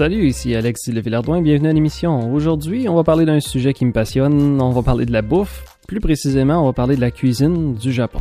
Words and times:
Salut, 0.00 0.28
ici 0.28 0.54
Alex 0.54 0.88
Villardouin, 0.88 1.42
bienvenue 1.42 1.68
à 1.68 1.74
l'émission. 1.74 2.32
Aujourd'hui, 2.32 2.88
on 2.88 2.94
va 2.94 3.04
parler 3.04 3.26
d'un 3.26 3.38
sujet 3.38 3.74
qui 3.74 3.84
me 3.84 3.92
passionne, 3.92 4.58
on 4.58 4.70
va 4.70 4.82
parler 4.82 5.04
de 5.04 5.12
la 5.12 5.20
bouffe. 5.20 5.62
Plus 5.86 6.00
précisément, 6.00 6.62
on 6.62 6.64
va 6.64 6.72
parler 6.72 6.96
de 6.96 7.02
la 7.02 7.10
cuisine 7.10 7.74
du 7.74 7.92
Japon. 7.92 8.20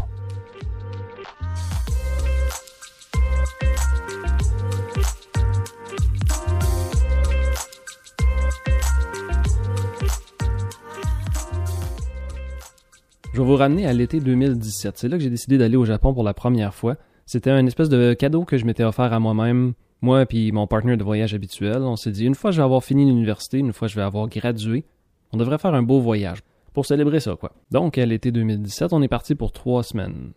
Je 13.31 13.39
vais 13.39 13.45
vous 13.45 13.55
ramener 13.55 13.87
à 13.87 13.93
l'été 13.93 14.19
2017. 14.19 14.97
C'est 14.97 15.07
là 15.07 15.15
que 15.15 15.23
j'ai 15.23 15.29
décidé 15.29 15.57
d'aller 15.57 15.77
au 15.77 15.85
Japon 15.85 16.13
pour 16.13 16.25
la 16.25 16.33
première 16.33 16.73
fois. 16.73 16.97
C'était 17.25 17.51
un 17.51 17.65
espèce 17.65 17.87
de 17.87 18.13
cadeau 18.13 18.43
que 18.43 18.57
je 18.57 18.65
m'étais 18.65 18.83
offert 18.83 19.13
à 19.13 19.19
moi-même. 19.21 19.75
Moi 20.01 20.25
et 20.29 20.51
mon 20.51 20.67
partenaire 20.67 20.97
de 20.97 21.03
voyage 21.03 21.33
habituel, 21.33 21.81
on 21.81 21.95
s'est 21.95 22.11
dit 22.11 22.25
une 22.25 22.35
fois 22.35 22.51
je 22.51 22.57
vais 22.57 22.63
avoir 22.63 22.83
fini 22.83 23.05
l'université, 23.05 23.57
une 23.57 23.73
fois 23.73 23.87
je 23.87 23.95
vais 23.95 24.01
avoir 24.01 24.27
gradué, 24.29 24.85
on 25.33 25.37
devrait 25.37 25.57
faire 25.57 25.73
un 25.73 25.83
beau 25.83 25.99
voyage 25.99 26.39
pour 26.73 26.85
célébrer 26.85 27.19
ça 27.19 27.35
quoi. 27.35 27.51
Donc 27.71 27.97
à 27.97 28.05
l'été 28.05 28.31
2017, 28.31 28.93
on 28.93 29.01
est 29.01 29.09
parti 29.09 29.35
pour 29.35 29.51
trois 29.51 29.83
semaines. 29.83 30.31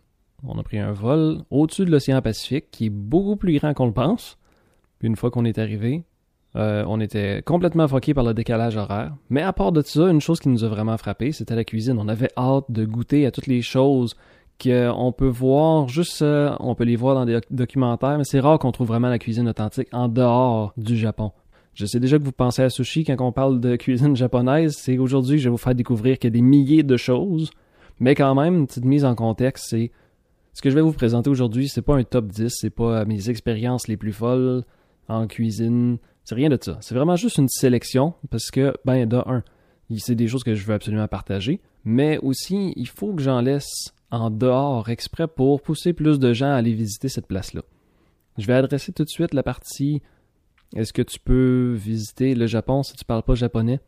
On 0.45 0.59
a 0.59 0.63
pris 0.63 0.79
un 0.79 0.91
vol 0.91 1.37
au-dessus 1.49 1.85
de 1.85 1.91
l'océan 1.91 2.21
Pacifique 2.21 2.69
qui 2.71 2.87
est 2.87 2.89
beaucoup 2.89 3.37
plus 3.37 3.57
grand 3.57 3.73
qu'on 3.73 3.85
le 3.85 3.93
pense. 3.93 4.37
Puis 4.99 5.07
une 5.07 5.15
fois 5.15 5.31
qu'on 5.31 5.45
est 5.45 5.57
arrivé, 5.57 6.03
euh, 6.55 6.83
on 6.87 6.99
était 6.99 7.41
complètement 7.43 7.87
foqué 7.87 8.13
par 8.13 8.23
le 8.23 8.33
décalage 8.33 8.75
horaire. 8.75 9.15
Mais 9.29 9.41
à 9.41 9.53
part 9.53 9.71
de 9.71 9.81
ça, 9.81 10.09
une 10.09 10.21
chose 10.21 10.39
qui 10.39 10.49
nous 10.49 10.63
a 10.63 10.67
vraiment 10.67 10.97
frappé, 10.97 11.31
c'était 11.31 11.55
la 11.55 11.63
cuisine. 11.63 11.97
On 11.97 12.07
avait 12.09 12.29
hâte 12.37 12.65
de 12.69 12.85
goûter 12.85 13.25
à 13.25 13.31
toutes 13.31 13.47
les 13.47 13.61
choses 13.61 14.15
qu'on 14.61 15.13
peut 15.15 15.27
voir 15.27 15.87
juste, 15.87 16.21
euh, 16.21 16.55
on 16.59 16.75
peut 16.75 16.83
les 16.83 16.95
voir 16.95 17.15
dans 17.15 17.25
des 17.25 17.39
documentaires, 17.51 18.17
mais 18.17 18.23
c'est 18.23 18.39
rare 18.39 18.59
qu'on 18.59 18.71
trouve 18.71 18.87
vraiment 18.87 19.09
la 19.09 19.19
cuisine 19.19 19.47
authentique 19.47 19.87
en 19.91 20.07
dehors 20.07 20.73
du 20.77 20.97
Japon. 20.97 21.31
Je 21.73 21.85
sais 21.85 21.99
déjà 21.99 22.19
que 22.19 22.23
vous 22.23 22.31
pensez 22.31 22.61
à 22.61 22.69
sushi 22.69 23.03
quand 23.03 23.19
on 23.19 23.31
parle 23.31 23.59
de 23.59 23.75
cuisine 23.77 24.15
japonaise. 24.15 24.75
C'est 24.77 24.97
aujourd'hui 24.97 25.37
que 25.37 25.41
je 25.41 25.49
vais 25.49 25.51
vous 25.51 25.57
faire 25.57 25.75
découvrir 25.75 26.19
qu'il 26.19 26.27
y 26.27 26.33
a 26.33 26.37
des 26.37 26.41
milliers 26.41 26.83
de 26.83 26.97
choses. 26.97 27.51
Mais 27.99 28.15
quand 28.15 28.35
même, 28.35 28.55
une 28.55 28.67
petite 28.67 28.85
mise 28.85 29.05
en 29.05 29.15
contexte, 29.15 29.67
c'est 29.69 29.91
ce 30.53 30.61
que 30.61 30.69
je 30.69 30.75
vais 30.75 30.81
vous 30.81 30.93
présenter 30.93 31.29
aujourd'hui, 31.29 31.67
c'est 31.67 31.81
pas 31.81 31.95
un 31.95 32.03
top 32.03 32.27
10, 32.27 32.53
c'est 32.55 32.69
pas 32.69 33.05
mes 33.05 33.29
expériences 33.29 33.87
les 33.87 33.97
plus 33.97 34.13
folles 34.13 34.63
en 35.07 35.27
cuisine, 35.27 35.97
c'est 36.23 36.35
rien 36.35 36.49
de 36.49 36.57
ça. 36.61 36.77
C'est 36.81 36.95
vraiment 36.95 37.15
juste 37.15 37.37
une 37.37 37.49
sélection 37.49 38.13
parce 38.29 38.51
que, 38.51 38.73
ben, 38.85 39.07
de 39.07 39.17
un, 39.17 39.43
c'est 39.97 40.15
des 40.15 40.27
choses 40.27 40.43
que 40.43 40.55
je 40.55 40.65
veux 40.65 40.73
absolument 40.73 41.07
partager, 41.07 41.59
mais 41.85 42.17
aussi, 42.19 42.73
il 42.75 42.87
faut 42.87 43.13
que 43.13 43.21
j'en 43.21 43.41
laisse 43.41 43.93
en 44.13 44.29
dehors 44.29 44.89
exprès 44.89 45.27
pour 45.27 45.61
pousser 45.61 45.91
plus 45.91 46.19
de 46.19 46.31
gens 46.31 46.51
à 46.51 46.55
aller 46.55 46.73
visiter 46.73 47.09
cette 47.09 47.27
place-là. 47.27 47.63
Je 48.37 48.47
vais 48.47 48.53
adresser 48.53 48.93
tout 48.93 49.03
de 49.03 49.09
suite 49.09 49.33
la 49.33 49.43
partie 49.43 50.01
est-ce 50.75 50.93
que 50.93 51.01
tu 51.01 51.19
peux 51.19 51.73
visiter 51.77 52.33
le 52.33 52.47
Japon 52.47 52.81
si 52.81 52.95
tu 52.95 53.05
parles 53.05 53.23
pas 53.23 53.35
japonais? 53.35 53.79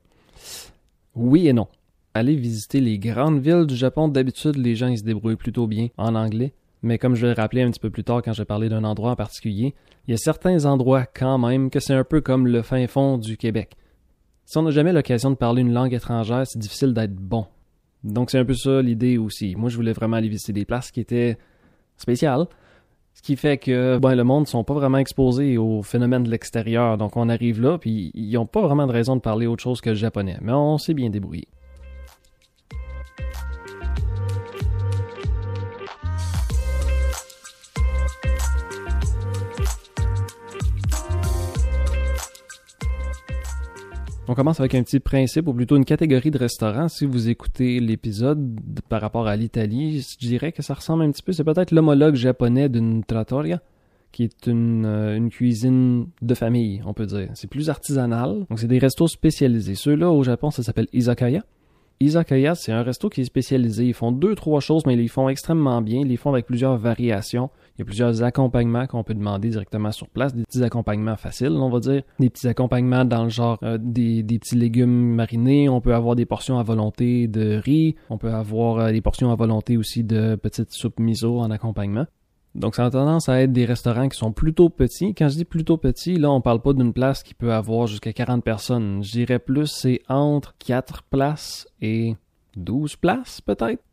Oui 1.16 1.48
et 1.48 1.54
non. 1.54 1.68
Aller 2.14 2.36
visiter 2.36 2.80
les 2.80 3.00
grandes 3.00 3.40
villes 3.40 3.66
du 3.66 3.76
Japon, 3.76 4.08
d'habitude, 4.08 4.58
les 4.58 4.76
gens 4.76 4.88
ils 4.88 5.00
se 5.00 5.04
débrouillent 5.04 5.36
plutôt 5.36 5.66
bien 5.66 5.88
en 5.98 6.14
anglais 6.14 6.54
mais 6.86 7.00
comme 7.00 7.16
je 7.16 7.22
vais 7.22 7.34
le 7.34 7.42
rappeler 7.42 7.64
un 7.64 7.72
petit 7.72 7.80
peu 7.80 7.90
plus 7.90 8.04
tard 8.04 8.22
quand 8.22 8.32
je 8.32 8.44
vais 8.44 8.46
parler 8.46 8.70
d'un 8.70 8.84
endroit 8.84 9.12
en 9.12 9.16
particulier, 9.16 9.74
il 10.08 10.12
y 10.12 10.14
a 10.14 10.18
certains 10.18 10.66
endroits 10.66 11.06
quand 11.06 11.40
même 11.40 11.72
que 11.72 11.80
c'est 11.80 11.96
un 11.96 12.04
peu 12.04 12.22
comme 12.22 12.46
le 12.46 12.62
fin 12.62 12.86
fond 12.86 13.18
du 13.18 13.38
Québec. 13.38 13.76
Si 14.46 14.56
on 14.60 14.62
n'a 14.62 14.70
jamais 14.70 14.94
l'occasion 14.94 15.32
de 15.32 15.36
parler 15.36 15.64
une 15.64 15.74
langue 15.74 15.96
étrangère, 15.96 16.46
c'est 16.46 16.60
difficile 16.60 16.94
d'être 16.94 17.16
bon. 17.16 17.48
Donc 18.06 18.30
c'est 18.30 18.38
un 18.38 18.46
peu 18.46 18.54
ça 18.54 18.82
l'idée 18.82 19.18
aussi. 19.18 19.56
Moi 19.56 19.70
je 19.70 19.76
voulais 19.76 19.94
vraiment 19.94 20.18
aller 20.18 20.30
visiter 20.30 20.54
des 20.54 20.66
places 20.66 20.92
qui 20.92 21.00
étaient 21.00 21.38
spéciales. 21.98 22.46
Ce 23.14 23.22
qui 23.22 23.38
fait 23.38 23.58
que 23.58 23.98
ben, 23.98 24.14
le 24.14 24.24
monde 24.24 24.48
sont 24.48 24.64
pas 24.64 24.74
vraiment 24.74 24.98
exposés 24.98 25.58
aux 25.58 25.82
phénomènes 25.82 26.24
de 26.24 26.30
l'extérieur. 26.30 26.98
Donc 26.98 27.16
on 27.18 27.30
arrive 27.30 27.62
là, 27.62 27.78
puis 27.78 28.12
ils 28.14 28.34
n'ont 28.34 28.46
pas 28.46 28.62
vraiment 28.62 28.88
de 28.88 28.92
raison 28.92 29.16
de 29.16 29.22
parler 29.22 29.48
autre 29.48 29.64
chose 29.64 29.82
que 29.82 29.90
le 29.90 29.96
japonais. 29.96 30.38
Mais 30.42 30.52
on 30.52 30.78
s'est 30.78 30.94
bien 30.94 31.10
débrouillé. 31.10 31.48
On 44.28 44.34
commence 44.34 44.60
avec 44.60 44.74
un 44.74 44.82
petit 44.82 45.00
principe, 45.00 45.48
ou 45.48 45.54
plutôt 45.54 45.78
une 45.78 45.86
catégorie 45.86 46.32
de 46.32 46.40
restaurants. 46.40 46.88
Si 46.88 47.06
vous 47.06 47.30
écoutez 47.30 47.80
l'épisode 47.80 48.60
par 48.90 49.02
rapport 49.02 49.28
à 49.28 49.36
l'Italie, 49.36 50.02
je 50.02 50.28
dirais 50.28 50.52
que 50.52 50.64
ça 50.64 50.74
ressemble 50.74 51.04
un 51.04 51.12
petit 51.12 51.22
peu. 51.22 51.32
C'est 51.32 51.44
peut-être 51.44 51.72
l'homologue 51.72 52.16
japonais 52.16 52.68
d'une 52.68 53.04
trattoria, 53.04 53.62
qui 54.12 54.24
est 54.24 54.48
une, 54.48 54.86
euh, 54.86 55.16
une, 55.16 55.30
cuisine 55.30 56.08
de 56.24 56.34
famille, 56.34 56.82
on 56.88 56.94
peut 56.94 57.06
dire. 57.06 57.30
C'est 57.36 57.50
plus 57.50 57.70
artisanal. 57.70 58.48
Donc, 58.50 58.58
c'est 58.58 58.68
des 58.68 58.80
restos 58.80 59.08
spécialisés. 59.08 59.76
Ceux-là, 59.76 60.10
au 60.10 60.24
Japon, 60.24 60.50
ça 60.50 60.64
s'appelle 60.64 60.88
izakaya. 60.92 61.44
Izakaya, 62.00 62.56
c'est 62.56 62.72
un 62.72 62.84
resto 62.84 63.10
qui 63.10 63.22
est 63.22 63.26
spécialisé. 63.26 63.86
Ils 63.86 63.94
font 63.94 64.12
deux, 64.12 64.36
trois 64.36 64.60
choses, 64.60 64.86
mais 64.86 64.94
ils 64.94 65.02
les 65.02 65.08
font 65.08 65.30
extrêmement 65.30 65.82
bien. 65.82 66.02
Ils 66.02 66.08
les 66.08 66.18
font 66.18 66.32
avec 66.32 66.46
plusieurs 66.46 66.78
variations. 66.78 67.50
Il 67.76 67.80
y 67.80 67.82
a 67.84 67.86
plusieurs 67.86 68.24
accompagnements 68.24 68.86
qu'on 68.86 69.04
peut 69.04 69.14
demander 69.14 69.50
directement 69.50 69.92
sur 69.92 70.10
place. 70.10 70.34
Des 70.36 70.44
petits 70.44 70.64
accompagnements 70.64 71.16
faciles, 71.16 71.52
on 71.52 71.70
va 71.70 71.80
dire. 71.80 72.04
Des 72.20 72.30
petits 72.30 72.48
accompagnements 72.48 73.06
dans 73.06 73.24
le 73.24 73.30
genre 73.30 73.60
euh, 73.64 73.78
des, 73.80 74.24
petits 74.24 74.56
légumes 74.56 75.16
marinés. 75.16 75.70
On 75.70 75.80
peut 75.80 75.94
avoir 75.94 76.16
des 76.16 76.26
portions 76.26 76.60
à 76.60 76.64
volonté 76.64 77.28
de 77.28 77.62
riz. 77.64 77.96
On 78.10 78.18
peut 78.18 78.32
avoir 78.32 78.80
euh, 78.80 78.92
des 78.92 79.02
portions 79.02 79.32
à 79.32 79.36
volonté 79.36 79.78
aussi 79.78 80.04
de 80.04 80.36
petites 80.36 80.74
soupes 80.74 81.00
miso 81.00 81.40
en 81.40 81.50
accompagnement. 81.50 82.06
Donc, 82.56 82.76
ça 82.76 82.86
a 82.86 82.90
tendance 82.90 83.28
à 83.28 83.42
être 83.42 83.52
des 83.52 83.66
restaurants 83.66 84.08
qui 84.08 84.18
sont 84.18 84.32
plutôt 84.32 84.70
petits. 84.70 85.14
Quand 85.14 85.28
je 85.28 85.36
dis 85.36 85.46
plutôt 85.46 85.76
petits, 85.76 86.16
là, 86.16 86.32
on 86.32 86.40
parle 86.40 86.62
pas 86.62 86.72
d'une 86.72 86.94
place 86.94 87.22
qui 87.22 87.34
peut 87.34 87.52
avoir 87.52 87.86
jusqu'à 87.86 88.14
40 88.14 88.44
personnes. 88.46 89.04
Je 89.04 89.12
dirais 89.12 89.40
plus, 89.40 89.68
c'est 89.68 90.02
entre 90.08 90.56
4 90.60 91.04
places 91.04 91.68
et 91.82 92.16
12 92.56 92.96
places, 92.96 93.42
peut-être. 93.42 93.84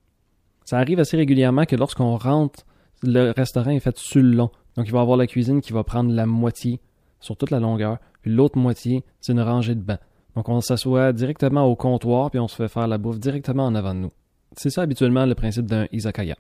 Ça 0.65 0.79
arrive 0.79 1.01
assez 1.01 1.17
régulièrement 1.17 1.65
que 1.65 1.75
lorsqu'on 1.75 2.17
rentre, 2.17 2.65
le 3.03 3.33
restaurant 3.33 3.73
est 3.73 3.81
fait 3.81 3.99
sur 3.99 4.23
le 4.23 4.31
long. 4.31 4.51
Donc, 4.77 4.87
il 4.87 4.93
va 4.93 5.01
avoir 5.01 5.17
la 5.17 5.27
cuisine 5.27 5.61
qui 5.61 5.73
va 5.73 5.83
prendre 5.83 6.13
la 6.13 6.27
moitié 6.27 6.81
sur 7.19 7.37
toute 7.37 7.51
la 7.51 7.59
longueur, 7.59 7.99
puis 8.21 8.31
l'autre 8.33 8.59
moitié, 8.59 9.05
c'est 9.21 9.33
une 9.33 9.41
rangée 9.41 9.75
de 9.75 9.81
bancs. 9.81 10.01
Donc, 10.37 10.49
on 10.49 10.61
s'assoit 10.61 11.13
directement 11.13 11.65
au 11.65 11.75
comptoir, 11.75 12.31
puis 12.31 12.39
on 12.39 12.47
se 12.47 12.55
fait 12.55 12.69
faire 12.69 12.87
la 12.87 12.99
bouffe 12.99 13.19
directement 13.19 13.67
en 13.67 13.75
avant 13.75 13.95
de 13.95 14.01
nous. 14.01 14.13
C'est 14.57 14.71
ça 14.71 14.83
habituellement 14.83 15.27
le 15.27 15.35
principe 15.35 15.67
d'un 15.67 15.87
izakaya. 15.93 16.37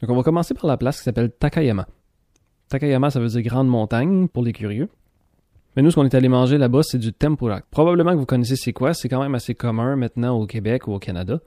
Donc 0.00 0.10
on 0.10 0.16
va 0.16 0.22
commencer 0.22 0.54
par 0.54 0.66
la 0.66 0.76
place 0.76 0.98
qui 0.98 1.04
s'appelle 1.04 1.30
Takayama. 1.30 1.86
Takayama, 2.68 3.10
ça 3.10 3.20
veut 3.20 3.28
dire 3.28 3.42
grande 3.42 3.68
montagne 3.68 4.28
pour 4.28 4.44
les 4.44 4.52
curieux. 4.52 4.88
Mais 5.76 5.82
nous, 5.82 5.90
ce 5.90 5.96
qu'on 5.96 6.04
est 6.04 6.14
allé 6.14 6.28
manger 6.28 6.58
là-bas, 6.58 6.82
c'est 6.82 6.98
du 6.98 7.12
tempura. 7.12 7.60
Probablement 7.70 8.12
que 8.12 8.16
vous 8.16 8.26
connaissez 8.26 8.56
c'est 8.56 8.72
quoi, 8.72 8.94
c'est 8.94 9.08
quand 9.08 9.22
même 9.22 9.34
assez 9.34 9.54
commun 9.54 9.96
maintenant 9.96 10.38
au 10.38 10.46
Québec 10.46 10.86
ou 10.88 10.92
au 10.92 10.98
Canada. 10.98 11.40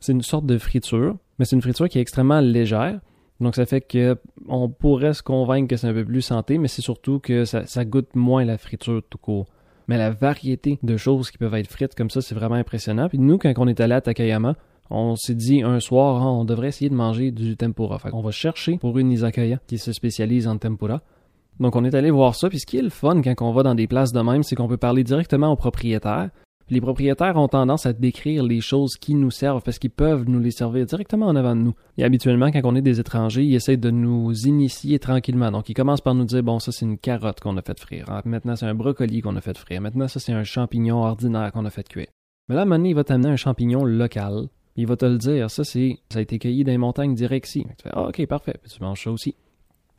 C'est 0.00 0.12
une 0.12 0.22
sorte 0.22 0.46
de 0.46 0.58
friture, 0.58 1.16
mais 1.38 1.44
c'est 1.44 1.56
une 1.56 1.62
friture 1.62 1.88
qui 1.88 1.98
est 1.98 2.00
extrêmement 2.00 2.40
légère. 2.40 3.00
Donc 3.40 3.56
ça 3.56 3.66
fait 3.66 3.80
que 3.80 4.16
on 4.48 4.68
pourrait 4.68 5.14
se 5.14 5.22
convaincre 5.22 5.68
que 5.68 5.76
c'est 5.76 5.88
un 5.88 5.92
peu 5.92 6.04
plus 6.04 6.22
santé, 6.22 6.58
mais 6.58 6.68
c'est 6.68 6.82
surtout 6.82 7.18
que 7.18 7.44
ça, 7.44 7.66
ça, 7.66 7.84
goûte 7.84 8.14
moins 8.14 8.44
la 8.44 8.58
friture 8.58 9.02
tout 9.10 9.18
court. 9.18 9.46
Mais 9.86 9.98
la 9.98 10.10
variété 10.10 10.78
de 10.82 10.96
choses 10.96 11.30
qui 11.30 11.36
peuvent 11.36 11.54
être 11.54 11.70
frites 11.70 11.94
comme 11.94 12.10
ça, 12.10 12.22
c'est 12.22 12.34
vraiment 12.34 12.54
impressionnant. 12.54 13.08
Puis 13.08 13.18
nous, 13.18 13.38
quand 13.38 13.52
on 13.58 13.66
est 13.66 13.80
allé 13.80 13.94
à 13.94 14.00
Takayama, 14.00 14.56
on 14.90 15.16
s'est 15.16 15.34
dit 15.34 15.62
un 15.62 15.80
soir, 15.80 16.22
hein, 16.22 16.30
on 16.30 16.44
devrait 16.44 16.68
essayer 16.68 16.90
de 16.90 16.94
manger 16.94 17.30
du 17.30 17.56
tempura. 17.56 17.98
Fait 17.98 18.10
on 18.12 18.20
va 18.20 18.30
chercher 18.30 18.78
pour 18.78 18.98
une 18.98 19.10
izakaya 19.10 19.58
qui 19.66 19.78
se 19.78 19.92
spécialise 19.92 20.46
en 20.46 20.58
tempura. 20.58 21.02
Donc 21.60 21.76
on 21.76 21.84
est 21.84 21.94
allé 21.94 22.10
voir 22.10 22.34
ça, 22.34 22.48
puis 22.48 22.58
ce 22.58 22.66
qui 22.66 22.78
est 22.78 22.82
le 22.82 22.90
fun 22.90 23.22
quand 23.22 23.34
on 23.42 23.52
va 23.52 23.62
dans 23.62 23.74
des 23.74 23.86
places 23.86 24.12
de 24.12 24.20
même, 24.20 24.42
c'est 24.42 24.56
qu'on 24.56 24.68
peut 24.68 24.76
parler 24.76 25.04
directement 25.04 25.52
aux 25.52 25.56
propriétaires. 25.56 26.30
les 26.68 26.80
propriétaires 26.80 27.36
ont 27.36 27.46
tendance 27.46 27.86
à 27.86 27.92
décrire 27.92 28.42
les 28.42 28.60
choses 28.60 28.96
qui 28.96 29.14
nous 29.14 29.30
servent 29.30 29.62
parce 29.62 29.78
qu'ils 29.78 29.90
peuvent 29.90 30.24
nous 30.26 30.40
les 30.40 30.50
servir 30.50 30.86
directement 30.86 31.26
en 31.26 31.36
avant 31.36 31.54
de 31.54 31.60
nous. 31.60 31.74
Et 31.96 32.04
habituellement, 32.04 32.50
quand 32.50 32.62
on 32.64 32.74
est 32.74 32.82
des 32.82 32.98
étrangers, 32.98 33.44
ils 33.44 33.54
essaient 33.54 33.76
de 33.76 33.90
nous 33.90 34.32
initier 34.46 34.98
tranquillement. 34.98 35.50
Donc 35.50 35.68
ils 35.68 35.74
commencent 35.74 36.00
par 36.00 36.14
nous 36.14 36.24
dire 36.24 36.42
bon, 36.42 36.58
ça 36.58 36.72
c'est 36.72 36.86
une 36.86 36.98
carotte 36.98 37.40
qu'on 37.40 37.56
a 37.56 37.62
fait 37.62 37.78
frire. 37.78 38.06
Ah, 38.08 38.22
maintenant 38.24 38.56
c'est 38.56 38.66
un 38.66 38.74
brocoli 38.74 39.20
qu'on 39.20 39.36
a 39.36 39.40
fait 39.40 39.56
frire. 39.56 39.80
Maintenant 39.80 40.08
ça 40.08 40.18
c'est 40.18 40.32
un 40.32 40.44
champignon 40.44 41.02
ordinaire 41.02 41.52
qu'on 41.52 41.64
a 41.64 41.70
fait 41.70 41.88
cuire. 41.88 42.08
Mais 42.48 42.56
là, 42.56 42.64
maintenant, 42.66 42.88
il 42.88 42.94
va 42.94 43.04
t'amener 43.04 43.30
un 43.30 43.36
champignon 43.36 43.84
local 43.84 44.48
il 44.76 44.86
va 44.86 44.96
te 44.96 45.04
le 45.04 45.18
dire. 45.18 45.50
Ça, 45.50 45.64
c'est, 45.64 45.98
ça 46.10 46.18
a 46.18 46.22
été 46.22 46.38
cueilli 46.38 46.64
dans 46.64 46.72
les 46.72 46.78
montagnes 46.78 47.14
direct 47.14 47.46
ici. 47.48 47.66
Tu 47.78 47.84
fais, 47.84 47.90
ah, 47.92 48.08
ok, 48.08 48.26
parfait. 48.26 48.56
Puis 48.62 48.72
tu 48.72 48.82
manges 48.82 49.04
ça 49.04 49.10
aussi. 49.10 49.34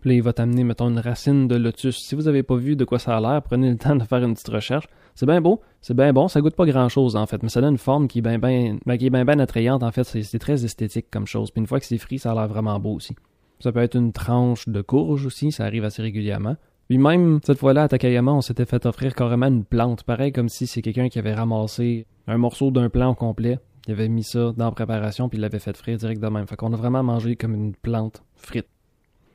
Puis 0.01 0.11
là, 0.11 0.15
il 0.17 0.21
va 0.21 0.33
t'amener, 0.33 0.63
mettons, 0.63 0.89
une 0.89 0.99
racine 0.99 1.47
de 1.47 1.55
lotus. 1.55 1.97
Si 1.97 2.13
vous 2.13 2.23
n'avez 2.23 2.43
pas 2.43 2.55
vu 2.55 2.75
de 2.75 2.85
quoi 2.85 2.99
ça 2.99 3.17
a 3.17 3.21
l'air, 3.21 3.41
prenez 3.41 3.71
le 3.71 3.77
temps 3.79 3.95
de 3.95 4.03
faire 4.03 4.23
une 4.23 4.33
petite 4.33 4.49
recherche. 4.49 4.85
C'est 5.15 5.25
bien 5.25 5.39
beau, 5.39 5.61
c'est 5.81 5.95
bien 5.95 6.11
bon, 6.11 6.27
ça 6.27 6.41
goûte 6.41 6.55
pas 6.55 6.65
grand 6.65 6.89
chose 6.89 7.15
en 7.15 7.25
fait, 7.25 7.41
mais 7.41 7.47
ça 7.47 7.61
donne 7.61 7.71
une 7.71 7.77
forme 7.77 8.09
qui 8.09 8.19
est 8.19 8.21
bien 8.21 8.37
ben, 8.37 8.77
qui 8.97 9.05
est 9.05 9.09
bien 9.09 9.39
attrayante 9.39 9.81
en 9.81 9.91
fait, 9.91 10.03
c'est 10.03 10.39
très 10.39 10.65
esthétique 10.65 11.05
comme 11.09 11.25
chose. 11.25 11.51
Puis 11.51 11.61
une 11.61 11.67
fois 11.67 11.79
que 11.79 11.85
c'est 11.85 11.97
frit, 11.97 12.19
ça 12.19 12.31
a 12.31 12.35
l'air 12.35 12.49
vraiment 12.49 12.77
beau 12.81 12.95
aussi. 12.95 13.15
Ça 13.61 13.71
peut 13.71 13.79
être 13.79 13.95
une 13.95 14.11
tranche 14.11 14.67
de 14.67 14.81
courge 14.81 15.25
aussi, 15.25 15.53
ça 15.53 15.63
arrive 15.63 15.85
assez 15.85 16.01
régulièrement. 16.01 16.57
Puis 16.89 16.97
même, 16.97 17.39
cette 17.43 17.57
fois-là, 17.57 17.83
à 17.83 17.87
Takayama, 17.87 18.31
on 18.33 18.41
s'était 18.41 18.65
fait 18.65 18.85
offrir 18.85 19.15
carrément 19.15 19.47
une 19.47 19.63
plante, 19.63 20.03
pareil 20.03 20.33
comme 20.33 20.49
si 20.49 20.67
c'est 20.67 20.81
quelqu'un 20.81 21.07
qui 21.07 21.17
avait 21.17 21.33
ramassé 21.33 22.05
un 22.27 22.37
morceau 22.37 22.69
d'un 22.69 22.89
plant 22.89 23.15
complet, 23.15 23.57
il 23.87 23.91
avait 23.91 24.09
mis 24.09 24.23
ça 24.23 24.53
dans 24.55 24.65
la 24.65 24.71
préparation 24.71 25.29
puis 25.29 25.37
il 25.37 25.41
l'avait 25.41 25.59
fait 25.59 25.75
frire 25.75 25.97
direct 25.97 26.21
de 26.21 26.27
même. 26.27 26.47
Fait 26.47 26.55
qu'on 26.55 26.73
a 26.73 26.77
vraiment 26.77 27.03
mangé 27.03 27.35
comme 27.35 27.53
une 27.53 27.75
plante 27.75 28.23
frite. 28.35 28.67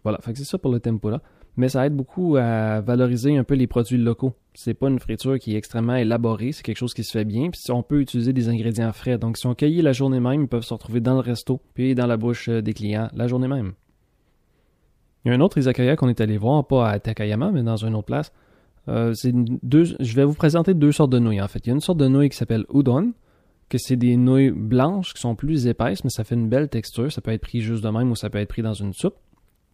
Voilà, 0.02 0.18
fait 0.22 0.32
que 0.32 0.38
c'est 0.38 0.44
ça 0.44 0.58
pour 0.58 0.72
le 0.72 0.80
tempura. 0.80 1.20
mais 1.56 1.68
ça 1.68 1.86
aide 1.86 1.94
beaucoup 1.94 2.36
à 2.36 2.80
valoriser 2.80 3.36
un 3.36 3.44
peu 3.44 3.54
les 3.54 3.66
produits 3.66 3.98
locaux. 3.98 4.34
C'est 4.54 4.74
pas 4.74 4.88
une 4.88 4.98
friture 4.98 5.38
qui 5.38 5.54
est 5.54 5.58
extrêmement 5.58 5.96
élaborée, 5.96 6.52
c'est 6.52 6.62
quelque 6.62 6.78
chose 6.78 6.94
qui 6.94 7.04
se 7.04 7.12
fait 7.12 7.24
bien, 7.24 7.50
puis 7.50 7.60
on 7.70 7.82
peut 7.82 8.00
utiliser 8.00 8.32
des 8.32 8.48
ingrédients 8.48 8.92
frais. 8.92 9.18
Donc 9.18 9.36
si 9.36 9.46
on 9.46 9.54
cueillit 9.54 9.82
la 9.82 9.92
journée 9.92 10.20
même, 10.20 10.42
ils 10.42 10.48
peuvent 10.48 10.64
se 10.64 10.72
retrouver 10.72 11.00
dans 11.00 11.14
le 11.14 11.20
resto, 11.20 11.60
puis 11.74 11.94
dans 11.94 12.06
la 12.06 12.16
bouche 12.16 12.48
euh, 12.48 12.62
des 12.62 12.72
clients 12.72 13.08
la 13.14 13.26
journée 13.26 13.48
même. 13.48 13.74
Il 15.24 15.28
y 15.28 15.32
a 15.32 15.34
un 15.36 15.40
autre 15.40 15.58
izakaya 15.58 15.96
qu'on 15.96 16.08
est 16.08 16.20
allé 16.20 16.38
voir, 16.38 16.66
pas 16.66 16.88
à 16.88 16.98
Takayama, 16.98 17.50
mais 17.50 17.62
dans 17.62 17.76
une 17.76 17.94
autre 17.94 18.06
place. 18.06 18.32
Euh, 18.88 19.12
deux, 19.62 19.84
je 20.00 20.16
vais 20.16 20.24
vous 20.24 20.34
présenter 20.34 20.72
deux 20.72 20.92
sortes 20.92 21.10
de 21.10 21.18
nouilles 21.18 21.42
en 21.42 21.48
fait. 21.48 21.66
Il 21.66 21.68
y 21.68 21.72
a 21.72 21.74
une 21.74 21.80
sorte 21.80 21.98
de 21.98 22.08
nouilles 22.08 22.30
qui 22.30 22.36
s'appelle 22.36 22.64
udon, 22.72 23.12
que 23.70 23.78
c'est 23.78 23.96
des 23.96 24.16
nouilles 24.16 24.50
blanches 24.50 25.14
qui 25.14 25.20
sont 25.20 25.34
plus 25.34 25.66
épaisses, 25.66 26.04
mais 26.04 26.10
ça 26.10 26.24
fait 26.24 26.34
une 26.34 26.48
belle 26.48 26.68
texture. 26.68 27.10
Ça 27.10 27.22
peut 27.22 27.30
être 27.30 27.40
pris 27.40 27.60
juste 27.60 27.82
de 27.82 27.88
même 27.88 28.10
ou 28.10 28.16
ça 28.16 28.28
peut 28.28 28.38
être 28.38 28.48
pris 28.48 28.62
dans 28.62 28.74
une 28.74 28.92
soupe. 28.92 29.14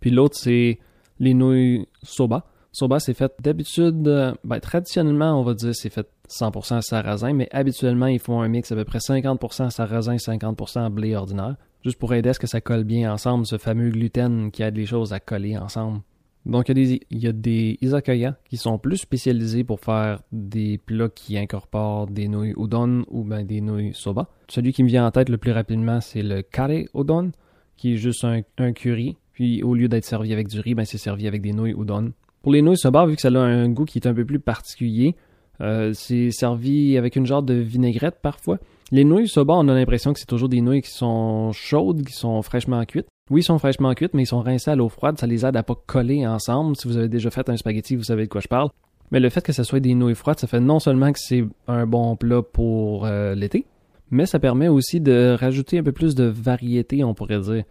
Puis 0.00 0.10
l'autre, 0.10 0.36
c'est 0.36 0.78
les 1.18 1.34
nouilles 1.34 1.88
soba. 2.02 2.44
Soba, 2.72 3.00
c'est 3.00 3.14
fait 3.14 3.32
d'habitude, 3.40 4.06
euh, 4.06 4.34
ben, 4.44 4.60
traditionnellement, 4.60 5.40
on 5.40 5.42
va 5.42 5.54
dire 5.54 5.74
c'est 5.74 5.88
fait 5.88 6.06
100% 6.28 6.82
sarrasin, 6.82 7.32
mais 7.32 7.48
habituellement, 7.50 8.06
ils 8.06 8.18
font 8.18 8.42
un 8.42 8.48
mix 8.48 8.70
à 8.70 8.74
peu 8.76 8.84
près 8.84 8.98
50% 8.98 9.70
sarrasin, 9.70 10.16
50% 10.16 10.90
blé 10.90 11.16
ordinaire, 11.16 11.56
juste 11.82 11.98
pour 11.98 12.12
aider 12.12 12.28
à 12.28 12.34
ce 12.34 12.38
que 12.38 12.46
ça 12.46 12.60
colle 12.60 12.84
bien 12.84 13.10
ensemble, 13.10 13.46
ce 13.46 13.56
fameux 13.56 13.88
gluten 13.88 14.50
qui 14.50 14.62
aide 14.62 14.76
les 14.76 14.84
choses 14.84 15.14
à 15.14 15.20
coller 15.20 15.56
ensemble. 15.56 16.00
Donc, 16.46 16.68
il 16.68 17.00
y, 17.10 17.26
a 17.26 17.32
des, 17.32 17.76
izakaya 17.82 18.38
qui 18.48 18.56
sont 18.56 18.78
plus 18.78 18.98
spécialisés 18.98 19.64
pour 19.64 19.80
faire 19.80 20.22
des 20.32 20.78
plats 20.78 21.08
qui 21.08 21.36
incorporent 21.36 22.06
des 22.06 22.28
nouilles 22.28 22.54
udon 22.56 23.04
ou 23.10 23.28
des 23.44 23.60
nouilles 23.60 23.92
soba. 23.92 24.28
Celui 24.48 24.72
qui 24.72 24.84
me 24.84 24.88
vient 24.88 25.06
en 25.06 25.10
tête 25.10 25.28
le 25.28 25.38
plus 25.38 25.50
rapidement, 25.50 26.00
c'est 26.00 26.22
le 26.22 26.42
kare 26.42 26.84
udon, 26.94 27.32
qui 27.76 27.94
est 27.94 27.96
juste 27.96 28.24
un, 28.24 28.42
un 28.58 28.72
curry 28.72 29.16
puis 29.36 29.62
au 29.62 29.74
lieu 29.74 29.86
d'être 29.86 30.06
servi 30.06 30.32
avec 30.32 30.48
du 30.48 30.60
riz, 30.60 30.74
ben, 30.74 30.86
c'est 30.86 30.96
servi 30.96 31.26
avec 31.26 31.42
des 31.42 31.52
nouilles 31.52 31.74
udon. 31.78 32.14
Pour 32.40 32.52
les 32.52 32.62
nouilles 32.62 32.78
soba, 32.78 33.04
vu 33.04 33.16
que 33.16 33.20
ça 33.20 33.28
a 33.28 33.38
un 33.38 33.68
goût 33.68 33.84
qui 33.84 33.98
est 33.98 34.06
un 34.06 34.14
peu 34.14 34.24
plus 34.24 34.40
particulier, 34.40 35.14
euh, 35.60 35.92
c'est 35.92 36.30
servi 36.30 36.96
avec 36.96 37.16
une 37.16 37.26
genre 37.26 37.42
de 37.42 37.52
vinaigrette 37.52 38.16
parfois. 38.22 38.58
Les 38.92 39.04
nouilles 39.04 39.28
soba, 39.28 39.52
on 39.52 39.68
a 39.68 39.74
l'impression 39.74 40.14
que 40.14 40.20
c'est 40.20 40.24
toujours 40.24 40.48
des 40.48 40.62
nouilles 40.62 40.80
qui 40.80 40.90
sont 40.90 41.52
chaudes, 41.52 42.02
qui 42.02 42.14
sont 42.14 42.40
fraîchement 42.40 42.82
cuites. 42.86 43.08
Oui, 43.30 43.40
ils 43.40 43.44
sont 43.44 43.58
fraîchement 43.58 43.92
cuites, 43.94 44.14
mais 44.14 44.22
ils 44.22 44.26
sont 44.26 44.40
rincés 44.40 44.70
à 44.70 44.76
l'eau 44.76 44.88
froide, 44.88 45.18
ça 45.18 45.26
les 45.26 45.44
aide 45.44 45.56
à 45.56 45.62
pas 45.62 45.74
coller 45.86 46.26
ensemble. 46.26 46.76
Si 46.76 46.86
vous 46.86 46.96
avez 46.96 47.08
déjà 47.08 47.30
fait 47.30 47.48
un 47.48 47.56
spaghetti, 47.56 47.96
vous 47.96 48.04
savez 48.04 48.24
de 48.24 48.28
quoi 48.28 48.40
je 48.40 48.48
parle. 48.48 48.68
Mais 49.10 49.20
le 49.20 49.28
fait 49.30 49.44
que 49.44 49.52
ce 49.52 49.62
soit 49.62 49.80
des 49.80 49.94
nouilles 49.94 50.14
froides, 50.14 50.38
ça 50.38 50.46
fait 50.46 50.60
non 50.60 50.78
seulement 50.78 51.12
que 51.12 51.18
c'est 51.20 51.44
un 51.68 51.86
bon 51.86 52.16
plat 52.16 52.42
pour 52.42 53.06
euh, 53.06 53.34
l'été, 53.34 53.66
mais 54.10 54.26
ça 54.26 54.38
permet 54.38 54.68
aussi 54.68 55.00
de 55.00 55.36
rajouter 55.38 55.78
un 55.78 55.82
peu 55.82 55.92
plus 55.92 56.14
de 56.14 56.24
variété, 56.24 57.04
on 57.04 57.14
pourrait 57.14 57.40
dire 57.40 57.64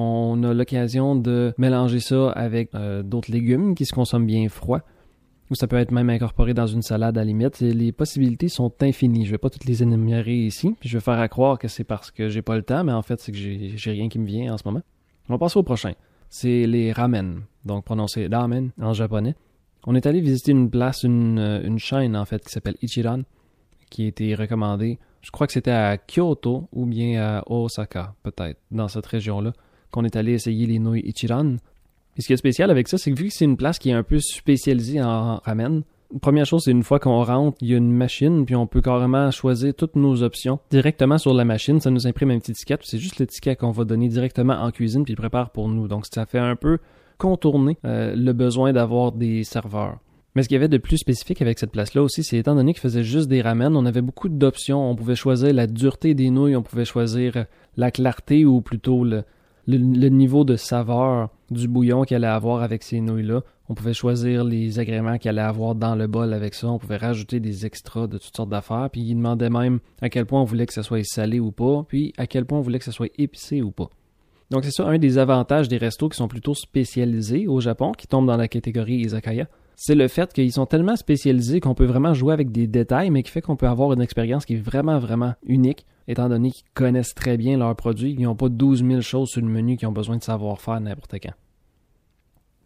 on 0.00 0.42
a 0.44 0.54
l'occasion 0.54 1.16
de 1.16 1.52
mélanger 1.58 1.98
ça 1.98 2.30
avec 2.30 2.72
euh, 2.74 3.02
d'autres 3.02 3.32
légumes 3.32 3.74
qui 3.74 3.84
se 3.84 3.92
consomment 3.92 4.26
bien 4.26 4.48
froid. 4.48 4.80
Ou 5.50 5.54
ça 5.54 5.66
peut 5.66 5.76
être 5.76 5.90
même 5.90 6.10
incorporé 6.10 6.54
dans 6.54 6.66
une 6.66 6.82
salade 6.82 7.16
à 7.16 7.22
la 7.22 7.24
limite. 7.24 7.60
les 7.60 7.90
possibilités 7.90 8.48
sont 8.48 8.70
infinies. 8.82 9.24
Je 9.24 9.30
vais 9.30 9.38
pas 9.38 9.48
toutes 9.48 9.64
les 9.64 9.82
énumérer 9.82 10.36
ici. 10.36 10.74
Je 10.82 10.98
vais 10.98 11.00
faire 11.00 11.18
à 11.18 11.26
croire 11.28 11.58
que 11.58 11.68
c'est 11.68 11.84
parce 11.84 12.10
que 12.10 12.28
j'ai 12.28 12.42
pas 12.42 12.54
le 12.54 12.62
temps, 12.62 12.84
mais 12.84 12.92
en 12.92 13.00
fait, 13.00 13.18
c'est 13.18 13.32
que 13.32 13.38
j'ai 13.38 13.90
rien 13.90 14.08
qui 14.10 14.18
me 14.18 14.26
vient 14.26 14.52
en 14.52 14.58
ce 14.58 14.62
moment. 14.66 14.82
On 15.28 15.34
va 15.34 15.38
passer 15.38 15.58
au 15.58 15.62
prochain. 15.62 15.92
C'est 16.28 16.66
les 16.66 16.92
ramen. 16.92 17.42
Donc 17.64 17.84
prononcé 17.84 18.26
ramen 18.26 18.70
en 18.80 18.92
japonais. 18.92 19.34
On 19.86 19.94
est 19.94 20.06
allé 20.06 20.20
visiter 20.20 20.52
une 20.52 20.70
place, 20.70 21.02
une, 21.02 21.38
euh, 21.38 21.62
une 21.62 21.78
chaîne 21.78 22.16
en 22.16 22.24
fait, 22.24 22.44
qui 22.44 22.52
s'appelle 22.52 22.76
Ichiran, 22.82 23.22
qui 23.90 24.04
a 24.04 24.08
été 24.08 24.34
recommandée. 24.34 24.98
Je 25.22 25.30
crois 25.30 25.46
que 25.46 25.52
c'était 25.52 25.70
à 25.70 25.96
Kyoto 25.96 26.68
ou 26.72 26.86
bien 26.86 27.22
à 27.22 27.42
Osaka, 27.46 28.14
peut-être, 28.22 28.60
dans 28.70 28.88
cette 28.88 29.06
région-là 29.06 29.52
qu'on 29.90 30.04
est 30.04 30.16
allé 30.16 30.32
essayer 30.32 30.66
les 30.66 30.78
nouilles 30.78 31.02
Ichiran. 31.06 31.56
Et 32.16 32.20
ce 32.20 32.26
qui 32.26 32.32
est 32.32 32.38
spécial 32.38 32.70
avec 32.70 32.88
ça, 32.88 32.98
c'est 32.98 33.10
que 33.10 33.18
vu 33.18 33.28
que 33.28 33.34
c'est 33.34 33.44
une 33.44 33.56
place 33.56 33.78
qui 33.78 33.90
est 33.90 33.94
un 33.94 34.02
peu 34.02 34.18
spécialisée 34.18 35.02
en 35.02 35.38
ramen, 35.38 35.82
première 36.20 36.46
chose, 36.46 36.64
c'est 36.64 36.70
une 36.70 36.82
fois 36.82 36.98
qu'on 36.98 37.22
rentre, 37.22 37.58
il 37.60 37.68
y 37.68 37.74
a 37.74 37.76
une 37.76 37.92
machine, 37.92 38.44
puis 38.44 38.56
on 38.56 38.66
peut 38.66 38.80
carrément 38.80 39.30
choisir 39.30 39.74
toutes 39.74 39.96
nos 39.96 40.22
options 40.22 40.58
directement 40.70 41.18
sur 41.18 41.34
la 41.34 41.44
machine. 41.44 41.80
Ça 41.80 41.90
nous 41.90 42.06
imprime 42.06 42.30
un 42.30 42.38
petit 42.38 42.52
ticket, 42.52 42.78
c'est 42.82 42.98
juste 42.98 43.18
le 43.18 43.26
ticket 43.26 43.56
qu'on 43.56 43.70
va 43.70 43.84
donner 43.84 44.08
directement 44.08 44.54
en 44.54 44.70
cuisine, 44.70 45.04
puis 45.04 45.12
il 45.12 45.16
prépare 45.16 45.50
pour 45.50 45.68
nous. 45.68 45.88
Donc 45.88 46.06
ça 46.12 46.26
fait 46.26 46.38
un 46.38 46.56
peu 46.56 46.78
contourner 47.18 47.76
euh, 47.84 48.14
le 48.16 48.32
besoin 48.32 48.72
d'avoir 48.72 49.12
des 49.12 49.44
serveurs. 49.44 49.98
Mais 50.34 50.42
ce 50.42 50.48
qu'il 50.48 50.54
y 50.54 50.58
avait 50.58 50.68
de 50.68 50.78
plus 50.78 50.98
spécifique 50.98 51.42
avec 51.42 51.58
cette 51.58 51.72
place-là 51.72 52.02
aussi, 52.02 52.22
c'est 52.22 52.36
étant 52.36 52.54
donné 52.54 52.72
qu'il 52.72 52.80
faisait 52.80 53.02
juste 53.02 53.28
des 53.28 53.42
ramen, 53.42 53.74
on 53.74 53.86
avait 53.86 54.02
beaucoup 54.02 54.28
d'options. 54.28 54.88
On 54.88 54.94
pouvait 54.94 55.16
choisir 55.16 55.52
la 55.52 55.66
dureté 55.66 56.14
des 56.14 56.30
nouilles, 56.30 56.54
on 56.54 56.62
pouvait 56.62 56.84
choisir 56.84 57.46
la 57.76 57.90
clarté 57.90 58.44
ou 58.44 58.60
plutôt 58.60 59.04
le, 59.04 59.24
le, 59.68 60.08
niveau 60.08 60.44
de 60.44 60.56
saveur 60.56 61.28
du 61.50 61.68
bouillon 61.68 62.04
qu'elle 62.04 62.24
allait 62.24 62.34
avoir 62.34 62.62
avec 62.62 62.82
ces 62.82 63.00
nouilles-là. 63.00 63.42
On 63.68 63.74
pouvait 63.74 63.92
choisir 63.92 64.42
les 64.42 64.78
agréments 64.78 65.18
qu'elle 65.18 65.38
allait 65.38 65.48
avoir 65.48 65.74
dans 65.74 65.94
le 65.94 66.06
bol 66.06 66.32
avec 66.32 66.54
ça. 66.54 66.68
On 66.68 66.78
pouvait 66.78 66.96
rajouter 66.96 67.38
des 67.38 67.66
extras 67.66 68.06
de 68.06 68.16
toutes 68.16 68.34
sortes 68.34 68.48
d'affaires. 68.48 68.88
Puis 68.90 69.02
il 69.02 69.14
demandait 69.14 69.50
même 69.50 69.80
à 70.00 70.08
quel 70.08 70.24
point 70.24 70.40
on 70.40 70.44
voulait 70.44 70.64
que 70.64 70.72
ça 70.72 70.82
soit 70.82 71.04
salé 71.04 71.38
ou 71.38 71.52
pas, 71.52 71.84
puis 71.86 72.14
à 72.16 72.26
quel 72.26 72.46
point 72.46 72.58
on 72.58 72.62
voulait 72.62 72.78
que 72.78 72.84
ça 72.84 72.92
soit 72.92 73.12
épicé 73.18 73.60
ou 73.60 73.70
pas. 73.70 73.90
Donc 74.50 74.64
c'est 74.64 74.70
ça 74.70 74.86
un 74.86 74.96
des 74.96 75.18
avantages 75.18 75.68
des 75.68 75.76
restos 75.76 76.08
qui 76.08 76.16
sont 76.16 76.28
plutôt 76.28 76.54
spécialisés 76.54 77.46
au 77.46 77.60
Japon, 77.60 77.92
qui 77.92 78.06
tombent 78.06 78.26
dans 78.26 78.38
la 78.38 78.48
catégorie 78.48 78.96
izakaya. 78.96 79.48
C'est 79.76 79.94
le 79.94 80.08
fait 80.08 80.32
qu'ils 80.32 80.52
sont 80.52 80.64
tellement 80.64 80.96
spécialisés 80.96 81.60
qu'on 81.60 81.74
peut 81.74 81.84
vraiment 81.84 82.14
jouer 82.14 82.32
avec 82.32 82.50
des 82.50 82.66
détails, 82.66 83.10
mais 83.10 83.22
qui 83.22 83.30
fait 83.30 83.42
qu'on 83.42 83.56
peut 83.56 83.68
avoir 83.68 83.92
une 83.92 84.00
expérience 84.00 84.46
qui 84.46 84.54
est 84.54 84.62
vraiment, 84.62 84.98
vraiment 84.98 85.34
unique 85.46 85.84
étant 86.08 86.28
donné 86.28 86.50
qu'ils 86.50 86.66
connaissent 86.74 87.14
très 87.14 87.36
bien 87.36 87.58
leurs 87.58 87.76
produits, 87.76 88.16
ils 88.18 88.22
n'ont 88.22 88.34
pas 88.34 88.48
12 88.48 88.84
000 88.84 89.00
choses 89.02 89.28
sur 89.28 89.42
le 89.42 89.46
menu 89.46 89.76
qu'ils 89.76 89.86
ont 89.86 89.92
besoin 89.92 90.16
de 90.16 90.22
savoir 90.22 90.60
faire 90.60 90.80
n'importe 90.80 91.14
quand. 91.22 91.34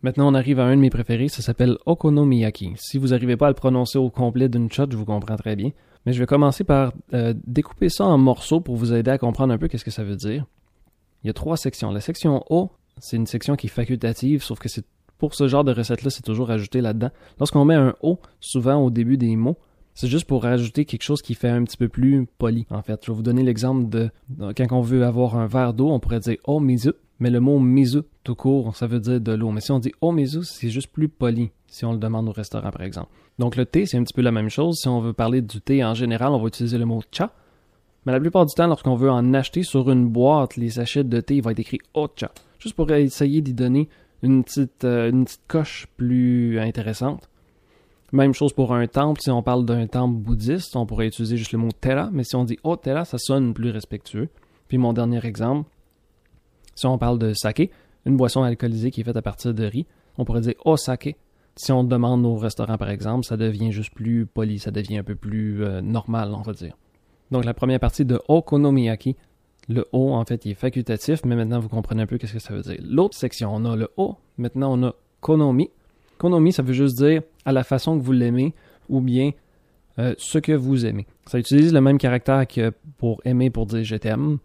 Maintenant, 0.02 0.28
on 0.28 0.34
arrive 0.34 0.58
à 0.58 0.64
un 0.64 0.76
de 0.76 0.80
mes 0.80 0.90
préférés, 0.90 1.28
ça 1.28 1.42
s'appelle 1.42 1.76
Okonomiyaki. 1.86 2.72
Si 2.76 2.98
vous 2.98 3.08
n'arrivez 3.08 3.36
pas 3.36 3.46
à 3.46 3.50
le 3.50 3.54
prononcer 3.54 3.98
au 3.98 4.10
complet 4.10 4.48
d'une 4.48 4.70
shot, 4.70 4.86
je 4.90 4.96
vous 4.96 5.04
comprends 5.04 5.36
très 5.36 5.54
bien. 5.54 5.70
Mais 6.06 6.12
je 6.12 6.18
vais 6.18 6.26
commencer 6.26 6.64
par 6.64 6.92
euh, 7.14 7.34
découper 7.46 7.88
ça 7.88 8.04
en 8.04 8.18
morceaux 8.18 8.60
pour 8.60 8.76
vous 8.76 8.92
aider 8.92 9.10
à 9.12 9.18
comprendre 9.18 9.52
un 9.52 9.58
peu 9.58 9.68
qu'est-ce 9.68 9.84
que 9.84 9.92
ça 9.92 10.02
veut 10.02 10.16
dire. 10.16 10.46
Il 11.22 11.28
y 11.28 11.30
a 11.30 11.32
trois 11.32 11.56
sections. 11.56 11.92
La 11.92 12.00
section 12.00 12.42
O, 12.50 12.70
c'est 12.98 13.16
une 13.16 13.26
section 13.26 13.54
qui 13.54 13.68
est 13.68 13.70
facultative, 13.70 14.42
sauf 14.42 14.58
que 14.58 14.68
pour 15.18 15.36
ce 15.36 15.46
genre 15.46 15.62
de 15.62 15.72
recette-là, 15.72 16.10
c'est 16.10 16.22
toujours 16.22 16.50
ajouté 16.50 16.80
là-dedans. 16.80 17.10
Lorsqu'on 17.38 17.64
met 17.64 17.76
un 17.76 17.94
O, 18.02 18.18
souvent 18.40 18.82
au 18.82 18.90
début 18.90 19.16
des 19.16 19.36
mots, 19.36 19.56
c'est 19.94 20.08
juste 20.08 20.26
pour 20.26 20.42
rajouter 20.42 20.84
quelque 20.84 21.02
chose 21.02 21.22
qui 21.22 21.34
fait 21.34 21.48
un 21.48 21.64
petit 21.64 21.76
peu 21.76 21.88
plus 21.88 22.26
poli, 22.38 22.66
en 22.70 22.82
fait. 22.82 23.00
Je 23.04 23.10
vais 23.10 23.16
vous 23.16 23.22
donner 23.22 23.42
l'exemple 23.42 23.88
de, 23.88 24.10
quand 24.38 24.72
on 24.72 24.80
veut 24.80 25.04
avoir 25.04 25.36
un 25.36 25.46
verre 25.46 25.74
d'eau, 25.74 25.90
on 25.90 26.00
pourrait 26.00 26.20
dire 26.20 26.36
oh 26.44 26.60
mizu, 26.60 26.92
mais 27.20 27.30
le 27.30 27.40
mot 27.40 27.58
mizu 27.58 28.00
tout 28.24 28.34
court, 28.34 28.74
ça 28.74 28.86
veut 28.86 29.00
dire 29.00 29.20
de 29.20 29.32
l'eau. 29.32 29.50
Mais 29.50 29.60
si 29.60 29.70
on 29.70 29.78
dit 29.78 29.92
oh 30.00 30.12
mizu, 30.12 30.44
c'est 30.44 30.70
juste 30.70 30.88
plus 30.88 31.08
poli, 31.08 31.50
si 31.66 31.84
on 31.84 31.92
le 31.92 31.98
demande 31.98 32.28
au 32.28 32.32
restaurant, 32.32 32.70
par 32.70 32.82
exemple. 32.82 33.10
Donc 33.38 33.56
le 33.56 33.66
thé, 33.66 33.86
c'est 33.86 33.96
un 33.96 34.04
petit 34.04 34.14
peu 34.14 34.22
la 34.22 34.32
même 34.32 34.48
chose. 34.48 34.78
Si 34.78 34.88
on 34.88 35.00
veut 35.00 35.12
parler 35.12 35.42
du 35.42 35.60
thé 35.60 35.84
en 35.84 35.94
général, 35.94 36.32
on 36.32 36.38
va 36.38 36.48
utiliser 36.48 36.78
le 36.78 36.84
mot 36.84 37.02
cha. 37.10 37.32
Mais 38.04 38.12
la 38.12 38.20
plupart 38.20 38.46
du 38.46 38.54
temps, 38.54 38.66
lorsqu'on 38.66 38.96
veut 38.96 39.10
en 39.10 39.32
acheter 39.34 39.62
sur 39.62 39.90
une 39.90 40.08
boîte, 40.08 40.56
les 40.56 40.70
sachets 40.70 41.04
de 41.04 41.20
thé, 41.20 41.36
il 41.36 41.42
va 41.42 41.52
être 41.52 41.60
écrit 41.60 41.78
ocha. 41.94 42.32
Juste 42.58 42.74
pour 42.74 42.90
essayer 42.90 43.40
d'y 43.40 43.54
donner 43.54 43.88
une 44.22 44.42
petite, 44.42 44.84
euh, 44.84 45.10
une 45.10 45.24
petite 45.24 45.42
coche 45.46 45.86
plus 45.96 46.58
intéressante. 46.58 47.28
Même 48.12 48.34
chose 48.34 48.52
pour 48.52 48.74
un 48.74 48.86
temple. 48.86 49.20
Si 49.22 49.30
on 49.30 49.42
parle 49.42 49.64
d'un 49.64 49.86
temple 49.86 50.16
bouddhiste, 50.16 50.76
on 50.76 50.84
pourrait 50.84 51.06
utiliser 51.06 51.38
juste 51.38 51.52
le 51.52 51.58
mot 51.58 51.70
Tera, 51.72 52.10
mais 52.12 52.24
si 52.24 52.36
on 52.36 52.44
dit 52.44 52.58
Oh 52.62 52.76
Tera, 52.76 53.06
ça 53.06 53.16
sonne 53.16 53.54
plus 53.54 53.70
respectueux. 53.70 54.28
Puis 54.68 54.76
mon 54.76 54.92
dernier 54.92 55.24
exemple, 55.24 55.70
si 56.74 56.86
on 56.86 56.98
parle 56.98 57.18
de 57.18 57.32
sake, 57.32 57.70
une 58.04 58.16
boisson 58.16 58.42
alcoolisée 58.42 58.90
qui 58.90 59.00
est 59.00 59.04
faite 59.04 59.16
à 59.16 59.22
partir 59.22 59.54
de 59.54 59.64
riz, 59.64 59.86
on 60.18 60.24
pourrait 60.26 60.42
dire 60.42 60.54
Oh 60.64 60.76
sake. 60.76 61.16
Si 61.56 61.72
on 61.72 61.84
demande 61.84 62.24
au 62.24 62.36
restaurant, 62.36 62.78
par 62.78 62.90
exemple, 62.90 63.26
ça 63.26 63.36
devient 63.36 63.72
juste 63.72 63.92
plus 63.92 64.24
poli, 64.26 64.58
ça 64.58 64.70
devient 64.70 64.98
un 64.98 65.04
peu 65.04 65.14
plus 65.14 65.62
euh, 65.64 65.80
normal, 65.82 66.32
on 66.34 66.40
va 66.42 66.52
dire. 66.52 66.76
Donc 67.30 67.44
la 67.44 67.54
première 67.54 67.80
partie 67.80 68.04
de 68.04 68.20
Okonomiyaki, 68.28 69.16
le 69.68 69.86
O, 69.92 70.14
en 70.14 70.24
fait, 70.24 70.46
est 70.46 70.54
facultatif, 70.54 71.24
mais 71.24 71.36
maintenant 71.36 71.60
vous 71.60 71.68
comprenez 71.68 72.02
un 72.02 72.06
peu 72.06 72.18
qu'est-ce 72.18 72.32
que 72.32 72.38
ça 72.38 72.54
veut 72.54 72.62
dire. 72.62 72.78
L'autre 72.82 73.16
section, 73.16 73.54
on 73.54 73.64
a 73.64 73.76
le 73.76 73.90
O, 73.96 74.16
maintenant 74.38 74.78
on 74.78 74.88
a 74.88 74.94
Konomi, 75.20 75.70
Konomi, 76.22 76.52
ça 76.52 76.62
veut 76.62 76.72
juste 76.72 76.98
dire 76.98 77.22
à 77.44 77.50
la 77.50 77.64
façon 77.64 77.98
que 77.98 78.04
vous 78.04 78.12
l'aimez 78.12 78.54
ou 78.88 79.00
bien 79.00 79.32
euh, 79.98 80.14
ce 80.18 80.38
que 80.38 80.52
vous 80.52 80.86
aimez. 80.86 81.04
Ça 81.26 81.36
utilise 81.36 81.72
le 81.72 81.80
même 81.80 81.98
caractère 81.98 82.46
que 82.46 82.72
pour 82.96 83.20
aimer 83.24 83.50
pour 83.50 83.66
dire 83.66 83.82
je 83.82 83.96
t'aime. 83.96 84.38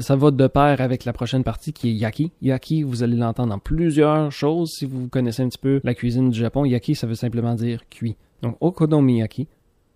Ça 0.00 0.16
va 0.16 0.32
de 0.32 0.46
pair 0.48 0.80
avec 0.80 1.04
la 1.04 1.12
prochaine 1.12 1.44
partie 1.44 1.72
qui 1.72 1.90
est 1.90 1.92
yaki. 1.92 2.32
Yaki, 2.42 2.82
vous 2.82 3.04
allez 3.04 3.14
l'entendre 3.14 3.50
dans 3.50 3.60
plusieurs 3.60 4.32
choses 4.32 4.72
si 4.72 4.84
vous 4.84 5.06
connaissez 5.06 5.44
un 5.44 5.48
petit 5.48 5.58
peu 5.58 5.80
la 5.84 5.94
cuisine 5.94 6.30
du 6.30 6.40
Japon. 6.40 6.64
Yaki, 6.64 6.96
ça 6.96 7.06
veut 7.06 7.14
simplement 7.14 7.54
dire 7.54 7.88
cuit. 7.88 8.16
Donc 8.42 8.56
okonomiyaki, 8.60 9.46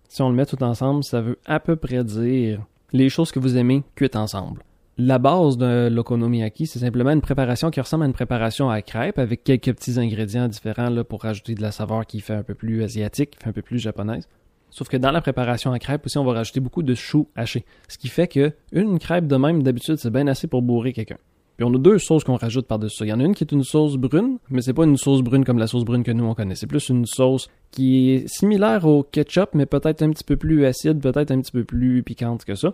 si 0.07 0.21
on 0.21 0.29
le 0.29 0.35
met 0.35 0.45
tout 0.45 0.63
ensemble, 0.63 1.03
ça 1.03 1.19
veut 1.19 1.39
à 1.45 1.59
peu 1.59 1.75
près 1.75 2.05
dire 2.05 2.61
les 2.93 3.09
choses 3.09 3.33
que 3.33 3.39
vous 3.39 3.57
aimez 3.57 3.83
cuites 3.95 4.15
ensemble. 4.15 4.61
La 4.99 5.19
base 5.19 5.57
de 5.57 5.89
l'okonomiyaki, 5.89 6.65
c'est 6.65 6.79
simplement 6.79 7.11
une 7.11 7.21
préparation 7.21 7.69
qui 7.69 7.79
ressemble 7.79 8.05
à 8.05 8.07
une 8.07 8.13
préparation 8.13 8.71
à 8.71 8.81
crêpe 8.81 9.19
avec 9.19 9.43
quelques 9.43 9.71
petits 9.73 9.99
ingrédients 9.99 10.47
différents 10.47 10.89
là, 10.89 11.03
pour 11.03 11.21
rajouter 11.21 11.53
de 11.53 11.61
la 11.61 11.71
saveur 11.71 12.07
qui 12.07 12.19
fait 12.19 12.33
un 12.33 12.41
peu 12.41 12.55
plus 12.55 12.81
asiatique, 12.81 13.31
qui 13.31 13.37
fait 13.43 13.49
un 13.49 13.53
peu 13.53 13.61
plus 13.61 13.77
japonaise. 13.77 14.27
Sauf 14.71 14.87
que 14.87 14.97
dans 14.97 15.11
la 15.11 15.21
préparation 15.21 15.71
à 15.71 15.77
crêpe 15.77 16.07
aussi, 16.07 16.17
on 16.17 16.23
va 16.23 16.33
rajouter 16.33 16.61
beaucoup 16.61 16.81
de 16.81 16.95
choux 16.95 17.29
hachés. 17.35 17.63
Ce 17.87 17.99
qui 17.99 18.07
fait 18.07 18.27
que 18.27 18.53
une 18.71 18.97
crêpe 18.97 19.27
de 19.27 19.35
même, 19.35 19.61
d'habitude, 19.61 19.97
c'est 19.97 20.09
bien 20.09 20.25
assez 20.25 20.47
pour 20.47 20.63
bourrer 20.63 20.93
quelqu'un. 20.93 21.17
Puis 21.57 21.63
on 21.63 21.73
a 21.75 21.77
deux 21.77 21.99
sauces 21.99 22.23
qu'on 22.23 22.35
rajoute 22.35 22.65
par-dessus. 22.65 23.03
Il 23.03 23.09
y 23.09 23.13
en 23.13 23.19
a 23.19 23.23
une 23.23 23.35
qui 23.35 23.43
est 23.43 23.51
une 23.51 23.63
sauce 23.63 23.97
brune, 23.97 24.39
mais 24.49 24.63
c'est 24.63 24.73
pas 24.73 24.85
une 24.85 24.97
sauce 24.97 25.21
brune 25.21 25.45
comme 25.45 25.59
la 25.59 25.67
sauce 25.67 25.85
brune 25.85 26.03
que 26.03 26.11
nous 26.11 26.25
on 26.25 26.33
connaît. 26.33 26.55
C'est 26.55 26.67
plus 26.67 26.89
une 26.89 27.05
sauce 27.05 27.49
qui 27.69 28.11
est 28.11 28.27
similaire 28.27 28.85
au 28.85 29.03
ketchup, 29.03 29.51
mais 29.53 29.67
peut-être 29.67 30.01
un 30.01 30.09
petit 30.09 30.23
peu 30.23 30.37
plus 30.37 30.65
acide, 30.65 30.99
peut-être 30.99 31.29
un 31.29 31.39
petit 31.39 31.51
peu 31.51 31.63
plus 31.63 32.01
piquante 32.01 32.45
que 32.45 32.55
ça. 32.55 32.73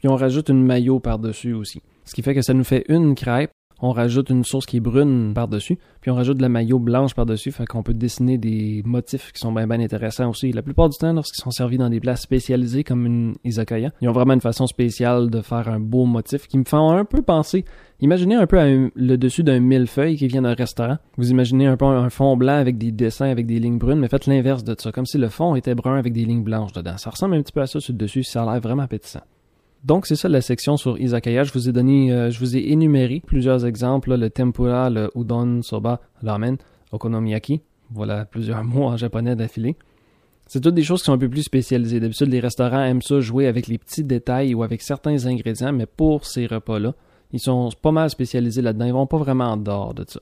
Puis 0.00 0.08
on 0.08 0.16
rajoute 0.16 0.48
une 0.48 0.64
mayo 0.64 0.98
par-dessus 0.98 1.52
aussi. 1.52 1.82
Ce 2.04 2.14
qui 2.14 2.22
fait 2.22 2.34
que 2.34 2.42
ça 2.42 2.54
nous 2.54 2.64
fait 2.64 2.84
une 2.88 3.14
crêpe 3.14 3.52
on 3.82 3.92
rajoute 3.92 4.30
une 4.30 4.44
sauce 4.44 4.66
qui 4.66 4.76
est 4.76 4.80
brune 4.80 5.32
par-dessus, 5.34 5.78
puis 6.00 6.10
on 6.10 6.14
rajoute 6.14 6.36
de 6.36 6.42
la 6.42 6.48
maillot 6.48 6.78
blanche 6.78 7.14
par-dessus, 7.14 7.50
fait 7.50 7.66
qu'on 7.66 7.82
peut 7.82 7.94
dessiner 7.94 8.36
des 8.36 8.82
motifs 8.84 9.32
qui 9.32 9.40
sont 9.40 9.52
bien 9.52 9.66
bien 9.66 9.80
intéressants 9.80 10.28
aussi. 10.28 10.52
La 10.52 10.62
plupart 10.62 10.88
du 10.88 10.98
temps, 10.98 11.12
lorsqu'ils 11.12 11.42
sont 11.42 11.50
servis 11.50 11.78
dans 11.78 11.88
des 11.88 12.00
plats 12.00 12.16
spécialisés 12.16 12.84
comme 12.84 13.06
une 13.06 13.34
izakaya, 13.44 13.90
ils 14.00 14.08
ont 14.08 14.12
vraiment 14.12 14.34
une 14.34 14.40
façon 14.40 14.66
spéciale 14.66 15.30
de 15.30 15.40
faire 15.40 15.68
un 15.68 15.80
beau 15.80 16.04
motif 16.04 16.46
qui 16.46 16.58
me 16.58 16.64
font 16.64 16.90
un 16.90 17.04
peu 17.04 17.22
penser. 17.22 17.64
Imaginez 18.00 18.34
un 18.34 18.46
peu 18.46 18.90
le 18.94 19.16
dessus 19.16 19.42
d'un 19.42 19.60
millefeuille 19.60 20.16
qui 20.16 20.26
vient 20.26 20.42
d'un 20.42 20.54
restaurant. 20.54 20.98
Vous 21.16 21.30
imaginez 21.30 21.66
un 21.66 21.76
peu 21.76 21.86
un 21.86 22.10
fond 22.10 22.36
blanc 22.36 22.56
avec 22.56 22.78
des 22.78 22.92
dessins 22.92 23.30
avec 23.30 23.46
des 23.46 23.58
lignes 23.58 23.78
brunes, 23.78 23.98
mais 23.98 24.08
faites 24.08 24.26
l'inverse 24.26 24.64
de 24.64 24.74
ça, 24.78 24.92
comme 24.92 25.06
si 25.06 25.18
le 25.18 25.28
fond 25.28 25.54
était 25.54 25.74
brun 25.74 25.96
avec 25.96 26.12
des 26.12 26.24
lignes 26.24 26.44
blanches 26.44 26.72
dedans. 26.72 26.96
Ça 26.98 27.10
ressemble 27.10 27.34
un 27.34 27.42
petit 27.42 27.52
peu 27.52 27.60
à 27.60 27.66
ça 27.66 27.80
sur 27.80 27.92
le 27.92 27.98
dessus, 27.98 28.24
ça 28.24 28.42
a 28.42 28.52
l'air 28.52 28.60
vraiment 28.60 28.82
appétissant. 28.82 29.20
Donc 29.84 30.06
c'est 30.06 30.16
ça 30.16 30.28
la 30.28 30.40
section 30.40 30.76
sur 30.76 30.98
izakaya. 30.98 31.44
Je 31.44 31.52
vous 31.52 31.68
ai 31.68 31.72
donné, 31.72 32.12
euh, 32.12 32.30
je 32.30 32.38
vous 32.38 32.56
ai 32.56 32.70
énuméré 32.70 33.22
plusieurs 33.24 33.64
exemples 33.64 34.14
le 34.14 34.28
tempura, 34.28 34.90
le 34.90 35.10
udon, 35.14 35.62
soba, 35.62 36.00
ramen, 36.22 36.56
okonomiyaki. 36.92 37.62
Voilà 37.90 38.24
plusieurs 38.24 38.62
mots 38.64 38.84
en 38.84 38.96
japonais 38.96 39.36
d'affilée. 39.36 39.76
C'est 40.46 40.60
toutes 40.60 40.74
des 40.74 40.82
choses 40.82 41.00
qui 41.00 41.06
sont 41.06 41.12
un 41.12 41.18
peu 41.18 41.28
plus 41.28 41.44
spécialisées. 41.44 42.00
D'habitude, 42.00 42.28
les 42.28 42.40
restaurants 42.40 42.82
aiment 42.82 43.02
ça 43.02 43.20
jouer 43.20 43.46
avec 43.46 43.68
les 43.68 43.78
petits 43.78 44.02
détails 44.02 44.52
ou 44.52 44.64
avec 44.64 44.82
certains 44.82 45.26
ingrédients, 45.26 45.72
mais 45.72 45.86
pour 45.86 46.26
ces 46.26 46.46
repas-là, 46.46 46.94
ils 47.32 47.38
sont 47.38 47.70
pas 47.80 47.92
mal 47.92 48.10
spécialisés 48.10 48.60
là-dedans. 48.60 48.86
Ils 48.86 48.92
vont 48.92 49.06
pas 49.06 49.18
vraiment 49.18 49.52
en 49.52 49.56
dehors 49.56 49.94
de 49.94 50.04
ça. 50.08 50.20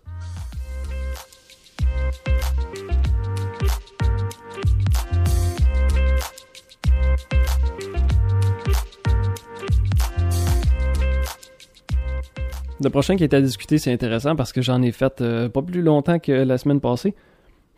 Le 12.81 12.91
prochain 12.91 13.17
qui 13.17 13.25
est 13.25 13.35
à 13.35 13.41
discuter, 13.41 13.79
c'est 13.79 13.93
intéressant 13.93 14.37
parce 14.37 14.53
que 14.53 14.63
j'en 14.63 14.81
ai 14.83 14.93
fait 14.93 15.21
euh, 15.21 15.49
pas 15.49 15.63
plus 15.63 15.83
longtemps 15.83 16.21
que 16.21 16.31
la 16.31 16.59
semaine 16.59 16.81
passée. 16.81 17.15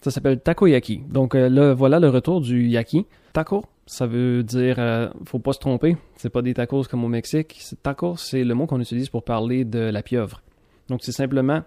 Ça 0.03 0.11
s'appelle 0.11 0.41
takoyaki. 0.41 1.03
Donc 1.09 1.35
euh, 1.35 1.49
là, 1.49 1.73
voilà 1.73 2.01
le 2.01 2.09
retour 2.09 2.41
du 2.41 2.67
yaki. 2.67 3.07
Taco, 3.33 3.65
ça 3.87 4.07
veut 4.07 4.43
dire, 4.43 4.77
euh, 4.79 5.09
faut 5.25 5.39
pas 5.39 5.53
se 5.53 5.59
tromper, 5.59 5.97
c'est 6.17 6.31
pas 6.31 6.43
des 6.43 6.53
tacos 6.53 6.85
comme 6.85 7.05
au 7.05 7.09
Mexique. 7.09 7.63
Taco, 7.83 8.17
c'est 8.17 8.45
le 8.45 8.55
mot 8.55 8.67
qu'on 8.67 8.81
utilise 8.81 9.09
pour 9.09 9.25
parler 9.25 9.65
de 9.65 9.79
la 9.79 10.03
pieuvre. 10.03 10.43
Donc 10.89 11.01
c'est 11.03 11.13
simplement 11.13 11.63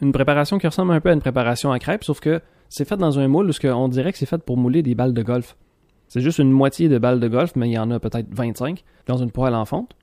une 0.00 0.12
préparation 0.12 0.58
qui 0.58 0.66
ressemble 0.66 0.92
un 0.92 1.00
peu 1.00 1.10
à 1.10 1.12
une 1.12 1.20
préparation 1.20 1.70
à 1.70 1.78
crêpes, 1.78 2.04
sauf 2.04 2.18
que 2.18 2.40
c'est 2.68 2.88
fait 2.88 2.96
dans 2.96 3.18
un 3.20 3.28
moule 3.28 3.50
où 3.50 3.66
on 3.68 3.88
dirait 3.88 4.10
que 4.10 4.18
c'est 4.18 4.26
fait 4.26 4.42
pour 4.42 4.56
mouler 4.56 4.82
des 4.82 4.96
balles 4.96 5.14
de 5.14 5.22
golf. 5.22 5.56
C'est 6.08 6.20
juste 6.20 6.38
une 6.38 6.50
moitié 6.50 6.88
de 6.88 6.98
balles 6.98 7.20
de 7.20 7.28
golf, 7.28 7.52
mais 7.54 7.68
il 7.68 7.72
y 7.72 7.78
en 7.78 7.90
a 7.90 8.00
peut-être 8.00 8.26
25 8.30 8.82
dans 9.06 9.16
une 9.16 9.30
poêle 9.30 9.54
en 9.54 9.64
fonte. 9.64 9.94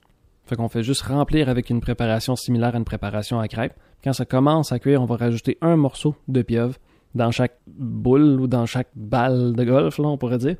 Fait 0.46 0.56
qu'on 0.56 0.70
fait 0.70 0.84
juste 0.84 1.04
remplir 1.04 1.50
avec 1.50 1.70
une 1.70 1.82
préparation 1.82 2.36
similaire 2.36 2.76
à 2.76 2.78
une 2.78 2.86
préparation 2.86 3.40
à 3.40 3.48
crêpes. 3.48 3.74
Quand 4.04 4.14
ça 4.14 4.26
commence 4.26 4.72
à 4.72 4.80
cuire, 4.80 5.02
on 5.02 5.06
va 5.06 5.16
rajouter 5.16 5.58
un 5.62 5.76
morceau 5.76 6.16
de 6.28 6.42
pieuvre 6.42 6.76
dans 7.16 7.32
chaque 7.32 7.58
boule 7.68 8.42
ou 8.42 8.48
dans 8.48 8.66
chaque 8.66 8.90
balle 8.96 9.54
de 9.54 9.64
golf, 9.64 10.00
on 10.00 10.18
pourrait 10.18 10.38
dire. 10.40 10.56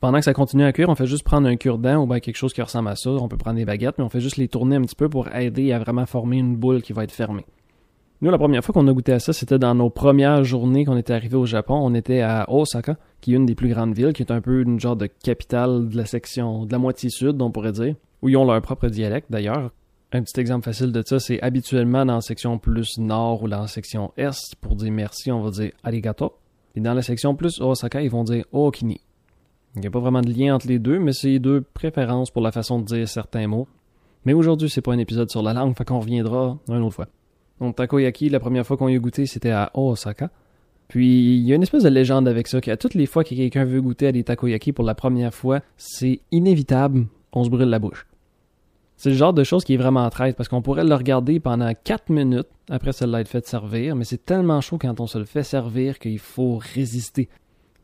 Pendant 0.00 0.18
que 0.18 0.24
ça 0.24 0.34
continue 0.34 0.64
à 0.64 0.72
cuire, 0.72 0.88
on 0.90 0.94
fait 0.94 1.06
juste 1.06 1.24
prendre 1.24 1.48
un 1.48 1.56
cure-dent 1.56 2.02
ou 2.02 2.06
bien 2.06 2.20
quelque 2.20 2.36
chose 2.36 2.52
qui 2.52 2.60
ressemble 2.60 2.88
à 2.88 2.96
ça. 2.96 3.10
On 3.10 3.28
peut 3.28 3.38
prendre 3.38 3.56
des 3.56 3.64
baguettes, 3.64 3.94
mais 3.96 4.04
on 4.04 4.10
fait 4.10 4.20
juste 4.20 4.36
les 4.36 4.48
tourner 4.48 4.76
un 4.76 4.82
petit 4.82 4.96
peu 4.96 5.08
pour 5.08 5.34
aider 5.34 5.72
à 5.72 5.78
vraiment 5.78 6.04
former 6.04 6.36
une 6.36 6.56
boule 6.56 6.82
qui 6.82 6.92
va 6.92 7.04
être 7.04 7.12
fermée. 7.12 7.46
Nous, 8.20 8.30
la 8.30 8.38
première 8.38 8.62
fois 8.62 8.72
qu'on 8.72 8.86
a 8.86 8.92
goûté 8.92 9.12
à 9.12 9.18
ça, 9.18 9.32
c'était 9.32 9.58
dans 9.58 9.74
nos 9.74 9.90
premières 9.90 10.44
journées 10.44 10.84
qu'on 10.84 10.96
était 10.96 11.14
arrivé 11.14 11.36
au 11.36 11.46
Japon. 11.46 11.78
On 11.82 11.94
était 11.94 12.20
à 12.20 12.46
Osaka, 12.50 12.96
qui 13.20 13.32
est 13.32 13.36
une 13.36 13.46
des 13.46 13.54
plus 13.54 13.68
grandes 13.68 13.94
villes, 13.94 14.12
qui 14.12 14.22
est 14.22 14.30
un 14.30 14.40
peu 14.40 14.60
une 14.60 14.78
genre 14.78 14.96
de 14.96 15.06
capitale 15.06 15.88
de 15.88 15.96
la 15.96 16.06
section, 16.06 16.66
de 16.66 16.72
la 16.72 16.78
moitié 16.78 17.08
sud, 17.08 17.40
on 17.40 17.50
pourrait 17.50 17.72
dire 17.72 17.94
où 18.24 18.30
ils 18.30 18.36
ont 18.38 18.46
leur 18.46 18.60
propre 18.62 18.88
dialecte 18.88 19.30
d'ailleurs. 19.30 19.70
Un 20.12 20.22
petit 20.22 20.40
exemple 20.40 20.64
facile 20.64 20.92
de 20.92 21.02
ça, 21.04 21.20
c'est 21.20 21.42
habituellement 21.42 22.06
dans 22.06 22.14
la 22.14 22.20
section 22.22 22.58
plus 22.58 22.98
nord 22.98 23.42
ou 23.42 23.48
dans 23.48 23.60
la 23.60 23.66
section 23.66 24.12
est, 24.16 24.56
pour 24.62 24.76
dire 24.76 24.90
merci, 24.90 25.30
on 25.30 25.42
va 25.42 25.50
dire 25.50 25.72
arigato. 25.82 26.32
Et 26.74 26.80
dans 26.80 26.94
la 26.94 27.02
section 27.02 27.34
plus 27.34 27.60
Osaka, 27.60 28.00
ils 28.00 28.10
vont 28.10 28.24
dire 28.24 28.44
okini. 28.50 29.00
Il 29.76 29.82
n'y 29.82 29.88
a 29.88 29.90
pas 29.90 30.00
vraiment 30.00 30.22
de 30.22 30.30
lien 30.30 30.54
entre 30.54 30.68
les 30.68 30.78
deux, 30.78 30.98
mais 30.98 31.12
c'est 31.12 31.38
deux 31.38 31.60
préférences 31.60 32.30
pour 32.30 32.40
la 32.40 32.50
façon 32.50 32.78
de 32.78 32.84
dire 32.84 33.08
certains 33.08 33.46
mots. 33.46 33.68
Mais 34.24 34.32
aujourd'hui, 34.32 34.70
c'est 34.70 34.80
pas 34.80 34.92
un 34.94 34.98
épisode 34.98 35.30
sur 35.30 35.42
la 35.42 35.52
langue, 35.52 35.76
fait 35.76 35.84
qu'on 35.84 36.00
reviendra 36.00 36.56
une 36.68 36.82
autre 36.82 36.94
fois. 36.94 37.08
Donc, 37.60 37.76
takoyaki, 37.76 38.30
la 38.30 38.40
première 38.40 38.66
fois 38.66 38.76
qu'on 38.76 38.88
y 38.88 38.96
a 38.96 38.98
goûté, 38.98 39.26
c'était 39.26 39.50
à 39.50 39.70
Osaka. 39.74 40.30
Puis, 40.88 41.36
il 41.36 41.42
y 41.42 41.52
a 41.52 41.56
une 41.56 41.62
espèce 41.62 41.82
de 41.82 41.88
légende 41.88 42.26
avec 42.26 42.46
ça, 42.46 42.60
qu'à 42.60 42.76
toutes 42.76 42.94
les 42.94 43.06
fois 43.06 43.22
que 43.22 43.34
quelqu'un 43.34 43.64
veut 43.64 43.82
goûter 43.82 44.06
à 44.06 44.12
des 44.12 44.24
takoyaki 44.24 44.72
pour 44.72 44.84
la 44.84 44.94
première 44.94 45.34
fois, 45.34 45.60
c'est 45.76 46.20
inévitable, 46.30 47.06
on 47.32 47.44
se 47.44 47.50
brûle 47.50 47.68
la 47.68 47.78
bouche. 47.78 48.06
C'est 49.04 49.10
le 49.10 49.16
genre 49.16 49.34
de 49.34 49.44
choses 49.44 49.64
qui 49.64 49.74
est 49.74 49.76
vraiment 49.76 50.08
traite 50.08 50.34
parce 50.34 50.48
qu'on 50.48 50.62
pourrait 50.62 50.82
le 50.82 50.94
regarder 50.94 51.38
pendant 51.38 51.70
4 51.74 52.08
minutes 52.08 52.48
après 52.70 52.94
se 52.94 53.04
l'être 53.04 53.28
fait 53.28 53.46
servir, 53.46 53.96
mais 53.96 54.04
c'est 54.04 54.24
tellement 54.24 54.62
chaud 54.62 54.78
quand 54.80 54.98
on 54.98 55.06
se 55.06 55.18
le 55.18 55.26
fait 55.26 55.42
servir 55.42 55.98
qu'il 55.98 56.18
faut 56.18 56.58
résister. 56.74 57.28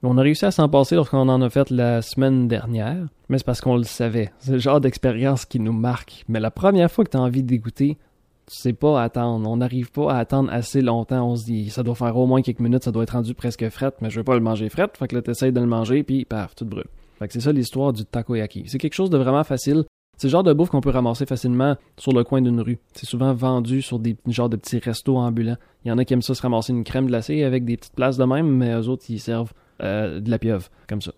On 0.03 0.17
a 0.17 0.23
réussi 0.23 0.47
à 0.47 0.51
s'en 0.51 0.71
passer 0.71 0.95
lorsqu'on 0.95 1.29
en 1.29 1.43
a 1.43 1.51
fait 1.51 1.69
la 1.69 2.01
semaine 2.01 2.49
dernière, 2.49 3.07
mais 3.29 3.37
c'est 3.37 3.45
parce 3.45 3.61
qu'on 3.61 3.77
le 3.77 3.83
savait. 3.83 4.33
C'est 4.39 4.53
le 4.53 4.59
genre 4.61 4.81
d'expérience 4.81 5.45
qui 5.45 5.61
nous 5.61 5.75
marque. 5.75 6.25
Mais 6.27 6.41
la 6.41 6.51
première 6.51 6.91
fois 6.91 7.05
que 7.05 7.11
tu 7.11 7.19
as 7.19 7.21
envie 7.21 7.43
d'écouter, 7.43 7.99
tu 8.47 8.57
sais 8.57 8.73
pas 8.73 9.03
attendre. 9.03 9.47
On 9.47 9.59
n'arrive 9.59 9.93
pas 9.93 10.15
à 10.15 10.21
attendre 10.21 10.51
assez 10.51 10.81
longtemps. 10.81 11.33
On 11.33 11.37
se 11.37 11.45
dit, 11.45 11.69
ça 11.69 11.83
doit 11.83 11.97
faire 11.97 12.17
au 12.17 12.25
moins 12.25 12.41
quelques 12.41 12.61
minutes, 12.61 12.85
ça 12.85 12.93
doit 12.93 13.03
être 13.03 13.11
rendu 13.11 13.35
presque 13.35 13.69
fret, 13.69 13.93
mais 14.01 14.09
je 14.09 14.21
veux 14.21 14.25
pas 14.25 14.37
le 14.37 14.41
manger 14.41 14.71
fret. 14.71 14.89
Fait 14.99 15.07
que 15.07 15.17
là, 15.17 15.21
t'essayes 15.21 15.53
de 15.53 15.61
le 15.61 15.67
manger, 15.67 16.03
puis 16.03 16.25
paf, 16.25 16.55
tout 16.55 16.65
brûle. 16.65 16.87
Fait 17.19 17.27
que 17.27 17.35
c'est 17.35 17.41
ça 17.41 17.53
l'histoire 17.53 17.93
du 17.93 18.07
takoyaki. 18.07 18.65
C'est 18.69 18.79
quelque 18.79 18.95
chose 18.95 19.11
de 19.11 19.19
vraiment 19.19 19.45
facile. 19.45 19.85
C'est 20.21 20.27
le 20.27 20.33
genre 20.33 20.43
de 20.43 20.53
bouffe 20.53 20.69
qu'on 20.69 20.83
peut 20.83 20.91
ramasser 20.91 21.25
facilement 21.25 21.77
sur 21.97 22.13
le 22.13 22.25
coin 22.25 22.43
d'une 22.43 22.61
rue. 22.61 22.79
C'est 22.93 23.07
souvent 23.07 23.33
vendu 23.33 23.81
sur 23.81 23.99
des 23.99 24.19
genres 24.27 24.51
de 24.51 24.57
petits 24.57 24.79
restos 24.79 25.17
ambulants. 25.17 25.57
Il 25.83 25.89
y 25.89 25.93
en 25.93 25.97
a 25.97 26.05
qui 26.05 26.13
aiment 26.13 26.21
ça 26.21 26.35
se 26.35 26.43
ramasser 26.43 26.75
une 26.75 26.85
crème 26.85 27.07
glacée 27.07 27.43
avec 27.43 27.65
des 27.65 27.79
petites 27.79 27.95
places 27.95 28.19
de 28.19 28.25
même, 28.25 28.47
mais 28.47 28.75
eux 28.75 28.87
autres, 28.91 29.05
ils 29.09 29.19
servent 29.19 29.55
euh, 29.83 30.21
de 30.21 30.31
la 30.31 30.39
pieuvre, 30.39 30.69
comme 30.87 31.01
ça. 31.01 31.13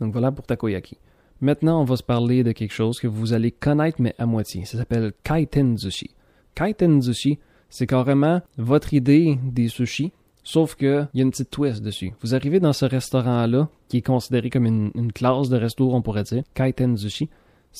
Donc 0.00 0.12
voilà 0.12 0.32
pour 0.32 0.46
takoyaki. 0.46 0.96
Maintenant, 1.42 1.82
on 1.82 1.84
va 1.84 1.96
se 1.96 2.02
parler 2.02 2.42
de 2.42 2.52
quelque 2.52 2.72
chose 2.72 3.00
que 3.00 3.06
vous 3.06 3.34
allez 3.34 3.50
connaître, 3.50 4.00
mais 4.00 4.14
à 4.16 4.24
moitié. 4.24 4.64
Ça 4.64 4.78
s'appelle 4.78 5.12
kaiten 5.24 5.76
sushi. 5.76 6.14
Kaiten 6.54 7.02
sushi, 7.02 7.38
c'est 7.68 7.86
carrément 7.86 8.40
votre 8.56 8.94
idée 8.94 9.38
des 9.42 9.68
sushis, 9.68 10.10
sauf 10.42 10.74
qu'il 10.74 11.06
y 11.12 11.20
a 11.20 11.22
une 11.22 11.32
petite 11.32 11.50
twist 11.50 11.82
dessus. 11.82 12.14
Vous 12.22 12.34
arrivez 12.34 12.60
dans 12.60 12.72
ce 12.72 12.86
restaurant-là, 12.86 13.68
qui 13.88 13.98
est 13.98 14.06
considéré 14.06 14.48
comme 14.48 14.64
une, 14.64 15.12
classe 15.12 15.50
de 15.50 15.58
resto, 15.58 15.92
on 15.92 16.00
pourrait 16.00 16.22
dire, 16.22 16.44
kaiten 16.54 16.96
sushi. 16.96 17.28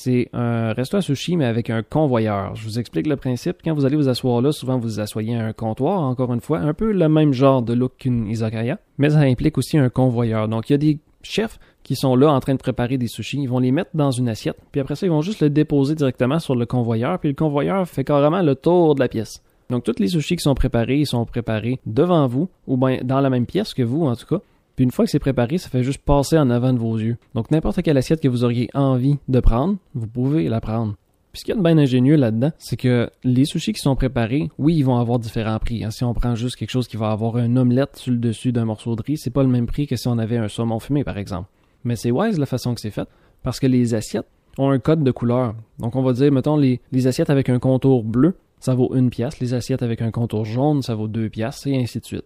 C'est 0.01 0.29
un 0.31 0.71
resto 0.71 0.95
à 0.95 1.01
sushi, 1.01 1.35
mais 1.35 1.43
avec 1.43 1.69
un 1.69 1.83
convoyeur. 1.83 2.55
Je 2.55 2.63
vous 2.63 2.79
explique 2.79 3.05
le 3.05 3.17
principe. 3.17 3.57
Quand 3.61 3.73
vous 3.73 3.83
allez 3.83 3.97
vous 3.97 4.07
asseoir 4.07 4.41
là, 4.41 4.53
souvent 4.53 4.77
vous 4.77 4.83
vous 4.83 4.99
asseyez 5.01 5.35
à 5.35 5.47
un 5.47 5.51
comptoir, 5.51 5.99
encore 5.99 6.33
une 6.33 6.39
fois, 6.39 6.59
un 6.59 6.73
peu 6.73 6.93
le 6.93 7.09
même 7.09 7.33
genre 7.33 7.61
de 7.61 7.73
look 7.73 7.97
qu'une 7.97 8.25
izakaya, 8.25 8.79
mais 8.97 9.09
ça 9.09 9.19
implique 9.19 9.57
aussi 9.57 9.77
un 9.77 9.89
convoyeur. 9.89 10.47
Donc 10.47 10.69
il 10.69 10.71
y 10.71 10.75
a 10.75 10.77
des 10.77 10.99
chefs 11.21 11.59
qui 11.83 11.97
sont 11.97 12.15
là 12.15 12.31
en 12.31 12.39
train 12.39 12.53
de 12.53 12.59
préparer 12.59 12.97
des 12.97 13.07
sushis. 13.07 13.41
Ils 13.41 13.49
vont 13.49 13.59
les 13.59 13.73
mettre 13.73 13.89
dans 13.93 14.11
une 14.11 14.29
assiette, 14.29 14.55
puis 14.71 14.79
après 14.79 14.95
ça, 14.95 15.05
ils 15.05 15.09
vont 15.09 15.21
juste 15.21 15.41
le 15.41 15.49
déposer 15.49 15.95
directement 15.95 16.39
sur 16.39 16.55
le 16.55 16.65
convoyeur, 16.65 17.19
puis 17.19 17.27
le 17.27 17.35
convoyeur 17.35 17.85
fait 17.85 18.05
carrément 18.05 18.41
le 18.41 18.55
tour 18.55 18.95
de 18.95 19.01
la 19.01 19.09
pièce. 19.09 19.43
Donc, 19.69 19.83
tous 19.83 19.99
les 19.99 20.07
sushis 20.07 20.37
qui 20.37 20.43
sont 20.43 20.55
préparés, 20.55 20.99
ils 20.99 21.07
sont 21.07 21.25
préparés 21.25 21.77
devant 21.85 22.25
vous, 22.25 22.47
ou 22.67 22.77
bien 22.77 22.99
dans 23.03 23.19
la 23.19 23.29
même 23.29 23.45
pièce 23.45 23.73
que 23.73 23.83
vous, 23.83 24.05
en 24.05 24.15
tout 24.15 24.27
cas. 24.27 24.41
Puis 24.79 24.85
une 24.85 24.91
fois 24.91 25.03
que 25.03 25.11
c'est 25.11 25.19
préparé, 25.19 25.57
ça 25.57 25.67
fait 25.67 25.83
juste 25.83 26.01
passer 26.01 26.37
en 26.37 26.49
avant 26.49 26.71
de 26.71 26.79
vos 26.79 26.97
yeux. 26.97 27.17
Donc 27.35 27.51
n'importe 27.51 27.81
quelle 27.81 27.97
assiette 27.97 28.21
que 28.21 28.29
vous 28.29 28.45
auriez 28.45 28.69
envie 28.73 29.17
de 29.27 29.41
prendre, 29.41 29.75
vous 29.93 30.07
pouvez 30.07 30.47
la 30.47 30.61
prendre. 30.61 30.95
Puis 31.33 31.41
ce 31.41 31.43
qu'il 31.43 31.53
y 31.53 31.57
a 31.57 31.57
de 31.57 31.63
bien 31.65 31.77
ingénieux 31.77 32.15
là-dedans, 32.15 32.53
c'est 32.59 32.77
que 32.77 33.09
les 33.25 33.43
sushis 33.43 33.73
qui 33.73 33.81
sont 33.81 33.97
préparés, 33.97 34.49
oui, 34.57 34.77
ils 34.77 34.83
vont 34.83 34.97
avoir 34.97 35.19
différents 35.19 35.59
prix. 35.59 35.83
Hein. 35.83 35.91
Si 35.91 36.05
on 36.05 36.13
prend 36.13 36.33
juste 36.35 36.55
quelque 36.55 36.69
chose 36.69 36.87
qui 36.87 36.95
va 36.95 37.11
avoir 37.11 37.35
un 37.35 37.57
omelette 37.57 37.97
sur 37.97 38.13
le 38.13 38.19
dessus 38.19 38.53
d'un 38.53 38.63
morceau 38.63 38.95
de 38.95 39.01
riz, 39.01 39.17
c'est 39.17 39.31
pas 39.31 39.43
le 39.43 39.49
même 39.49 39.65
prix 39.65 39.85
que 39.85 39.97
si 39.97 40.07
on 40.07 40.17
avait 40.17 40.37
un 40.37 40.47
saumon 40.47 40.79
fumé, 40.79 41.03
par 41.03 41.17
exemple. 41.17 41.49
Mais 41.83 41.97
c'est 41.97 42.11
wise 42.11 42.39
la 42.39 42.45
façon 42.45 42.73
que 42.73 42.79
c'est 42.79 42.89
fait, 42.89 43.09
parce 43.43 43.59
que 43.59 43.67
les 43.67 43.95
assiettes 43.95 44.27
ont 44.57 44.69
un 44.69 44.79
code 44.79 45.03
de 45.03 45.11
couleur. 45.11 45.55
Donc 45.79 45.97
on 45.97 46.03
va 46.03 46.13
dire, 46.13 46.31
mettons, 46.31 46.55
les, 46.55 46.79
les 46.93 47.05
assiettes 47.05 47.29
avec 47.29 47.49
un 47.49 47.59
contour 47.59 48.05
bleu, 48.05 48.37
ça 48.61 48.75
vaut 48.75 48.95
une 48.95 49.09
pièce. 49.09 49.41
Les 49.41 49.53
assiettes 49.53 49.83
avec 49.83 50.01
un 50.01 50.11
contour 50.11 50.45
jaune, 50.45 50.83
ça 50.83 50.95
vaut 50.95 51.09
deux 51.09 51.27
pièces, 51.27 51.67
et 51.67 51.75
ainsi 51.75 51.99
de 51.99 52.05
suite. 52.05 52.23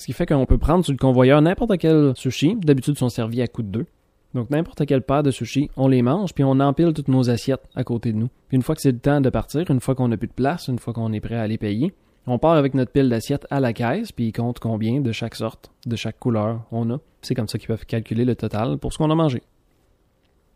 Ce 0.00 0.06
qui 0.06 0.14
fait 0.14 0.24
qu'on 0.24 0.46
peut 0.46 0.56
prendre 0.56 0.82
sur 0.82 0.94
le 0.94 0.98
convoyeur 0.98 1.42
n'importe 1.42 1.76
quel 1.76 2.16
sushi. 2.16 2.56
D'habitude, 2.56 2.96
sont 2.96 3.10
servis 3.10 3.42
à 3.42 3.48
coups 3.48 3.66
de 3.66 3.72
deux. 3.72 3.86
Donc, 4.32 4.48
n'importe 4.48 4.86
quelle 4.86 5.02
paire 5.02 5.22
de 5.22 5.30
sushis, 5.30 5.68
on 5.76 5.88
les 5.88 6.00
mange, 6.00 6.32
puis 6.32 6.42
on 6.42 6.58
empile 6.58 6.94
toutes 6.94 7.08
nos 7.08 7.28
assiettes 7.28 7.68
à 7.74 7.84
côté 7.84 8.14
de 8.14 8.16
nous. 8.16 8.30
Puis 8.48 8.56
une 8.56 8.62
fois 8.62 8.74
que 8.74 8.80
c'est 8.80 8.92
le 8.92 8.98
temps 8.98 9.20
de 9.20 9.28
partir, 9.28 9.70
une 9.70 9.80
fois 9.80 9.94
qu'on 9.94 10.08
n'a 10.08 10.16
plus 10.16 10.28
de 10.28 10.32
place, 10.32 10.68
une 10.68 10.78
fois 10.78 10.94
qu'on 10.94 11.12
est 11.12 11.20
prêt 11.20 11.36
à 11.36 11.46
les 11.46 11.58
payer, 11.58 11.92
on 12.26 12.38
part 12.38 12.54
avec 12.54 12.72
notre 12.72 12.92
pile 12.92 13.10
d'assiettes 13.10 13.46
à 13.50 13.60
la 13.60 13.74
caisse, 13.74 14.10
puis 14.10 14.28
ils 14.28 14.32
comptent 14.32 14.58
combien 14.58 15.02
de 15.02 15.12
chaque 15.12 15.34
sorte, 15.34 15.70
de 15.84 15.96
chaque 15.96 16.18
couleur 16.18 16.62
on 16.72 16.90
a. 16.90 16.98
C'est 17.20 17.34
comme 17.34 17.48
ça 17.48 17.58
qu'ils 17.58 17.68
peuvent 17.68 17.84
calculer 17.84 18.24
le 18.24 18.36
total 18.36 18.78
pour 18.78 18.94
ce 18.94 18.98
qu'on 18.98 19.10
a 19.10 19.14
mangé. 19.14 19.42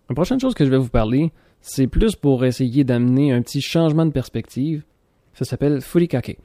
La 0.08 0.14
prochaine 0.14 0.40
chose 0.40 0.54
que 0.54 0.64
je 0.64 0.70
vais 0.70 0.78
vous 0.78 0.88
parler, 0.88 1.32
c'est 1.60 1.86
plus 1.86 2.16
pour 2.16 2.46
essayer 2.46 2.82
d'amener 2.82 3.30
un 3.30 3.42
petit 3.42 3.60
changement 3.60 4.06
de 4.06 4.10
perspective 4.10 4.84
Ça 5.34 5.44
s'appelle 5.44 5.82
furikake. 5.82 6.38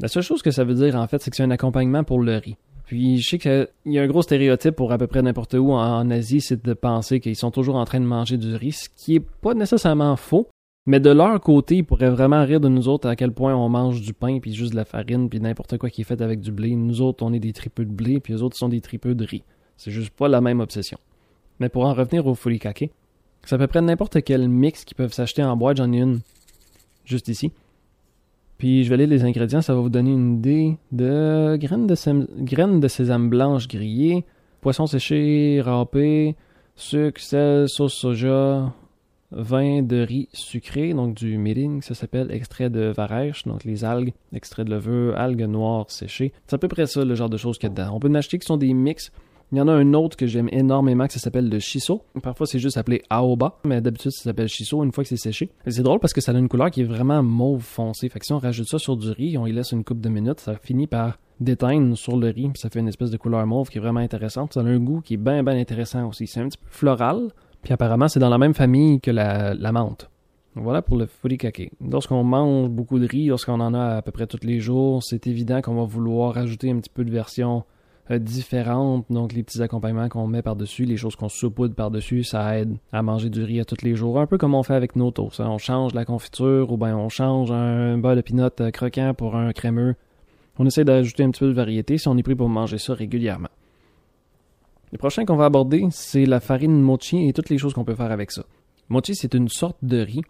La 0.00 0.08
seule 0.08 0.22
chose 0.22 0.42
que 0.42 0.50
ça 0.50 0.64
veut 0.64 0.74
dire, 0.74 0.94
en 0.94 1.06
fait, 1.08 1.20
c'est 1.20 1.30
que 1.30 1.36
c'est 1.36 1.42
un 1.42 1.50
accompagnement 1.50 2.04
pour 2.04 2.20
le 2.20 2.36
riz. 2.36 2.56
Puis 2.84 3.18
je 3.18 3.28
sais 3.28 3.38
qu'il 3.38 3.68
y 3.86 3.98
a 3.98 4.02
un 4.02 4.06
gros 4.06 4.22
stéréotype 4.22 4.76
pour 4.76 4.92
à 4.92 4.98
peu 4.98 5.06
près 5.06 5.20
n'importe 5.20 5.54
où 5.54 5.72
en, 5.72 6.10
Asie, 6.10 6.40
c'est 6.40 6.64
de 6.64 6.72
penser 6.72 7.20
qu'ils 7.20 7.36
sont 7.36 7.50
toujours 7.50 7.76
en 7.76 7.84
train 7.84 8.00
de 8.00 8.06
manger 8.06 8.38
du 8.38 8.54
riz, 8.54 8.72
ce 8.72 8.88
qui 8.88 9.16
est 9.16 9.20
pas 9.20 9.54
nécessairement 9.54 10.16
faux. 10.16 10.48
Mais 10.86 11.00
de 11.00 11.10
leur 11.10 11.38
côté, 11.40 11.76
ils 11.76 11.84
pourraient 11.84 12.08
vraiment 12.08 12.42
rire 12.46 12.60
de 12.60 12.68
nous 12.68 12.88
autres 12.88 13.08
à 13.08 13.14
quel 13.14 13.32
point 13.32 13.54
on 13.54 13.68
mange 13.68 14.00
du 14.00 14.14
pain, 14.14 14.38
puis 14.40 14.54
juste 14.54 14.70
de 14.70 14.76
la 14.76 14.86
farine, 14.86 15.28
puis 15.28 15.38
n'importe 15.38 15.76
quoi 15.76 15.90
qui 15.90 16.00
est 16.00 16.04
fait 16.04 16.22
avec 16.22 16.40
du 16.40 16.50
blé. 16.50 16.74
Nous 16.76 17.02
autres, 17.02 17.22
on 17.26 17.34
est 17.34 17.40
des 17.40 17.52
tripeux 17.52 17.84
de 17.84 17.92
blé, 17.92 18.20
puis 18.20 18.32
les 18.32 18.42
autres 18.42 18.56
sont 18.56 18.70
des 18.70 18.80
tripeux 18.80 19.14
de 19.14 19.26
riz. 19.26 19.42
C'est 19.76 19.90
juste 19.90 20.10
pas 20.10 20.28
la 20.28 20.40
même 20.40 20.60
obsession. 20.60 20.96
Mais 21.60 21.68
pour 21.68 21.84
en 21.84 21.92
revenir 21.92 22.26
au 22.26 22.34
furikake, 22.34 22.90
c'est 23.44 23.54
à 23.54 23.58
peu 23.58 23.66
près 23.66 23.82
n'importe 23.82 24.22
quel 24.22 24.48
mix 24.48 24.86
qui 24.86 24.94
peuvent 24.94 25.12
s'acheter 25.12 25.42
en 25.42 25.56
boîte. 25.58 25.76
J'en 25.76 25.92
ai 25.92 25.98
une 25.98 26.20
juste 27.04 27.28
ici. 27.28 27.52
Puis 28.58 28.82
je 28.82 28.90
vais 28.90 28.96
lire 28.96 29.08
les 29.08 29.24
ingrédients, 29.24 29.62
ça 29.62 29.72
va 29.72 29.80
vous 29.80 29.88
donner 29.88 30.10
une 30.10 30.38
idée 30.38 30.76
de 30.90 31.56
graines 31.56 31.86
de, 31.86 32.88
sésame 32.88 33.30
blanche 33.30 33.68
grillées, 33.68 34.24
poisson 34.60 34.88
séché 34.88 35.60
râpé, 35.64 36.34
sucre, 36.74 37.20
sel, 37.20 37.68
sauce 37.68 37.94
soja, 37.94 38.72
vin 39.30 39.82
de 39.82 39.98
riz 39.98 40.28
sucré, 40.32 40.92
donc 40.92 41.14
du 41.14 41.38
mirin, 41.38 41.80
ça 41.82 41.94
s'appelle 41.94 42.32
extrait 42.32 42.68
de 42.68 42.92
varèche, 42.96 43.44
donc 43.44 43.62
les 43.62 43.84
algues, 43.84 44.12
extrait 44.32 44.64
de 44.64 44.70
levure, 44.70 45.16
algues 45.16 45.46
noires 45.46 45.88
séchées. 45.88 46.32
C'est 46.46 46.54
à 46.56 46.58
peu 46.58 46.68
près 46.68 46.86
ça 46.86 47.04
le 47.04 47.14
genre 47.14 47.30
de 47.30 47.36
choses 47.36 47.58
qu'il 47.58 47.68
y 47.68 47.72
a 47.72 47.74
dedans. 47.74 47.94
On 47.94 48.00
peut 48.00 48.08
en 48.08 48.14
acheter 48.14 48.38
qui 48.38 48.46
sont 48.46 48.56
des 48.56 48.72
mix 48.72 49.12
il 49.50 49.58
y 49.58 49.60
en 49.60 49.68
a 49.68 49.72
un 49.72 49.94
autre 49.94 50.16
que 50.16 50.26
j'aime 50.26 50.48
énormément 50.52 51.06
qui 51.06 51.18
s'appelle 51.18 51.48
le 51.48 51.58
shiso. 51.58 52.02
Parfois 52.22 52.46
c'est 52.46 52.58
juste 52.58 52.76
appelé 52.76 53.02
aoba, 53.08 53.58
mais 53.64 53.80
d'habitude 53.80 54.10
ça 54.10 54.24
s'appelle 54.24 54.48
shiso 54.48 54.84
une 54.84 54.92
fois 54.92 55.04
que 55.04 55.08
c'est 55.08 55.16
séché. 55.16 55.50
C'est 55.66 55.82
drôle 55.82 56.00
parce 56.00 56.12
que 56.12 56.20
ça 56.20 56.32
a 56.32 56.38
une 56.38 56.48
couleur 56.48 56.70
qui 56.70 56.82
est 56.82 56.84
vraiment 56.84 57.22
mauve 57.22 57.62
foncé. 57.62 58.08
Fait 58.08 58.18
que 58.18 58.26
si 58.26 58.32
on 58.32 58.38
rajoute 58.38 58.68
ça 58.68 58.78
sur 58.78 58.96
du 58.96 59.10
riz, 59.10 59.38
on 59.38 59.46
y 59.46 59.52
laisse 59.52 59.72
une 59.72 59.84
coupe 59.84 60.00
de 60.00 60.08
minutes, 60.08 60.40
ça 60.40 60.56
finit 60.56 60.86
par 60.86 61.18
déteindre 61.40 61.96
sur 61.96 62.16
le 62.16 62.28
riz, 62.28 62.50
ça 62.56 62.68
fait 62.68 62.80
une 62.80 62.88
espèce 62.88 63.10
de 63.10 63.16
couleur 63.16 63.46
mauve 63.46 63.68
qui 63.68 63.78
est 63.78 63.80
vraiment 63.80 64.00
intéressante. 64.00 64.52
Ça 64.54 64.60
a 64.60 64.64
un 64.64 64.78
goût 64.78 65.00
qui 65.00 65.14
est 65.14 65.18
bien 65.18 65.42
bien 65.42 65.56
intéressant 65.56 66.08
aussi. 66.08 66.26
C'est 66.26 66.40
un 66.40 66.48
petit 66.48 66.58
peu 66.58 66.66
floral, 66.68 67.28
puis 67.62 67.72
apparemment 67.72 68.08
c'est 68.08 68.20
dans 68.20 68.28
la 68.28 68.38
même 68.38 68.54
famille 68.54 69.00
que 69.00 69.10
la, 69.10 69.54
menthe. 69.72 70.10
Voilà 70.56 70.82
pour 70.82 70.96
le 70.96 71.06
furikake. 71.06 71.70
Lorsqu'on 71.80 72.24
mange 72.24 72.68
beaucoup 72.68 72.98
de 72.98 73.06
riz, 73.06 73.26
lorsqu'on 73.26 73.60
en 73.60 73.72
a 73.74 73.96
à 73.96 74.02
peu 74.02 74.10
près 74.10 74.26
tous 74.26 74.44
les 74.44 74.60
jours, 74.60 75.02
c'est 75.02 75.26
évident 75.26 75.62
qu'on 75.62 75.76
va 75.76 75.84
vouloir 75.84 76.34
rajouter 76.34 76.70
un 76.70 76.78
petit 76.78 76.90
peu 76.90 77.04
de 77.04 77.10
version 77.10 77.64
différentes. 78.16 79.04
Donc, 79.10 79.32
les 79.32 79.42
petits 79.42 79.62
accompagnements 79.62 80.08
qu'on 80.08 80.26
met 80.26 80.42
par-dessus, 80.42 80.84
les 80.84 80.96
choses 80.96 81.16
qu'on 81.16 81.28
saupoudre 81.28 81.74
par-dessus, 81.74 82.24
ça 82.24 82.58
aide 82.58 82.76
à 82.92 83.02
manger 83.02 83.28
du 83.28 83.42
riz 83.42 83.60
à 83.60 83.64
tous 83.64 83.82
les 83.82 83.94
jours. 83.94 84.18
Un 84.18 84.26
peu 84.26 84.38
comme 84.38 84.54
on 84.54 84.62
fait 84.62 84.74
avec 84.74 84.96
nos 84.96 85.10
toasts. 85.10 85.40
Hein. 85.40 85.48
On 85.50 85.58
change 85.58 85.94
la 85.94 86.04
confiture 86.04 86.72
ou 86.72 86.76
bien 86.76 86.96
on 86.96 87.08
change 87.08 87.52
un 87.52 87.98
beurre 87.98 88.16
de 88.16 88.22
pinot 88.22 88.48
euh, 88.60 88.70
croquant 88.70 89.12
pour 89.14 89.36
un 89.36 89.52
crémeux. 89.52 89.94
On 90.58 90.66
essaie 90.66 90.84
d'ajouter 90.84 91.22
un 91.22 91.30
petit 91.30 91.40
peu 91.40 91.48
de 91.48 91.52
variété 91.52 91.98
si 91.98 92.08
on 92.08 92.16
est 92.16 92.22
pris 92.22 92.34
pour 92.34 92.48
manger 92.48 92.78
ça 92.78 92.94
régulièrement. 92.94 93.48
Le 94.90 94.98
prochain 94.98 95.24
qu'on 95.24 95.36
va 95.36 95.44
aborder, 95.44 95.86
c'est 95.90 96.24
la 96.24 96.40
farine 96.40 96.80
mochi 96.80 97.28
et 97.28 97.32
toutes 97.32 97.50
les 97.50 97.58
choses 97.58 97.74
qu'on 97.74 97.84
peut 97.84 97.94
faire 97.94 98.10
avec 98.10 98.30
ça. 98.30 98.44
Mochi, 98.88 99.14
c'est 99.14 99.34
une 99.34 99.48
sorte 99.48 99.76
de 99.82 99.98
riz 99.98 100.22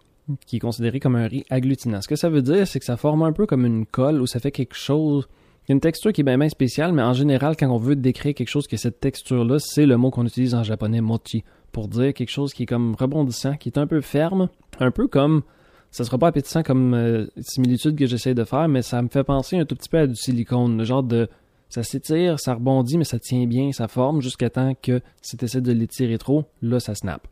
qui 0.45 0.57
est 0.57 0.59
considéré 0.59 0.99
comme 0.99 1.15
un 1.15 1.27
riz 1.27 1.45
agglutinant. 1.49 2.01
Ce 2.01 2.07
que 2.07 2.15
ça 2.15 2.29
veut 2.29 2.41
dire, 2.41 2.67
c'est 2.67 2.79
que 2.79 2.85
ça 2.85 2.97
forme 2.97 3.23
un 3.23 3.31
peu 3.31 3.45
comme 3.45 3.65
une 3.65 3.85
colle 3.85 4.21
ou 4.21 4.27
ça 4.27 4.39
fait 4.39 4.51
quelque 4.51 4.75
chose 4.75 5.27
il 5.69 5.73
y 5.73 5.73
a 5.73 5.75
une 5.75 5.81
texture 5.81 6.11
qui 6.11 6.21
est 6.21 6.23
bien, 6.23 6.39
bien 6.39 6.49
spéciale, 6.49 6.93
mais 6.93 7.03
en 7.03 7.13
général, 7.13 7.55
quand 7.55 7.69
on 7.69 7.77
veut 7.77 7.95
décrire 7.95 8.33
quelque 8.33 8.49
chose 8.49 8.65
qui 8.65 8.73
a 8.73 8.79
cette 8.79 8.99
texture-là, 8.99 9.59
c'est 9.59 9.85
le 9.85 9.97
mot 9.97 10.09
qu'on 10.09 10.25
utilise 10.25 10.55
en 10.55 10.63
japonais 10.63 10.99
mochi 10.99 11.43
pour 11.71 11.87
dire 11.87 12.11
quelque 12.15 12.31
chose 12.31 12.55
qui 12.55 12.63
est 12.63 12.65
comme 12.65 12.95
rebondissant, 12.95 13.55
qui 13.55 13.69
est 13.69 13.77
un 13.77 13.85
peu 13.85 14.01
ferme, 14.01 14.49
un 14.79 14.89
peu 14.89 15.07
comme 15.07 15.43
ça 15.91 16.05
sera 16.05 16.17
pas 16.17 16.29
appétissant 16.29 16.63
comme 16.63 16.95
euh, 16.95 17.27
similitude 17.39 17.95
que 17.95 18.07
j'essaie 18.07 18.33
de 18.33 18.43
faire, 18.45 18.67
mais 18.67 18.81
ça 18.81 18.99
me 19.03 19.09
fait 19.09 19.23
penser 19.23 19.59
un 19.59 19.65
tout 19.65 19.75
petit 19.75 19.89
peu 19.89 19.99
à 19.99 20.07
du 20.07 20.15
silicone, 20.15 20.75
le 20.75 20.85
genre 20.85 21.03
de 21.03 21.29
ça 21.69 21.83
s'étire, 21.83 22.39
ça 22.39 22.55
rebondit, 22.55 22.97
mais 22.97 23.03
ça 23.03 23.19
tient 23.19 23.45
bien, 23.45 23.71
ça 23.71 23.87
forme 23.87 24.23
jusqu'à 24.23 24.49
temps 24.49 24.73
que 24.81 25.01
si 25.21 25.37
tu 25.37 25.45
essaies 25.45 25.61
de 25.61 25.71
l'étirer 25.71 26.17
trop, 26.17 26.45
là 26.63 26.79
ça 26.79 26.95
snap. 26.95 27.27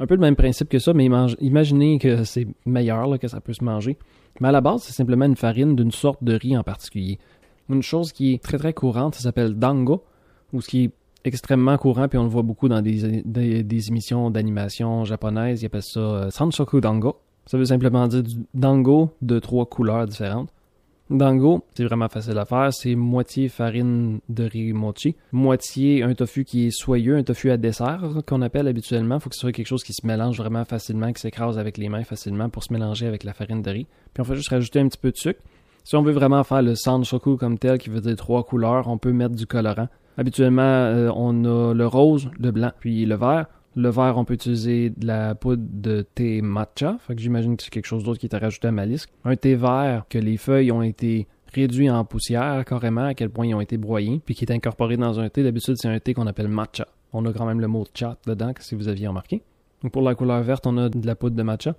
Un 0.00 0.06
peu 0.06 0.14
le 0.14 0.20
même 0.22 0.36
principe 0.36 0.70
que 0.70 0.78
ça, 0.78 0.94
mais 0.94 1.10
imaginez 1.40 1.98
que 1.98 2.24
c'est 2.24 2.46
meilleur, 2.64 3.18
que 3.18 3.28
ça 3.28 3.42
peut 3.42 3.52
se 3.52 3.64
manger. 3.64 3.98
Mais 4.40 4.48
à 4.48 4.52
la 4.52 4.60
base, 4.60 4.82
c'est 4.82 4.92
simplement 4.92 5.24
une 5.24 5.36
farine 5.36 5.74
d'une 5.74 5.90
sorte 5.90 6.22
de 6.22 6.34
riz 6.34 6.56
en 6.56 6.62
particulier 6.62 7.18
une 7.68 7.82
chose 7.82 8.12
qui 8.12 8.34
est 8.34 8.42
très 8.42 8.58
très 8.58 8.72
courante, 8.72 9.14
ça 9.14 9.22
s'appelle 9.22 9.54
dango, 9.54 10.04
ou 10.52 10.60
ce 10.60 10.68
qui 10.68 10.84
est 10.84 10.92
extrêmement 11.24 11.76
courant, 11.76 12.08
puis 12.08 12.18
on 12.18 12.24
le 12.24 12.28
voit 12.28 12.42
beaucoup 12.42 12.68
dans 12.68 12.82
des, 12.82 13.88
émissions 13.88 14.30
d'animation 14.30 15.04
japonaises, 15.04 15.62
ils 15.62 15.66
appellent 15.66 15.82
ça 15.82 16.00
euh, 16.00 16.30
Sanshoku 16.30 16.80
Dango. 16.80 17.16
Ça 17.46 17.58
veut 17.58 17.64
simplement 17.64 18.06
dire 18.08 18.22
du 18.22 18.34
dango 18.54 19.10
de 19.22 19.38
trois 19.38 19.66
couleurs 19.66 20.06
différentes. 20.06 20.50
Dango, 21.08 21.64
c'est 21.76 21.84
vraiment 21.84 22.08
facile 22.08 22.36
à 22.36 22.44
faire, 22.44 22.72
c'est 22.72 22.96
moitié 22.96 23.48
farine 23.48 24.18
de 24.28 24.42
riz 24.42 24.72
mochi, 24.72 25.14
moitié 25.30 26.02
un 26.02 26.14
tofu 26.14 26.44
qui 26.44 26.66
est 26.66 26.70
soyeux, 26.72 27.16
un 27.16 27.22
tofu 27.22 27.52
à 27.52 27.56
dessert 27.56 28.02
qu'on 28.26 28.42
appelle 28.42 28.66
habituellement. 28.66 29.20
Faut 29.20 29.28
que 29.28 29.36
ce 29.36 29.42
soit 29.42 29.52
quelque 29.52 29.68
chose 29.68 29.84
qui 29.84 29.92
se 29.92 30.04
mélange 30.04 30.36
vraiment 30.36 30.64
facilement, 30.64 31.12
qui 31.12 31.20
s'écrase 31.20 31.60
avec 31.60 31.78
les 31.78 31.88
mains 31.88 32.02
facilement 32.02 32.48
pour 32.48 32.64
se 32.64 32.72
mélanger 32.72 33.06
avec 33.06 33.22
la 33.22 33.34
farine 33.34 33.62
de 33.62 33.70
riz. 33.70 33.86
Puis 34.14 34.20
on 34.20 34.24
fait 34.24 34.34
juste 34.34 34.48
rajouter 34.48 34.80
un 34.80 34.88
petit 34.88 34.98
peu 34.98 35.12
de 35.12 35.16
sucre. 35.16 35.40
Si 35.86 35.94
on 35.94 36.02
veut 36.02 36.10
vraiment 36.10 36.42
faire 36.42 36.62
le 36.62 36.74
Sanshoku 36.74 37.36
comme 37.36 37.60
tel, 37.60 37.78
qui 37.78 37.90
veut 37.90 38.00
dire 38.00 38.16
trois 38.16 38.42
couleurs, 38.42 38.88
on 38.88 38.98
peut 38.98 39.12
mettre 39.12 39.36
du 39.36 39.46
colorant. 39.46 39.86
Habituellement, 40.18 40.62
euh, 40.62 41.12
on 41.14 41.44
a 41.44 41.74
le 41.74 41.86
rose, 41.86 42.28
le 42.40 42.50
blanc, 42.50 42.72
puis 42.80 43.06
le 43.06 43.14
vert. 43.14 43.46
Le 43.76 43.88
vert, 43.90 44.14
on 44.16 44.24
peut 44.24 44.34
utiliser 44.34 44.90
de 44.90 45.06
la 45.06 45.36
poudre 45.36 45.62
de 45.64 46.02
thé 46.02 46.42
matcha. 46.42 46.96
Fait 47.06 47.16
j'imagine 47.16 47.56
que 47.56 47.62
c'est 47.62 47.70
quelque 47.70 47.86
chose 47.86 48.02
d'autre 48.02 48.18
qui 48.18 48.26
est 48.26 48.36
rajouté 48.36 48.66
à 48.66 48.72
ma 48.72 48.84
liste. 48.84 49.06
Un 49.24 49.36
thé 49.36 49.54
vert, 49.54 50.06
que 50.10 50.18
les 50.18 50.38
feuilles 50.38 50.72
ont 50.72 50.82
été 50.82 51.28
réduites 51.54 51.92
en 51.92 52.04
poussière 52.04 52.64
carrément, 52.64 53.04
à 53.04 53.14
quel 53.14 53.30
point 53.30 53.46
ils 53.46 53.54
ont 53.54 53.60
été 53.60 53.76
broyés, 53.76 54.20
puis 54.24 54.34
qui 54.34 54.44
est 54.44 54.50
incorporé 54.50 54.96
dans 54.96 55.20
un 55.20 55.28
thé. 55.28 55.44
D'habitude, 55.44 55.76
c'est 55.76 55.88
un 55.88 56.00
thé 56.00 56.14
qu'on 56.14 56.26
appelle 56.26 56.48
matcha. 56.48 56.88
On 57.12 57.24
a 57.26 57.32
quand 57.32 57.46
même 57.46 57.60
le 57.60 57.68
mot 57.68 57.84
chat 57.94 58.16
dedans, 58.26 58.52
si 58.58 58.74
vous 58.74 58.88
aviez 58.88 59.06
remarqué. 59.06 59.40
Donc 59.84 59.92
pour 59.92 60.02
la 60.02 60.16
couleur 60.16 60.42
verte, 60.42 60.66
on 60.66 60.78
a 60.78 60.88
de 60.88 61.06
la 61.06 61.14
poudre 61.14 61.36
de 61.36 61.44
matcha. 61.44 61.76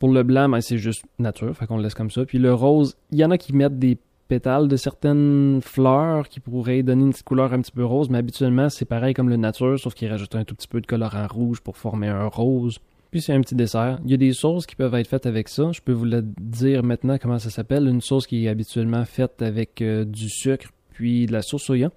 Pour 0.00 0.10
le 0.10 0.24
blanc, 0.24 0.48
ben, 0.48 0.60
c'est 0.60 0.78
juste 0.78 1.04
nature, 1.20 1.54
fait 1.54 1.66
qu'on 1.66 1.76
le 1.76 1.84
laisse 1.84 1.94
comme 1.94 2.10
ça. 2.10 2.24
Puis 2.24 2.38
le 2.38 2.52
rose, 2.52 2.96
il 3.12 3.18
y 3.18 3.24
en 3.24 3.30
a 3.30 3.38
qui 3.38 3.52
mettent 3.52 3.78
des 3.78 3.98
pétales 4.26 4.66
de 4.66 4.76
certaines 4.76 5.60
fleurs 5.62 6.28
qui 6.28 6.40
pourraient 6.40 6.82
donner 6.82 7.04
une 7.04 7.10
petite 7.10 7.26
couleur 7.26 7.52
un 7.52 7.60
petit 7.60 7.72
peu 7.72 7.84
rose, 7.84 8.08
mais 8.10 8.18
habituellement, 8.18 8.68
c'est 8.70 8.86
pareil 8.86 9.12
comme 9.12 9.28
le 9.28 9.36
nature, 9.36 9.78
sauf 9.78 9.94
qu'ils 9.94 10.08
rajoutent 10.08 10.36
un 10.36 10.44
tout 10.44 10.54
petit 10.54 10.68
peu 10.68 10.80
de 10.80 10.86
colorant 10.86 11.26
rouge 11.28 11.60
pour 11.60 11.76
former 11.76 12.08
un 12.08 12.26
rose. 12.26 12.78
Puis 13.10 13.20
c'est 13.20 13.34
un 13.34 13.40
petit 13.40 13.54
dessert. 13.54 13.98
Il 14.04 14.10
y 14.10 14.14
a 14.14 14.16
des 14.16 14.32
sauces 14.32 14.66
qui 14.66 14.76
peuvent 14.76 14.94
être 14.94 15.08
faites 15.08 15.26
avec 15.26 15.48
ça. 15.48 15.70
Je 15.72 15.80
peux 15.80 15.92
vous 15.92 16.04
le 16.04 16.22
dire 16.22 16.82
maintenant 16.84 17.18
comment 17.18 17.38
ça 17.38 17.50
s'appelle. 17.50 17.88
Une 17.88 18.00
sauce 18.00 18.26
qui 18.26 18.46
est 18.46 18.48
habituellement 18.48 19.04
faite 19.04 19.42
avec 19.42 19.82
euh, 19.82 20.04
du 20.04 20.28
sucre 20.28 20.68
puis 20.90 21.26
de 21.26 21.32
la 21.32 21.42
sauce 21.42 21.64
soya. 21.64 21.90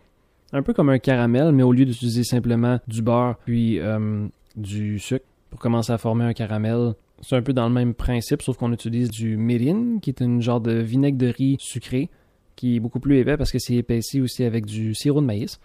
Un 0.53 0.63
peu 0.63 0.73
comme 0.73 0.89
un 0.89 0.99
caramel, 0.99 1.51
mais 1.51 1.63
au 1.63 1.71
lieu 1.71 1.85
d'utiliser 1.85 2.23
simplement 2.23 2.79
du 2.87 3.01
beurre 3.01 3.37
puis 3.45 3.79
euh, 3.79 4.27
du 4.55 4.99
sucre 4.99 5.25
pour 5.51 5.59
commencer 5.59 5.93
à 5.93 5.99
former 5.99 6.25
un 6.25 6.33
caramel, 6.33 6.93
c'est 7.21 7.35
un 7.35 7.41
peu 7.41 7.53
dans 7.53 7.67
le 7.67 7.73
même 7.73 7.93
principe, 7.93 8.41
sauf 8.41 8.57
qu'on 8.57 8.73
utilise 8.73 9.09
du 9.09 9.37
mirin, 9.37 9.99
qui 10.01 10.09
est 10.09 10.21
une 10.21 10.41
genre 10.41 10.61
de 10.61 10.73
vinaigre 10.73 11.17
de 11.17 11.27
riz 11.27 11.57
sucré, 11.59 12.09
qui 12.55 12.75
est 12.75 12.79
beaucoup 12.79 12.99
plus 12.99 13.17
épais 13.17 13.37
parce 13.37 13.51
que 13.51 13.59
c'est 13.59 13.75
épaissi 13.75 14.21
aussi 14.21 14.43
avec 14.43 14.65
du 14.65 14.93
sirop 14.93 15.21
de 15.21 15.25
maïs. 15.25 15.59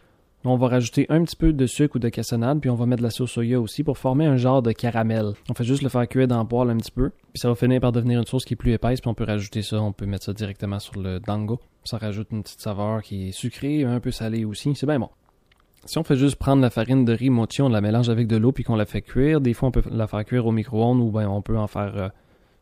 On 0.44 0.56
va 0.56 0.68
rajouter 0.68 1.04
un 1.08 1.24
petit 1.24 1.34
peu 1.34 1.52
de 1.52 1.66
sucre 1.66 1.96
ou 1.96 1.98
de 1.98 2.08
cassonade, 2.08 2.60
puis 2.60 2.70
on 2.70 2.76
va 2.76 2.86
mettre 2.86 3.00
de 3.00 3.04
la 3.04 3.10
sauce 3.10 3.32
soya 3.32 3.60
aussi 3.60 3.82
pour 3.82 3.98
former 3.98 4.24
un 4.24 4.36
genre 4.36 4.62
de 4.62 4.70
caramel. 4.70 5.32
On 5.50 5.54
fait 5.54 5.64
juste 5.64 5.82
le 5.82 5.88
faire 5.88 6.06
cuire 6.06 6.28
dans 6.28 6.40
le 6.40 6.46
poêle 6.46 6.70
un 6.70 6.76
petit 6.76 6.92
peu, 6.92 7.10
puis 7.10 7.40
ça 7.40 7.48
va 7.48 7.56
finir 7.56 7.80
par 7.80 7.90
devenir 7.90 8.20
une 8.20 8.26
sauce 8.26 8.44
qui 8.44 8.54
est 8.54 8.56
plus 8.56 8.72
épaisse, 8.72 9.00
puis 9.00 9.10
on 9.10 9.14
peut 9.14 9.24
rajouter 9.24 9.62
ça, 9.62 9.82
on 9.82 9.92
peut 9.92 10.06
mettre 10.06 10.24
ça 10.24 10.32
directement 10.32 10.78
sur 10.78 11.00
le 11.00 11.18
dango. 11.18 11.58
Ça 11.82 11.98
rajoute 11.98 12.28
une 12.30 12.44
petite 12.44 12.60
saveur 12.60 13.02
qui 13.02 13.28
est 13.28 13.32
sucrée, 13.32 13.82
un 13.82 13.98
peu 13.98 14.12
salée 14.12 14.44
aussi, 14.44 14.74
c'est 14.76 14.86
bien 14.86 15.00
bon. 15.00 15.10
Si 15.84 15.98
on 15.98 16.04
fait 16.04 16.16
juste 16.16 16.36
prendre 16.36 16.60
la 16.60 16.70
farine 16.70 17.04
de 17.04 17.12
riz 17.12 17.30
mochi, 17.30 17.62
on 17.62 17.68
la 17.68 17.80
mélange 17.80 18.10
avec 18.10 18.26
de 18.26 18.36
l'eau 18.36 18.52
puis 18.52 18.64
qu'on 18.64 18.76
la 18.76 18.84
fait 18.84 19.02
cuire, 19.02 19.40
des 19.40 19.54
fois 19.54 19.68
on 19.68 19.72
peut 19.72 19.82
la 19.90 20.06
faire 20.06 20.24
cuire 20.24 20.46
au 20.46 20.52
micro-ondes 20.52 21.00
ou 21.00 21.10
ben 21.10 21.28
on 21.28 21.40
peut 21.40 21.56
en 21.56 21.66
faire 21.66 21.96
euh, 21.96 22.08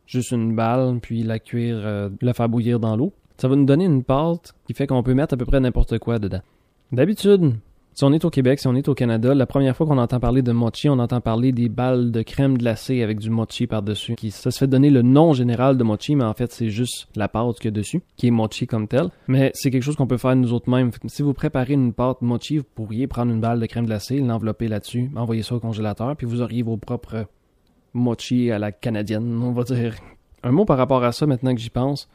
juste 0.05 0.31
une 0.31 0.55
balle 0.55 0.99
puis 1.01 1.23
la 1.23 1.39
cuire, 1.39 1.77
euh, 1.79 2.09
la 2.21 2.33
faire 2.33 2.47
bouillir 2.47 2.79
dans 2.79 2.95
l'eau. 2.95 3.13
Ça 3.37 3.47
va 3.47 3.55
nous 3.55 3.65
donner 3.65 3.85
une 3.85 4.03
pâte 4.03 4.53
qui 4.65 4.73
fait 4.73 4.87
qu'on 4.87 5.03
peut 5.03 5.13
mettre 5.13 5.33
à 5.33 5.37
peu 5.37 5.45
près 5.45 5.59
n'importe 5.59 5.99
quoi 5.99 6.19
dedans. 6.19 6.41
D'habitude, 6.91 7.55
si 7.97 8.03
on 8.03 8.13
est 8.13 8.25
au 8.25 8.29
Québec, 8.29 8.59
si 8.59 8.67
on 8.67 8.75
est 8.75 8.87
au 8.89 8.93
Canada, 8.93 9.33
la 9.33 9.47
première 9.47 9.75
fois 9.75 9.87
qu'on 9.87 9.97
entend 9.97 10.19
parler 10.19 10.43
de 10.43 10.51
mochi, 10.51 10.87
on 10.87 10.99
entend 10.99 11.19
parler 11.19 11.51
des 11.51 11.67
balles 11.67 12.11
de 12.11 12.21
crème 12.21 12.55
glacée 12.55 13.01
avec 13.01 13.17
du 13.17 13.31
mochi 13.31 13.65
par-dessus. 13.65 14.13
Ça 14.29 14.51
se 14.51 14.59
fait 14.59 14.67
donner 14.67 14.91
le 14.91 15.01
nom 15.01 15.33
général 15.33 15.77
de 15.77 15.83
mochi, 15.83 16.15
mais 16.15 16.23
en 16.23 16.35
fait, 16.35 16.51
c'est 16.51 16.69
juste 16.69 17.07
la 17.15 17.27
pâte 17.27 17.55
qu'il 17.55 17.65
y 17.65 17.67
a 17.69 17.71
dessus, 17.71 18.03
qui 18.15 18.27
est 18.27 18.31
mochi 18.31 18.67
comme 18.67 18.87
tel. 18.87 19.09
Mais 19.27 19.49
c'est 19.55 19.71
quelque 19.71 19.81
chose 19.81 19.95
qu'on 19.95 20.05
peut 20.05 20.17
faire 20.17 20.35
nous 20.35 20.53
autres 20.53 20.69
mêmes. 20.69 20.91
Si 21.07 21.23
vous 21.23 21.33
préparez 21.33 21.73
une 21.73 21.91
pâte 21.91 22.21
mochi, 22.21 22.59
vous 22.59 22.65
pourriez 22.75 23.07
prendre 23.07 23.31
une 23.31 23.41
balle 23.41 23.59
de 23.59 23.65
crème 23.65 23.87
glacée, 23.87 24.19
l'envelopper 24.19 24.67
là-dessus, 24.67 25.09
envoyer 25.15 25.41
ça 25.41 25.55
au 25.55 25.59
congélateur, 25.59 26.15
puis 26.15 26.27
vous 26.27 26.43
auriez 26.43 26.61
vos 26.61 26.77
propres 26.77 27.25
mochi 27.95 28.51
à 28.51 28.59
la 28.59 28.71
canadienne, 28.71 29.41
on 29.41 29.53
va 29.53 29.63
dire. 29.63 29.95
Un 30.43 30.51
mot 30.51 30.65
par 30.65 30.77
rapport 30.77 31.03
à 31.03 31.11
ça, 31.11 31.25
maintenant 31.25 31.55
que 31.55 31.59
j'y 31.59 31.71
pense. 31.71 32.07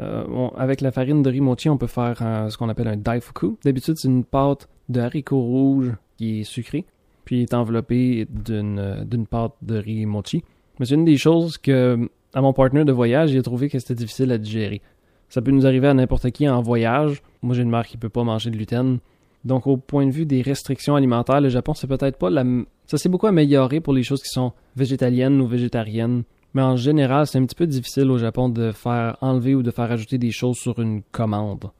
Euh, 0.00 0.48
avec 0.56 0.80
la 0.80 0.90
farine 0.90 1.22
de 1.22 1.30
riz 1.30 1.40
on 1.68 1.76
peut 1.76 1.86
faire 1.86 2.18
ce 2.50 2.56
qu'on 2.56 2.68
appelle 2.68 2.88
un 2.88 2.96
daifuku. 2.96 3.56
D'habitude, 3.64 3.96
c'est 3.96 4.08
une 4.08 4.24
pâte 4.24 4.68
de 4.88 5.00
haricots 5.00 5.40
rouges 5.40 5.92
qui 6.16 6.40
est 6.40 6.44
sucrée, 6.44 6.84
puis 7.24 7.42
est 7.42 7.54
enveloppée 7.54 8.26
d'une, 8.28 9.04
d'une 9.08 9.26
pâte 9.26 9.52
de 9.62 9.76
riz 9.76 10.06
mochi. 10.06 10.42
Mais 10.78 10.86
c'est 10.86 10.94
une 10.94 11.04
des 11.04 11.16
choses 11.16 11.58
que 11.58 12.08
à 12.34 12.40
mon 12.40 12.52
partenaire 12.52 12.84
de 12.84 12.92
voyage, 12.92 13.32
il 13.32 13.38
a 13.38 13.42
trouvé 13.42 13.68
que 13.68 13.78
c'était 13.78 13.94
difficile 13.94 14.32
à 14.32 14.38
digérer. 14.38 14.82
Ça 15.28 15.40
peut 15.40 15.52
nous 15.52 15.66
arriver 15.66 15.88
à 15.88 15.94
n'importe 15.94 16.30
qui 16.30 16.48
en 16.48 16.60
voyage. 16.60 17.22
Moi, 17.42 17.54
j'ai 17.54 17.62
une 17.62 17.70
mère 17.70 17.86
qui 17.86 17.96
peut 17.96 18.08
pas 18.08 18.24
manger 18.24 18.50
de 18.50 18.56
gluten. 18.56 18.98
Donc, 19.44 19.66
au 19.66 19.76
point 19.76 20.06
de 20.06 20.10
vue 20.10 20.26
des 20.26 20.42
restrictions 20.42 20.96
alimentaires, 20.96 21.40
le 21.40 21.48
Japon, 21.48 21.74
c'est 21.74 21.86
peut-être 21.86 22.18
pas 22.18 22.30
la... 22.30 22.44
Ça 22.86 22.98
s'est 22.98 23.08
beaucoup 23.08 23.26
amélioré 23.26 23.80
pour 23.80 23.92
les 23.92 24.02
choses 24.02 24.22
qui 24.22 24.28
sont 24.28 24.52
végétaliennes 24.76 25.40
ou 25.40 25.46
végétariennes. 25.46 26.24
Mais 26.54 26.62
en 26.62 26.76
général, 26.76 27.26
c'est 27.26 27.38
un 27.38 27.44
petit 27.44 27.56
peu 27.56 27.66
difficile 27.66 28.10
au 28.10 28.18
Japon 28.18 28.48
de 28.48 28.70
faire 28.70 29.16
enlever 29.20 29.54
ou 29.54 29.62
de 29.62 29.70
faire 29.70 29.90
ajouter 29.90 30.18
des 30.18 30.30
choses 30.30 30.56
sur 30.56 30.78
une 30.78 31.02
commande. 31.02 31.70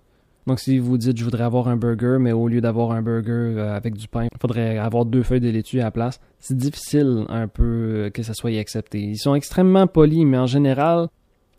Donc, 0.46 0.60
si 0.60 0.78
vous 0.78 0.98
dites, 0.98 1.16
je 1.16 1.24
voudrais 1.24 1.44
avoir 1.44 1.68
un 1.68 1.76
burger, 1.76 2.18
mais 2.20 2.32
au 2.32 2.48
lieu 2.48 2.60
d'avoir 2.60 2.90
un 2.90 3.00
burger 3.00 3.56
euh, 3.56 3.74
avec 3.74 3.94
du 3.94 4.08
pain, 4.08 4.24
il 4.24 4.38
faudrait 4.38 4.76
avoir 4.76 5.06
deux 5.06 5.22
feuilles 5.22 5.40
de 5.40 5.48
laitue 5.48 5.80
à 5.80 5.84
la 5.84 5.90
place, 5.90 6.20
c'est 6.38 6.56
difficile 6.56 7.24
un 7.30 7.48
peu 7.48 7.62
euh, 7.62 8.10
que 8.10 8.22
ça 8.22 8.34
soit 8.34 8.58
accepté. 8.58 9.00
Ils 9.00 9.16
sont 9.16 9.34
extrêmement 9.34 9.86
polis, 9.86 10.26
mais 10.26 10.36
en 10.36 10.46
général, 10.46 11.08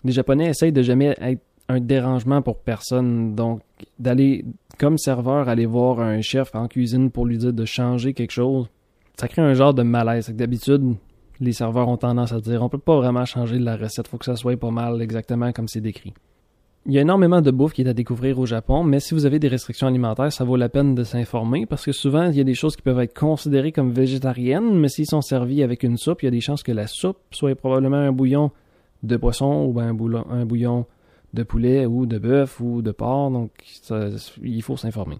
les 0.04 0.12
Japonais 0.12 0.50
essayent 0.50 0.72
de 0.72 0.84
jamais 0.84 1.16
être 1.20 1.42
un 1.68 1.80
dérangement 1.80 2.44
pour 2.44 2.60
personne. 2.60 3.34
Donc, 3.34 3.62
d'aller, 3.98 4.46
comme 4.78 5.00
serveur, 5.00 5.50
aller 5.50 5.66
voir 5.66 6.00
un 6.00 6.22
chef 6.22 6.54
en 6.54 6.68
cuisine 6.68 7.10
pour 7.10 7.26
lui 7.26 7.40
dire 7.40 7.54
de 7.54 7.66
changer 7.66 8.14
quelque 8.14 8.32
chose, 8.32 8.68
ça 9.18 9.28
crée 9.28 9.42
un 9.42 9.56
genre 9.56 9.74
de 9.74 9.82
malaise. 9.82 10.30
D'habitude, 10.30 10.96
les 11.40 11.54
serveurs 11.54 11.88
ont 11.88 11.98
tendance 11.98 12.32
à 12.32 12.40
dire 12.40 12.62
on 12.64 12.70
peut 12.70 12.78
pas 12.78 12.98
vraiment 12.98 13.26
changer 13.26 13.60
la 13.60 13.78
recette, 13.78 14.08
faut 14.08 14.18
que 14.18 14.26
ça 14.26 14.36
soit 14.36 14.58
pas 14.58 14.72
mal 14.72 15.02
exactement 15.02 15.52
comme 15.52 15.68
c'est 15.68 15.82
décrit. 15.82 16.14
Il 16.88 16.94
y 16.94 17.00
a 17.00 17.02
énormément 17.02 17.42
de 17.42 17.50
bouffe 17.50 17.74
qui 17.74 17.82
est 17.82 17.90
à 17.90 17.96
découvrir 17.96 18.38
au 18.38 18.46
Japon, 18.46 18.84
mais 18.84 19.00
si 19.00 19.16
vous 19.16 19.26
avez 19.26 19.40
des 19.40 19.48
restrictions 19.48 19.88
alimentaires, 19.88 20.32
ça 20.32 20.44
vaut 20.44 20.56
la 20.56 20.70
peine 20.70 20.94
de 20.94 21.04
s'informer 21.04 21.66
parce 21.66 21.84
que 21.84 21.92
souvent, 21.92 22.30
il 22.30 22.38
y 22.38 22.42
a 22.42 22.44
des 22.44 22.54
choses 22.54 22.76
qui 22.76 22.84
peuvent 22.84 23.00
être 23.00 23.18
considérées 23.18 23.72
comme 23.72 23.92
végétariennes, 23.92 24.78
mais 24.78 24.88
s'ils 24.88 25.08
sont 25.08 25.22
servis 25.22 25.64
avec 25.64 25.82
une 25.82 25.98
soupe, 25.98 26.22
il 26.22 26.26
y 26.26 26.28
a 26.28 26.32
des 26.32 26.42
chances 26.42 26.62
que 26.62 26.72
la 26.72 26.86
soupe 26.86 27.18
soit 27.32 27.56
probablement 27.56 27.98
un 27.98 28.12
bouillon 28.12 28.52
de 29.02 29.18
poisson 29.18 29.66
ou 29.66 29.80
un, 29.80 29.96
bouillon 29.96 30.86
de 31.34 31.42
poulet 31.42 31.88
ou 31.88 32.06
de 32.06 32.20
bœuf 32.20 32.62
ou 32.62 32.84
de 32.84 32.92
porc, 32.92 33.32
donc 33.32 33.52
il 34.44 34.62
faut 34.62 34.78
s'informer. 34.78 35.18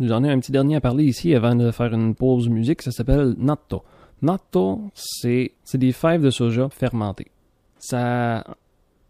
J'en 0.00 0.22
ai 0.22 0.30
un 0.30 0.38
petit 0.38 0.52
dernier 0.52 0.76
à 0.76 0.82
parler 0.82 1.04
ici 1.04 1.34
avant 1.34 1.54
de 1.54 1.70
faire 1.70 1.94
une 1.94 2.14
pause 2.14 2.50
musique, 2.50 2.82
ça 2.82 2.90
s'appelle 2.90 3.34
natto. 3.38 3.82
Natto, 4.22 4.80
c'est 4.94 5.52
des 5.74 5.92
fèves 5.92 6.22
de 6.22 6.30
soja 6.30 6.68
fermentées. 6.70 7.30
Ça 7.78 8.44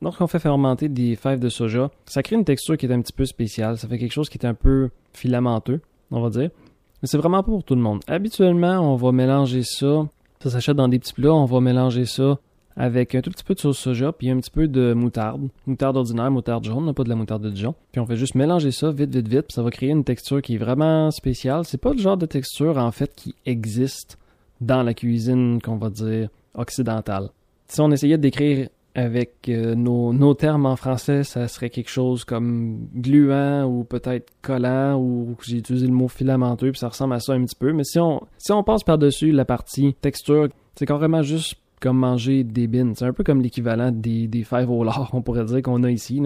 lorsqu'on 0.03 0.27
fait 0.27 0.39
fermenter 0.39 0.89
des 0.89 1.17
fèves 1.17 1.41
de 1.41 1.49
soja, 1.49 1.91
ça 2.05 2.23
crée 2.23 2.37
une 2.37 2.45
texture 2.45 2.77
qui 2.77 2.87
est 2.87 2.93
un 2.93 3.01
petit 3.01 3.13
peu 3.13 3.25
spéciale. 3.25 3.79
Ça 3.79 3.89
fait 3.89 3.99
quelque 3.99 4.13
chose 4.13 4.29
qui 4.29 4.39
est 4.39 4.47
un 4.47 4.55
peu 4.55 4.91
filamenteux, 5.13 5.81
on 6.11 6.21
va 6.21 6.31
dire. 6.31 6.51
Mais 7.03 7.09
c'est 7.09 7.19
vraiment 7.19 7.43
pas 7.43 7.51
pour 7.51 7.65
tout 7.65 7.75
le 7.75 7.81
monde. 7.81 8.03
Habituellement, 8.07 8.81
on 8.81 8.97
va 8.97 9.13
mélanger 9.13 9.63
ça. 9.63 10.07
Ça 10.43 10.51
s'achète 10.51 10.77
dans 10.77 10.89
des 10.89 10.99
petits 10.99 11.13
plats. 11.13 11.35
On 11.35 11.45
va 11.45 11.61
mélanger 11.61 12.05
ça 12.05 12.39
avec 12.79 13.15
un 13.15 13.23
tout 13.23 13.31
petit 13.31 13.45
peu 13.45 13.55
de 13.55 13.59
sauce 13.59 13.79
soja 13.79 14.13
puis 14.13 14.31
un 14.31 14.39
petit 14.39 14.51
peu 14.51 14.69
de 14.69 14.93
moutarde. 14.93 15.49
Moutarde 15.67 15.97
ordinaire, 15.97 16.31
moutarde 16.31 16.65
jaune, 16.65 16.93
pas 16.93 17.05
de 17.05 17.09
la 17.09 17.17
moutarde 17.17 17.43
de 17.43 17.51
Dijon. 17.51 17.75
Puis 17.91 18.01
on 18.01 18.07
fait 18.07 18.17
juste 18.17 18.35
mélanger 18.35 18.71
ça 18.71 18.91
vite, 18.91 19.15
vite, 19.15 19.29
vite. 19.29 19.43
Puis 19.43 19.55
ça 19.55 19.63
va 19.63 19.71
créer 19.71 19.91
une 19.91 20.05
texture 20.05 20.43
qui 20.43 20.55
est 20.55 20.59
vraiment 20.59 21.11
spéciale. 21.11 21.65
C'est 21.65 21.81
pas 21.81 21.93
le 21.93 21.99
genre 21.99 22.17
de 22.17 22.27
texture, 22.27 22.77
en 22.77 22.93
fait, 22.93 23.15
qui 23.15 23.35
existe 23.47 24.19
dans 24.61 24.83
la 24.83 24.95
cuisine, 24.95 25.61
qu'on 25.63 25.77
va 25.77 25.91
dire, 25.91 26.29
occidentale. 26.55 27.31
Si 27.69 27.81
on 27.81 27.91
essayait 27.91 28.17
de 28.17 28.23
décrire 28.23 28.69
avec 28.97 29.49
euh, 29.51 29.75
nos, 29.75 30.35
termes 30.35 30.65
en 30.65 30.77
français, 30.77 31.23
ça 31.23 31.49
serait 31.49 31.69
quelque 31.69 31.91
chose 31.91 32.25
comme 32.25 32.89
gluant 32.95 33.65
ou 33.65 33.85
peut-être 33.85 34.33
collant 34.41 34.99
ou 34.99 35.37
j'ai 35.47 35.59
utilisé 35.59 35.87
le 35.87 35.93
mot 35.93 36.09
filamenteux 36.09 36.71
puis 36.71 36.79
ça 36.79 36.89
ressemble 36.89 37.15
à 37.15 37.21
ça 37.21 37.35
un 37.35 37.45
petit 37.45 37.55
peu. 37.55 37.73
Mais 37.73 37.85
si 37.85 37.99
on 37.99 38.23
si 38.39 38.53
on 38.53 38.63
passe 38.63 38.85
par-dessus 38.85 39.33
la 39.33 39.45
partie 39.45 39.95
texture, 40.01 40.49
c'est 40.77 40.87
carrément 40.87 41.23
juste 41.23 41.57
comme 41.79 41.99
manger 41.99 42.43
des 42.43 42.67
bines. 42.69 42.95
C'est 42.95 43.05
un 43.05 43.13
peu 43.13 43.23
comme 43.23 43.43
l'équivalent 43.43 43.93
des, 43.93 44.29
des 44.29 44.45
fèves 44.45 44.71
au 44.71 44.83
lard, 44.83 45.11
on 45.13 45.21
pourrait 45.21 45.45
dire 45.45 45.61
qu'on 45.61 45.85
a 45.85 45.91
ici. 45.91 46.23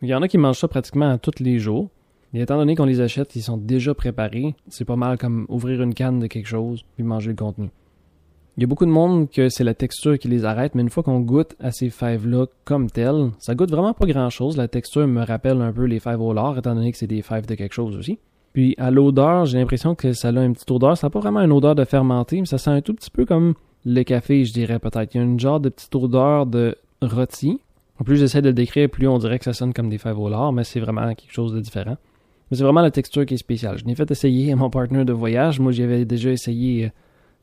Il 0.00 0.08
y 0.08 0.14
en 0.14 0.22
a 0.22 0.28
qui 0.28 0.38
mangent 0.38 0.58
ça 0.58 0.68
pratiquement 0.68 1.18
tous 1.18 1.40
les 1.40 1.58
jours. 1.58 1.88
Et 2.34 2.40
étant 2.40 2.56
donné 2.56 2.76
qu'on 2.76 2.86
les 2.86 3.00
achète, 3.00 3.36
ils 3.36 3.42
sont 3.42 3.58
déjà 3.58 3.94
préparés. 3.94 4.54
C'est 4.68 4.84
pas 4.84 4.96
mal 4.96 5.18
comme 5.18 5.44
ouvrir 5.48 5.82
une 5.82 5.92
canne 5.92 6.18
de 6.18 6.26
quelque 6.26 6.48
chose 6.48 6.82
puis 6.94 7.04
manger 7.04 7.30
le 7.30 7.36
contenu. 7.36 7.68
Il 8.56 8.62
y 8.62 8.64
a 8.64 8.66
beaucoup 8.66 8.84
de 8.84 8.90
monde 8.90 9.30
que 9.30 9.48
c'est 9.48 9.64
la 9.64 9.72
texture 9.72 10.18
qui 10.18 10.28
les 10.28 10.44
arrête, 10.44 10.74
mais 10.74 10.82
une 10.82 10.90
fois 10.90 11.02
qu'on 11.02 11.20
goûte 11.20 11.56
à 11.58 11.70
ces 11.72 11.88
fèves-là 11.88 12.46
comme 12.64 12.90
telles, 12.90 13.30
ça 13.38 13.54
goûte 13.54 13.70
vraiment 13.70 13.94
pas 13.94 14.06
grand-chose. 14.06 14.58
La 14.58 14.68
texture 14.68 15.06
me 15.06 15.24
rappelle 15.24 15.60
un 15.62 15.72
peu 15.72 15.84
les 15.84 16.00
fèves 16.00 16.20
au 16.20 16.34
lard, 16.34 16.58
étant 16.58 16.74
donné 16.74 16.92
que 16.92 16.98
c'est 16.98 17.06
des 17.06 17.22
fèves 17.22 17.46
de 17.46 17.54
quelque 17.54 17.72
chose 17.72 17.96
aussi. 17.96 18.18
Puis 18.52 18.74
à 18.76 18.90
l'odeur, 18.90 19.46
j'ai 19.46 19.58
l'impression 19.58 19.94
que 19.94 20.12
ça 20.12 20.28
a 20.28 20.44
une 20.44 20.52
petite 20.52 20.70
odeur. 20.70 20.98
Ça 20.98 21.06
n'a 21.06 21.10
pas 21.10 21.20
vraiment 21.20 21.40
une 21.40 21.52
odeur 21.52 21.74
de 21.74 21.84
fermenté, 21.84 22.40
mais 22.40 22.46
ça 22.46 22.58
sent 22.58 22.70
un 22.70 22.82
tout 22.82 22.92
petit 22.92 23.10
peu 23.10 23.24
comme 23.24 23.54
le 23.86 24.02
café, 24.02 24.44
je 24.44 24.52
dirais 24.52 24.78
peut-être. 24.78 25.14
Il 25.14 25.18
y 25.18 25.20
a 25.20 25.24
une 25.24 25.40
genre 25.40 25.60
de 25.60 25.70
petite 25.70 25.94
odeur 25.94 26.44
de 26.44 26.76
rôti. 27.00 27.58
En 27.98 28.04
plus 28.04 28.16
j'essaie 28.16 28.42
de 28.42 28.48
le 28.48 28.54
décrire, 28.54 28.90
plus 28.90 29.08
on 29.08 29.18
dirait 29.18 29.38
que 29.38 29.44
ça 29.44 29.54
sonne 29.54 29.72
comme 29.72 29.88
des 29.88 29.98
fèves 29.98 30.18
au 30.18 30.28
lard, 30.28 30.52
mais 30.52 30.64
c'est 30.64 30.80
vraiment 30.80 31.14
quelque 31.14 31.32
chose 31.32 31.54
de 31.54 31.60
différent. 31.60 31.96
Mais 32.52 32.58
c'est 32.58 32.64
vraiment 32.64 32.82
la 32.82 32.90
texture 32.90 33.24
qui 33.24 33.32
est 33.32 33.38
spéciale. 33.38 33.78
Je 33.78 33.84
l'ai 33.86 33.94
fait 33.94 34.10
essayer 34.10 34.52
à 34.52 34.56
mon 34.56 34.68
partenaire 34.68 35.06
de 35.06 35.12
voyage. 35.12 35.58
Moi, 35.58 35.72
j'avais 35.72 36.04
déjà 36.04 36.30
essayé 36.30 36.92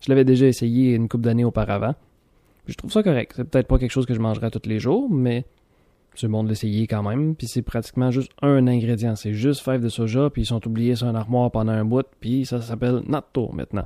je 0.01 0.09
l'avais 0.09 0.23
déjà 0.23 0.45
essayé 0.45 0.93
une 0.93 1.09
couple 1.09 1.23
d'années 1.23 1.43
auparavant. 1.43 1.95
je 2.67 2.75
trouve 2.75 2.91
ça 2.91 3.03
correct. 3.03 3.33
C'est 3.35 3.43
peut-être 3.43 3.67
pas 3.67 3.77
quelque 3.77 3.91
chose 3.91 4.05
que 4.05 4.13
je 4.13 4.19
mangerais 4.19 4.51
tous 4.51 4.67
les 4.69 4.79
jours, 4.79 5.09
mais 5.09 5.45
c'est 6.15 6.27
bon 6.27 6.43
de 6.43 6.49
l'essayer 6.49 6.87
quand 6.87 7.03
même. 7.03 7.35
Puis 7.35 7.47
c'est 7.47 7.61
pratiquement 7.61 8.11
juste 8.11 8.31
un 8.41 8.67
ingrédient. 8.67 9.15
C'est 9.15 9.33
juste 9.33 9.61
fèves 9.61 9.81
de 9.81 9.89
soja, 9.89 10.29
puis 10.29 10.43
ils 10.43 10.45
sont 10.45 10.65
oubliés 10.67 10.95
sur 10.95 11.07
un 11.07 11.15
armoire 11.15 11.51
pendant 11.51 11.71
un 11.71 11.85
bout, 11.85 12.05
puis 12.19 12.45
ça 12.45 12.61
s'appelle 12.61 13.01
natto 13.07 13.49
maintenant. 13.51 13.85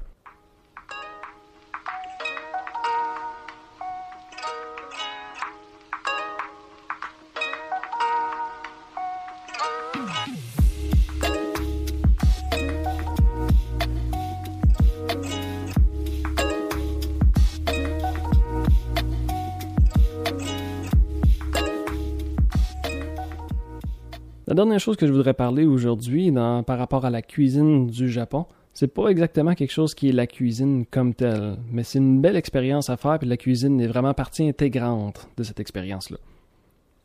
La 24.54 24.56
dernière 24.56 24.80
chose 24.80 24.98
que 24.98 25.08
je 25.08 25.12
voudrais 25.12 25.34
parler 25.34 25.66
aujourd'hui 25.66 26.32
par 26.32 26.78
rapport 26.78 27.06
à 27.06 27.10
la 27.10 27.24
cuisine 27.24 27.88
du 27.88 28.08
Japon, 28.08 28.46
c'est 28.76 28.86
pas 28.86 29.08
exactement 29.08 29.56
quelque 29.56 29.72
chose 29.72 29.96
qui 29.96 30.10
est 30.10 30.12
la 30.12 30.28
cuisine 30.28 30.86
comme 30.86 31.16
telle, 31.16 31.58
mais 31.72 31.82
c'est 31.82 31.98
une 31.98 32.22
belle 32.22 32.36
expérience 32.36 32.88
à 32.92 32.96
faire, 32.96 33.18
puis 33.18 33.28
la 33.28 33.38
cuisine 33.38 33.82
est 33.82 33.88
vraiment 33.88 34.14
partie 34.14 34.48
intégrante 34.48 35.28
de 35.38 35.42
cette 35.42 35.60
expérience-là. 35.60 36.18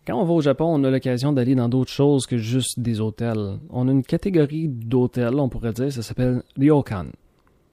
Quand 0.07 0.21
on 0.21 0.27
va 0.27 0.33
au 0.35 0.43
Japon, 0.43 0.67
on 0.67 0.85
a 0.85 0.91
l'occasion 0.91 1.33
d'aller 1.33 1.55
dans 1.55 1.71
d'autres 1.71 1.91
choses 1.91 2.27
que 2.27 2.37
juste 2.37 2.81
des 2.81 3.01
hôtels. 3.01 3.59
On 3.71 3.89
a 3.89 3.93
une 3.93 4.05
catégorie 4.05 4.69
d'hôtels, 4.69 5.37
on 5.37 5.49
pourrait 5.49 5.73
dire, 5.73 5.91
ça 5.91 6.03
s'appelle 6.03 6.43
ryokan. 6.59 7.07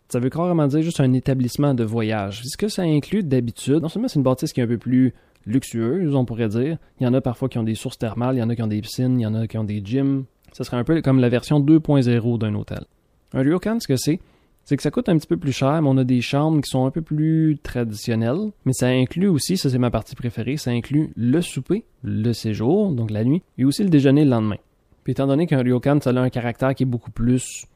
Ça 0.08 0.20
veut 0.20 0.30
carrément 0.30 0.68
dire 0.68 0.84
juste 0.84 1.02
un 1.02 1.12
établissement 1.12 1.74
de 1.74 1.84
voyage. 1.84 2.44
Ce 2.46 2.56
que 2.56 2.70
ça 2.70 2.84
inclut 2.84 3.24
d'habitude, 3.24 3.82
non 3.82 3.90
seulement 3.90 4.08
c'est 4.08 4.20
une 4.20 4.24
bâtisse 4.24 4.54
qui 4.54 4.62
est 4.62 4.64
un 4.64 4.68
peu 4.68 4.78
plus 4.78 5.14
luxueuses, 5.46 6.16
on 6.16 6.26
pourrait 6.26 6.50
dire. 6.50 6.78
Il 7.00 7.04
y 7.04 7.08
en 7.08 7.14
a 7.14 7.22
parfois 7.22 7.50
qui 7.50 7.58
ont 7.58 7.64
des 7.64 7.76
sources 7.76 7.98
thermales, 7.98 8.36
il 8.36 8.40
y 8.40 8.44
en 8.44 8.50
a 8.50 8.56
qui 8.56 8.64
ont 8.64 8.68
des 8.68 8.82
piscines, 8.82 9.20
il 9.20 9.24
y 9.24 9.26
en 9.26 9.34
a 9.34 9.48
qui 9.48 9.58
ont 9.58 9.64
des 9.64 9.82
gyms. 9.84 10.26
Ce 10.54 10.64
serait 10.64 10.78
un 10.78 10.84
peu 10.84 11.02
comme 11.02 11.20
la 11.20 11.30
version 11.30 11.60
2.0 11.60 12.38
d'un 12.38 12.56
hôtel. 12.56 12.86
Un 13.34 13.42
ryokan, 13.42 13.80
ce 13.80 13.88
que 13.88 13.98
c'est, 13.98 14.20
c'est 14.64 14.78
que 14.78 14.84
ça 14.84 14.90
coûte 14.90 15.10
un 15.10 15.18
petit 15.18 15.28
peu 15.28 15.38
plus 15.38 15.52
cher, 15.52 15.82
mais 15.82 15.90
on 15.90 15.98
a 15.98 16.04
des 16.04 16.22
chambres 16.22 16.62
qui 16.62 16.70
sont 16.70 16.86
un 16.86 16.92
peu 16.92 17.02
plus 17.02 17.58
traditionnelles. 17.62 18.52
Mais 18.66 18.74
ça 18.74 18.88
inclut 18.88 19.28
aussi, 19.28 19.58
ça 19.58 19.70
c'est 19.70 19.78
ma 19.78 19.92
partie 19.92 20.16
préférée, 20.16 20.58
ça 20.58 20.72
inclut 20.72 21.12
le 21.16 21.42
souper, 21.42 21.86
le 22.04 22.34
séjour, 22.34 22.92
donc 22.92 23.12
la 23.12 23.24
nuit, 23.24 23.44
et 23.58 23.66
aussi 23.66 23.84
le 23.84 23.90
déjeuner 23.90 24.24
le 24.24 24.32
lendemain. 24.32 24.58
Puis 25.04 25.12
étant 25.12 25.28
donné 25.28 25.46
qu'un 25.46 25.62
ryokan, 25.62 26.00
ça 26.02 26.10
a 26.10 26.20
un 26.20 26.30
caractère 26.30 26.74
qui 26.74 26.84
est 26.84 26.88
beaucoup 26.88 27.12
plus 27.12 27.68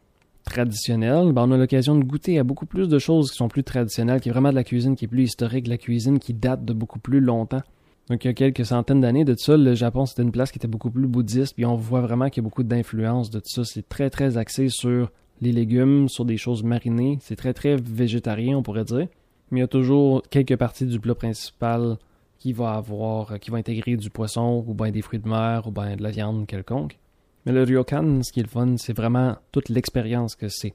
traditionnel, 0.49 1.31
ben 1.31 1.43
on 1.47 1.51
a 1.51 1.57
l'occasion 1.57 1.95
de 1.95 2.03
goûter 2.03 2.39
à 2.39 2.43
beaucoup 2.43 2.65
plus 2.65 2.89
de 2.89 2.99
choses 2.99 3.31
qui 3.31 3.38
sont 3.38 3.47
plus 3.47 3.63
traditionnelles, 3.63 4.19
qui 4.19 4.29
est 4.29 4.31
vraiment 4.31 4.49
de 4.49 4.55
la 4.55 4.63
cuisine 4.63 4.95
qui 4.95 5.05
est 5.05 5.07
plus 5.07 5.23
historique, 5.23 5.65
de 5.65 5.69
la 5.69 5.77
cuisine 5.77 6.19
qui 6.19 6.33
date 6.33 6.65
de 6.65 6.73
beaucoup 6.73 6.99
plus 6.99 7.21
longtemps. 7.21 7.62
Donc 8.09 8.25
il 8.25 8.27
y 8.27 8.31
a 8.31 8.33
quelques 8.33 8.65
centaines 8.65 9.01
d'années 9.01 9.23
de 9.23 9.35
ça, 9.38 9.55
le 9.55 9.75
Japon 9.75 10.05
c'était 10.05 10.23
une 10.23 10.31
place 10.31 10.51
qui 10.51 10.57
était 10.57 10.67
beaucoup 10.67 10.89
plus 10.89 11.07
bouddhiste, 11.07 11.55
puis 11.55 11.65
on 11.65 11.75
voit 11.75 12.01
vraiment 12.01 12.29
qu'il 12.29 12.41
y 12.41 12.45
a 12.45 12.47
beaucoup 12.49 12.63
d'influence 12.63 13.29
de 13.29 13.39
tout 13.39 13.49
ça. 13.49 13.63
C'est 13.63 13.88
très 13.88 14.09
très 14.09 14.38
axé 14.38 14.67
sur 14.69 15.12
les 15.41 15.51
légumes, 15.51 16.09
sur 16.09 16.25
des 16.25 16.38
choses 16.38 16.63
marinées. 16.63 17.19
C'est 17.21 17.35
très 17.35 17.53
très 17.53 17.75
végétarien 17.77 18.57
on 18.57 18.63
pourrait 18.63 18.83
dire. 18.83 19.07
Mais 19.51 19.59
il 19.59 19.62
y 19.62 19.63
a 19.63 19.67
toujours 19.67 20.23
quelques 20.29 20.57
parties 20.57 20.85
du 20.85 20.99
plat 20.99 21.15
principal 21.15 21.97
qui 22.39 22.53
va 22.53 22.71
avoir, 22.73 23.39
qui 23.39 23.51
va 23.51 23.57
intégrer 23.57 23.97
du 23.97 24.09
poisson, 24.09 24.63
ou 24.65 24.73
bien 24.73 24.91
des 24.91 25.01
fruits 25.01 25.19
de 25.19 25.27
mer, 25.27 25.67
ou 25.67 25.71
bien 25.71 25.95
de 25.95 26.03
la 26.03 26.09
viande 26.12 26.47
quelconque. 26.47 26.97
Mais 27.45 27.52
le 27.52 27.63
ryokan, 27.63 28.21
ce 28.23 28.32
qui 28.32 28.39
est 28.39 28.43
le 28.43 28.49
fun, 28.49 28.75
c'est 28.78 28.93
vraiment 28.93 29.38
toute 29.52 29.69
l'expérience 29.69 30.36
que 30.36 30.49
c'est. 30.49 30.73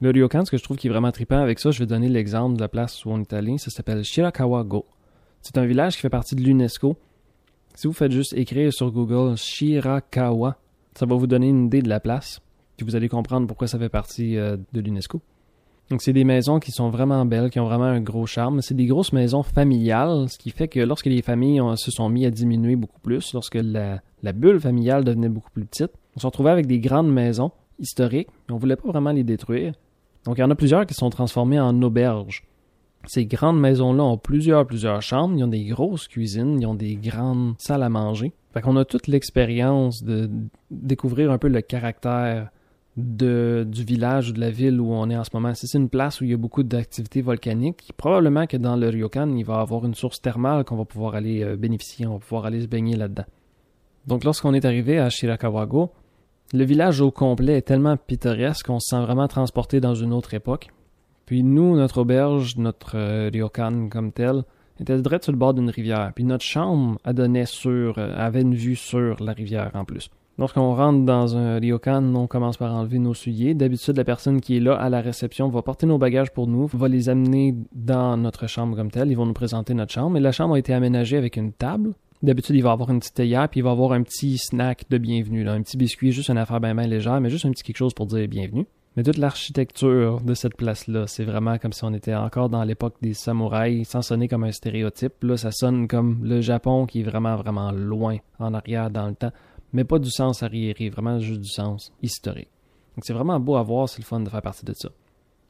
Le 0.00 0.10
ryokan, 0.10 0.44
ce 0.44 0.50
que 0.50 0.56
je 0.56 0.62
trouve 0.62 0.76
qui 0.76 0.88
est 0.88 0.90
vraiment 0.90 1.12
trippant 1.12 1.38
avec 1.38 1.58
ça, 1.58 1.70
je 1.70 1.78
vais 1.78 1.86
donner 1.86 2.08
l'exemple 2.08 2.56
de 2.56 2.60
la 2.60 2.68
place 2.68 3.04
où 3.04 3.10
on 3.10 3.20
est 3.20 3.32
allé, 3.32 3.58
ça 3.58 3.70
s'appelle 3.70 4.02
Shirakawa-go. 4.02 4.84
C'est 5.40 5.56
un 5.58 5.66
village 5.66 5.94
qui 5.94 6.00
fait 6.00 6.10
partie 6.10 6.34
de 6.34 6.42
l'UNESCO. 6.42 6.96
Si 7.74 7.86
vous 7.86 7.92
faites 7.92 8.12
juste 8.12 8.32
écrire 8.34 8.72
sur 8.72 8.90
Google 8.90 9.36
Shirakawa, 9.36 10.58
ça 10.94 11.06
va 11.06 11.14
vous 11.14 11.26
donner 11.26 11.48
une 11.48 11.66
idée 11.66 11.82
de 11.82 11.88
la 11.88 12.00
place, 12.00 12.40
puis 12.76 12.84
vous 12.84 12.96
allez 12.96 13.08
comprendre 13.08 13.46
pourquoi 13.46 13.68
ça 13.68 13.78
fait 13.78 13.88
partie 13.88 14.36
euh, 14.36 14.56
de 14.72 14.80
l'UNESCO. 14.80 15.20
Donc 15.90 16.00
c'est 16.00 16.12
des 16.12 16.24
maisons 16.24 16.60
qui 16.60 16.72
sont 16.72 16.88
vraiment 16.88 17.24
belles, 17.26 17.50
qui 17.50 17.60
ont 17.60 17.66
vraiment 17.66 17.84
un 17.84 18.00
gros 18.00 18.26
charme. 18.26 18.62
C'est 18.62 18.74
des 18.74 18.86
grosses 18.86 19.12
maisons 19.12 19.42
familiales, 19.42 20.28
ce 20.28 20.38
qui 20.38 20.50
fait 20.50 20.68
que 20.68 20.80
lorsque 20.80 21.06
les 21.06 21.22
familles 21.22 21.60
se 21.76 21.90
sont 21.90 22.08
mis 22.08 22.24
à 22.24 22.30
diminuer 22.30 22.76
beaucoup 22.76 23.00
plus, 23.00 23.32
lorsque 23.34 23.58
la, 23.62 24.00
bulle 24.32 24.60
familiale 24.60 25.04
devenait 25.04 25.28
beaucoup 25.28 25.50
plus 25.50 25.66
petite, 25.66 25.92
on 26.16 26.20
se 26.20 26.26
retrouvait 26.26 26.50
avec 26.50 26.66
des 26.66 26.80
grandes 26.80 27.12
maisons 27.12 27.50
historiques, 27.78 28.28
mais 28.48 28.54
on 28.54 28.58
voulait 28.58 28.76
pas 28.76 28.88
vraiment 28.88 29.12
les 29.12 29.24
détruire. 29.24 29.74
Donc 30.24 30.38
il 30.38 30.40
y 30.40 30.44
en 30.44 30.50
a 30.50 30.54
plusieurs 30.54 30.86
qui 30.86 30.94
sont 30.94 31.10
transformées 31.10 31.60
en 31.60 31.80
auberges. 31.82 32.44
Ces 33.06 33.26
grandes 33.26 33.60
maisons-là 33.60 34.02
ont 34.02 34.16
plusieurs, 34.16 34.66
plusieurs 34.66 35.02
chambres, 35.02 35.36
ils 35.36 35.44
ont 35.44 35.48
des 35.48 35.66
grosses 35.66 36.08
cuisines, 36.08 36.58
ils 36.60 36.66
ont 36.66 36.74
des 36.74 36.96
grandes 36.96 37.54
salles 37.58 37.82
à 37.82 37.90
manger. 37.90 38.32
Fait 38.54 38.62
qu'on 38.62 38.76
a 38.76 38.86
toute 38.86 39.08
l'expérience 39.08 40.02
de 40.02 40.30
découvrir 40.70 41.30
un 41.30 41.36
peu 41.36 41.48
le 41.48 41.60
caractère 41.60 42.48
du 42.96 43.84
village 43.84 44.30
ou 44.30 44.32
de 44.32 44.40
la 44.40 44.50
ville 44.50 44.80
où 44.80 44.92
on 44.92 45.10
est 45.10 45.16
en 45.16 45.24
ce 45.24 45.30
moment. 45.34 45.54
Si 45.54 45.66
c'est 45.66 45.78
une 45.78 45.88
place 45.88 46.20
où 46.20 46.24
il 46.24 46.30
y 46.30 46.34
a 46.34 46.36
beaucoup 46.36 46.62
d'activités 46.62 47.22
volcaniques, 47.22 47.92
probablement 47.96 48.46
que 48.46 48.56
dans 48.56 48.76
le 48.76 48.88
Ryokan, 48.88 49.34
il 49.36 49.44
va 49.44 49.54
y 49.54 49.60
avoir 49.60 49.84
une 49.84 49.94
source 49.94 50.20
thermale 50.20 50.64
qu'on 50.64 50.76
va 50.76 50.84
pouvoir 50.84 51.14
aller 51.14 51.42
euh, 51.42 51.56
bénéficier, 51.56 52.06
on 52.06 52.14
va 52.14 52.18
pouvoir 52.20 52.46
aller 52.46 52.60
se 52.60 52.66
baigner 52.66 52.96
là-dedans. 52.96 53.24
Donc 54.06 54.22
lorsqu'on 54.22 54.54
est 54.54 54.64
arrivé 54.64 54.98
à 54.98 55.10
Shirakawago, 55.10 55.90
le 56.52 56.64
village 56.64 57.00
au 57.00 57.10
complet 57.10 57.56
est 57.56 57.62
tellement 57.62 57.96
pittoresque 57.96 58.66
qu'on 58.66 58.78
se 58.78 58.90
sent 58.90 59.02
vraiment 59.02 59.26
transporté 59.26 59.80
dans 59.80 59.94
une 59.94 60.12
autre 60.12 60.34
époque. 60.34 60.68
Puis 61.26 61.42
nous, 61.42 61.74
notre 61.74 62.02
auberge, 62.02 62.56
notre 62.58 62.96
euh, 62.96 63.30
ryokan 63.32 63.88
comme 63.88 64.12
tel, 64.12 64.44
était 64.78 65.00
direct 65.00 65.24
sur 65.24 65.32
le 65.32 65.38
bord 65.38 65.54
d'une 65.54 65.70
rivière. 65.70 66.12
Puis 66.14 66.24
notre 66.24 66.44
chambre 66.44 66.98
euh, 67.06 68.14
avait 68.16 68.42
une 68.42 68.54
vue 68.54 68.76
sur 68.76 69.22
la 69.22 69.32
rivière 69.32 69.70
en 69.74 69.84
plus. 69.84 70.10
Lorsqu'on 70.36 70.74
rentre 70.74 71.04
dans 71.04 71.36
un 71.36 71.58
ryokan, 71.58 72.14
on 72.14 72.26
commence 72.26 72.56
par 72.56 72.74
enlever 72.74 72.98
nos 72.98 73.14
souliers. 73.14 73.54
D'habitude, 73.54 73.96
la 73.96 74.04
personne 74.04 74.40
qui 74.40 74.56
est 74.56 74.60
là 74.60 74.74
à 74.74 74.88
la 74.88 75.00
réception 75.00 75.48
va 75.48 75.62
porter 75.62 75.86
nos 75.86 75.98
bagages 75.98 76.32
pour 76.32 76.48
nous, 76.48 76.66
va 76.66 76.88
les 76.88 77.08
amener 77.08 77.54
dans 77.72 78.16
notre 78.16 78.48
chambre 78.48 78.76
comme 78.76 78.90
telle. 78.90 79.10
Ils 79.10 79.16
vont 79.16 79.26
nous 79.26 79.32
présenter 79.32 79.74
notre 79.74 79.92
chambre. 79.92 80.16
Et 80.16 80.20
la 80.20 80.32
chambre 80.32 80.54
a 80.54 80.58
été 80.58 80.74
aménagée 80.74 81.16
avec 81.16 81.36
une 81.36 81.52
table 81.52 81.94
D'habitude, 82.24 82.56
il 82.56 82.62
va 82.62 82.72
avoir 82.72 82.90
une 82.90 83.00
petite 83.00 83.14
théière, 83.14 83.50
puis 83.50 83.60
il 83.60 83.62
va 83.62 83.72
avoir 83.72 83.92
un 83.92 84.02
petit 84.02 84.38
snack 84.38 84.84
de 84.88 84.96
bienvenue, 84.96 85.46
un 85.46 85.60
petit 85.60 85.76
biscuit, 85.76 86.10
juste 86.10 86.30
une 86.30 86.38
affaire 86.38 86.58
bien, 86.58 86.74
bien 86.74 86.86
légère, 86.86 87.20
mais 87.20 87.28
juste 87.28 87.44
un 87.44 87.50
petit 87.50 87.62
quelque 87.62 87.76
chose 87.76 87.92
pour 87.92 88.06
dire 88.06 88.26
bienvenue. 88.28 88.66
Mais 88.96 89.02
toute 89.02 89.18
l'architecture 89.18 90.22
de 90.22 90.32
cette 90.32 90.56
place-là, 90.56 91.06
c'est 91.06 91.24
vraiment 91.24 91.58
comme 91.58 91.74
si 91.74 91.84
on 91.84 91.92
était 91.92 92.14
encore 92.14 92.48
dans 92.48 92.64
l'époque 92.64 92.94
des 93.02 93.12
samouraïs, 93.12 93.86
sans 93.86 94.00
sonner 94.00 94.26
comme 94.26 94.44
un 94.44 94.52
stéréotype. 94.52 95.22
Là, 95.22 95.36
ça 95.36 95.50
sonne 95.50 95.86
comme 95.86 96.20
le 96.22 96.40
Japon 96.40 96.86
qui 96.86 97.00
est 97.00 97.02
vraiment, 97.02 97.36
vraiment 97.36 97.72
loin 97.72 98.16
en 98.38 98.54
arrière 98.54 98.90
dans 98.90 99.08
le 99.08 99.14
temps, 99.14 99.32
mais 99.74 99.84
pas 99.84 99.98
du 99.98 100.10
sens 100.10 100.42
arriéré, 100.42 100.88
vraiment 100.88 101.18
juste 101.18 101.40
du 101.40 101.48
sens 101.48 101.92
historique. 102.00 102.48
Donc 102.96 103.04
c'est 103.04 103.12
vraiment 103.12 103.38
beau 103.40 103.56
à 103.56 103.62
voir, 103.62 103.88
c'est 103.88 104.00
le 104.00 104.06
fun 104.06 104.20
de 104.20 104.28
faire 104.30 104.40
partie 104.40 104.64
de 104.64 104.72
ça. 104.72 104.88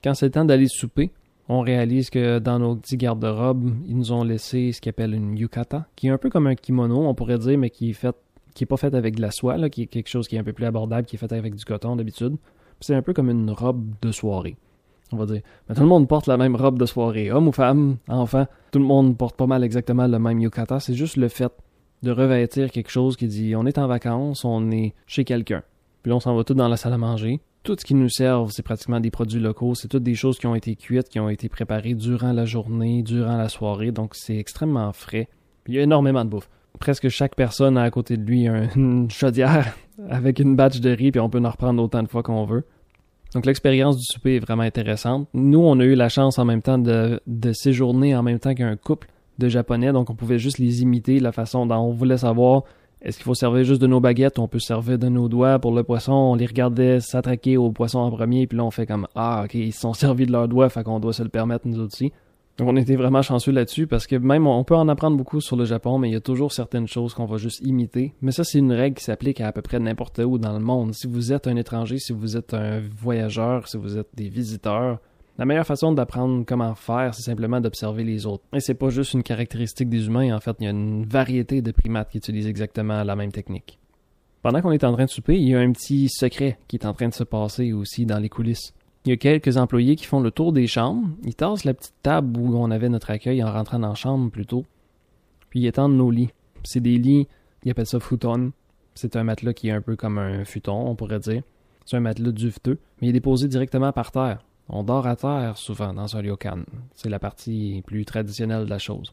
Quand 0.03 0.15
c'est 0.15 0.27
le 0.27 0.33
temps 0.33 0.45
d'aller 0.45 0.67
souper, 0.67 1.13
on 1.49 1.61
réalise 1.61 2.11
que 2.11 2.39
dans 2.39 2.59
nos 2.59 2.77
petits 2.77 2.97
garde-robes, 2.97 3.71
ils 3.87 3.97
nous 3.97 4.13
ont 4.13 4.25
laissé 4.25 4.73
ce 4.73 4.81
qu'ils 4.81 4.91
appellent 4.91 5.15
une 5.15 5.37
yukata, 5.37 5.87
qui 5.95 6.09
est 6.09 6.11
un 6.11 6.19
peu 6.19 6.31
comme 6.31 6.47
un 6.47 6.55
kimono, 6.55 7.07
on 7.07 7.15
pourrait 7.15 7.39
dire, 7.39 7.59
mais 7.59 7.71
qui 7.71 7.91
est 7.91 7.95
fait 7.95 8.17
qui 8.55 8.65
est 8.65 8.67
pas 8.67 8.77
fait 8.77 8.95
avec 8.95 9.17
de 9.17 9.21
la 9.21 9.33
soie, 9.33 9.69
qui 9.69 9.83
est 9.83 9.87
quelque 9.87 10.09
chose 10.09 10.29
qui 10.29 10.37
est 10.37 10.39
un 10.39 10.45
peu 10.45 10.53
plus 10.53 10.65
abordable, 10.65 11.07
qui 11.07 11.17
est 11.17 11.19
fait 11.19 11.33
avec 11.33 11.57
du 11.57 11.65
coton 11.65 11.97
d'habitude. 11.97 12.37
C'est 12.81 12.95
un 12.95 13.03
peu 13.03 13.13
comme 13.13 13.29
une 13.29 13.51
robe 13.51 13.85
de 14.01 14.13
soirée, 14.13 14.57
on 15.11 15.17
va 15.17 15.27
dire. 15.27 15.43
Mais 15.69 15.75
tout 15.75 15.81
le 15.81 15.89
monde 15.89 16.09
porte 16.09 16.29
la 16.29 16.37
même 16.37 16.55
robe 16.55 16.79
de 16.79 16.87
soirée, 16.87 17.33
homme 17.33 17.49
ou 17.49 17.53
femme, 17.53 17.97
enfant, 18.09 18.47
tout 18.71 18.79
le 18.79 18.85
monde 18.85 19.17
porte 19.17 19.37
pas 19.37 19.47
mal 19.47 19.65
exactement 19.65 20.07
le 20.07 20.19
même 20.19 20.39
yukata. 20.39 20.79
C'est 20.81 20.95
juste 20.95 21.17
le 21.17 21.29
fait 21.29 21.53
de 22.05 22.13
revêtir 22.13 22.71
quelque 22.71 22.91
chose 22.91 23.17
qui 23.17 23.27
dit 23.27 23.57
on 23.57 23.67
est 23.67 23.79
en 23.79 23.89
vacances, 23.89 24.45
on 24.45 24.71
est 24.71 24.95
chez 25.07 25.25
quelqu'un. 25.25 25.63
Puis 26.03 26.13
on 26.13 26.21
s'en 26.21 26.37
va 26.37 26.45
tout 26.45 26.55
dans 26.55 26.69
la 26.69 26.77
salle 26.77 26.93
à 26.93 26.99
manger, 26.99 27.41
tout 27.65 27.77
ce 27.79 27.85
qui 27.87 27.95
nous 27.95 28.11
sert, 28.11 28.45
c'est 28.51 28.63
pratiquement 28.63 29.01
des 29.01 29.11
produits 29.11 29.41
locaux. 29.41 29.75
C'est 29.75 29.89
toutes 29.89 30.03
des 30.03 30.15
choses 30.15 30.39
qui 30.39 30.47
ont 30.47 30.55
été 30.55 30.77
cuites, 30.77 31.09
qui 31.09 31.19
ont 31.19 31.31
été 31.31 31.49
préparées 31.49 31.95
durant 31.95 32.33
la 32.33 32.45
journée, 32.45 33.03
durant 33.03 33.39
la 33.39 33.49
soirée. 33.49 33.91
Donc, 33.91 34.15
c'est 34.15 34.37
extrêmement 34.37 34.93
frais. 34.93 35.29
Il 35.67 35.75
y 35.75 35.79
a 35.79 35.83
énormément 35.83 36.27
de 36.27 36.31
bouffe. 36.31 36.51
Presque 36.79 37.09
chaque 37.09 37.35
personne 37.35 37.79
a 37.79 37.83
à 37.83 37.91
côté 37.91 38.19
de 38.19 38.23
lui 38.23 38.45
une 38.77 39.11
chaudière 39.11 39.75
avec 40.11 40.41
une 40.41 40.57
batch 40.57 40.81
de 40.81 40.91
riz, 40.91 41.11
puis 41.11 41.21
on 41.21 41.31
peut 41.31 41.41
en 41.43 41.51
reprendre 41.51 41.83
autant 41.83 42.03
de 42.03 42.09
fois 42.09 42.23
qu'on 42.23 42.45
veut. 42.45 42.65
Donc, 43.33 43.47
l'expérience 43.47 43.97
du 43.97 44.05
souper 44.05 44.37
est 44.37 44.41
vraiment 44.41 44.63
intéressante. 44.63 45.27
Nous, 45.33 45.59
on 45.59 45.81
a 45.81 45.85
eu 45.85 45.95
la 45.95 46.11
chance 46.11 46.39
en 46.39 46.45
même 46.45 46.61
temps 46.61 46.79
de 46.79 47.53
séjourner 47.53 48.15
en 48.15 48.23
même 48.23 48.39
temps 48.39 48.55
qu'un 48.55 48.77
couple 48.77 49.09
de 49.39 49.49
Japonais. 49.49 49.93
Donc, 49.93 50.11
on 50.11 50.15
pouvait 50.15 50.39
juste 50.39 50.59
les 50.59 50.83
imiter, 50.83 51.21
la 51.21 51.33
façon 51.33 51.67
dont 51.67 51.77
on 51.77 51.91
voulait 51.91 52.19
savoir 52.19 52.65
est-ce 53.05 53.19
qu'il 53.19 53.25
faut 53.25 53.35
servir 53.35 53.65
juste 53.65 53.83
de 53.83 53.87
nos 53.87 54.01
baguettes? 54.01 54.39
On 54.39 54.49
peut 54.49 54.59
servir 54.59 54.99
de 54.99 55.09
nos 55.11 55.29
doigts 55.29 55.59
pour 55.59 55.73
le 55.73 55.83
poisson. 55.83 56.13
On 56.13 56.37
les 56.37 56.47
regardait 56.47 57.01
s'attraquer 57.01 57.59
au 57.59 57.71
poisson 57.71 57.99
en 57.99 58.11
premier, 58.11 58.47
puis 58.47 58.57
là, 58.57 58.65
on 58.65 58.71
fait 58.71 58.87
comme 58.87 59.07
Ah, 59.15 59.43
ok, 59.45 59.55
ils 59.55 59.75
se 59.75 59.81
sont 59.81 59.93
servis 59.93 60.25
de 60.25 60.33
leurs 60.33 60.49
doigts, 60.49 60.71
fait 60.71 60.83
qu'on 60.83 61.01
doit 61.01 61.13
se 61.13 61.23
le 61.23 61.29
permettre 61.29 61.69
nous 61.69 61.81
aussi. 61.81 62.13
Donc, 62.57 62.69
on 62.69 62.77
était 62.77 62.97
vraiment 62.97 63.21
chanceux 63.21 63.53
là-dessus 63.53 63.87
parce 63.87 64.07
que 64.07 64.17
même 64.17 64.47
on 64.47 64.65
peut 64.65 64.77
en 64.77 64.89
apprendre 64.89 65.19
beaucoup 65.19 65.43
sur 65.43 65.57
le 65.57 65.67
Japon, 65.67 65.99
mais 65.99 66.09
il 66.09 66.13
y 66.13 66.17
a 66.17 66.21
toujours 66.21 66.53
certaines 66.53 66.87
choses 66.87 67.13
qu'on 67.13 67.27
va 67.27 67.37
juste 67.37 67.61
imiter. 67.61 68.15
Mais 68.23 68.33
ça, 68.33 68.43
c'est 68.43 68.59
une 68.59 68.73
règle 68.73 68.97
qui 68.97 69.05
s'applique 69.05 69.41
à 69.43 69.49
à 69.49 69.53
peu 69.53 69.61
près 69.61 69.81
n'importe 69.81 70.21
où 70.21 70.39
dans 70.39 70.53
le 70.53 70.61
monde. 70.61 70.95
Si 70.95 71.07
vous 71.07 71.33
êtes 71.33 71.47
un 71.47 71.57
étranger, 71.57 71.99
si 71.99 72.15
vous 72.15 72.39
êtes 72.39 72.55
un 72.55 72.81
voyageur, 72.81 73.69
si 73.69 73.77
vous 73.77 73.99
êtes 73.99 74.09
des 74.15 74.31
visiteurs, 74.31 74.99
la 75.37 75.45
meilleure 75.45 75.67
façon 75.67 75.93
d'apprendre 75.93 76.45
comment 76.47 76.75
faire, 76.75 77.15
c'est 77.15 77.23
simplement 77.23 77.61
d'observer 77.61 78.05
les 78.05 78.27
autres. 78.27 78.45
Et 78.53 78.61
c'est 78.61 78.75
pas 78.75 78.91
juste 78.91 79.15
une 79.15 79.23
caractéristique 79.23 79.89
des 79.89 80.07
humains, 80.07 80.35
en 80.35 80.41
fait, 80.41 80.57
il 80.61 80.65
y 80.65 80.67
a 80.67 80.71
une 80.71 81.05
variété 81.05 81.61
de 81.61 81.73
primates 81.73 82.11
qui 82.11 82.19
utilisent 82.19 82.47
exactement 82.47 83.03
la 83.03 83.17
même 83.17 83.33
technique. 83.33 83.79
Pendant 84.43 84.61
qu'on 84.61 84.73
est 84.73 84.85
en 84.85 84.93
train 84.93 85.07
de 85.07 85.11
souper, 85.11 85.37
il 85.37 85.49
y 85.49 85.55
a 85.55 85.61
un 85.61 85.73
petit 85.73 86.09
secret 86.09 86.59
qui 86.69 86.77
est 86.77 86.87
en 86.87 86.93
train 86.93 87.09
de 87.09 87.15
se 87.15 87.25
passer 87.25 87.73
aussi 87.73 88.07
dans 88.07 88.19
les 88.19 88.29
coulisses. 88.29 88.75
Il 89.05 89.11
y 89.11 89.13
a 89.13 89.17
quelques 89.17 89.57
employés 89.57 89.97
qui 89.97 90.07
font 90.07 90.21
le 90.21 90.31
tour 90.31 90.53
des 90.53 90.67
chambres, 90.67 91.09
ils 91.25 91.35
tassent 91.35 91.65
la 91.65 91.75
petite 91.75 91.95
table 92.03 92.39
où 92.39 92.57
on 92.57 92.71
avait 92.71 92.89
notre 92.89 93.11
accueil 93.11 93.43
en 93.43 93.53
rentrant 93.53 93.79
dans 93.79 93.89
la 93.89 93.95
chambre 93.95 94.31
plutôt, 94.31 94.65
puis 95.51 95.61
ils 95.61 95.67
étendent 95.67 95.97
nos 95.97 96.11
lits. 96.11 96.31
C'est 96.63 96.81
des 96.81 96.97
lits, 96.97 97.27
ils 97.65 97.71
appellent 97.71 97.87
ça 97.87 98.01
futon. 98.01 98.53
C'est 98.95 99.17
un 99.17 99.25
matelas 99.25 99.53
qui 99.53 99.69
est 99.69 99.73
un 99.73 99.81
peu 99.81 99.97
comme 99.97 100.19
un 100.19 100.45
futon, 100.45 100.87
on 100.87 100.95
pourrait 100.95 101.19
dire. 101.19 101.43
C'est 101.85 101.97
un 101.97 102.01
matelas 102.01 102.31
duveteux, 102.31 102.79
mais 103.01 103.09
il 103.09 103.11
est 103.11 103.15
déposé 103.15 103.49
directement 103.49 103.93
par 103.93 104.13
terre. 104.13 104.45
On 104.69 104.83
dort 104.83 105.07
à 105.07 105.17
terre 105.17 105.57
souvent 105.57 105.93
dans 105.93 106.17
un 106.17 106.21
ryokan. 106.21 106.65
C'est 106.95 107.11
la 107.11 107.19
partie 107.19 107.83
plus 107.87 108.05
traditionnelle 108.05 108.65
de 108.65 108.71
la 108.71 108.79
chose. 108.79 109.13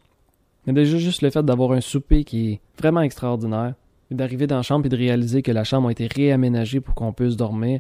Mais 0.66 0.74
déjà 0.74 0.98
juste 0.98 1.22
le 1.22 1.30
fait 1.30 1.44
d'avoir 1.44 1.72
un 1.74 1.82
souper 1.82 2.24
qui 2.24 2.52
est 2.52 2.62
vraiment 2.78 3.02
extraordinaire, 3.02 3.74
et 4.12 4.16
d'arriver 4.16 4.46
dans 4.46 4.58
la 4.58 4.62
chambre 4.62 4.86
et 4.86 4.90
de 4.90 4.98
réaliser 4.98 5.42
que 5.42 5.52
la 5.52 5.64
chambre 5.64 5.88
a 5.88 5.92
été 5.92 6.08
réaménagée 6.08 6.82
pour 6.82 6.96
qu'on 6.96 7.14
puisse 7.14 7.38
dormir, 7.38 7.80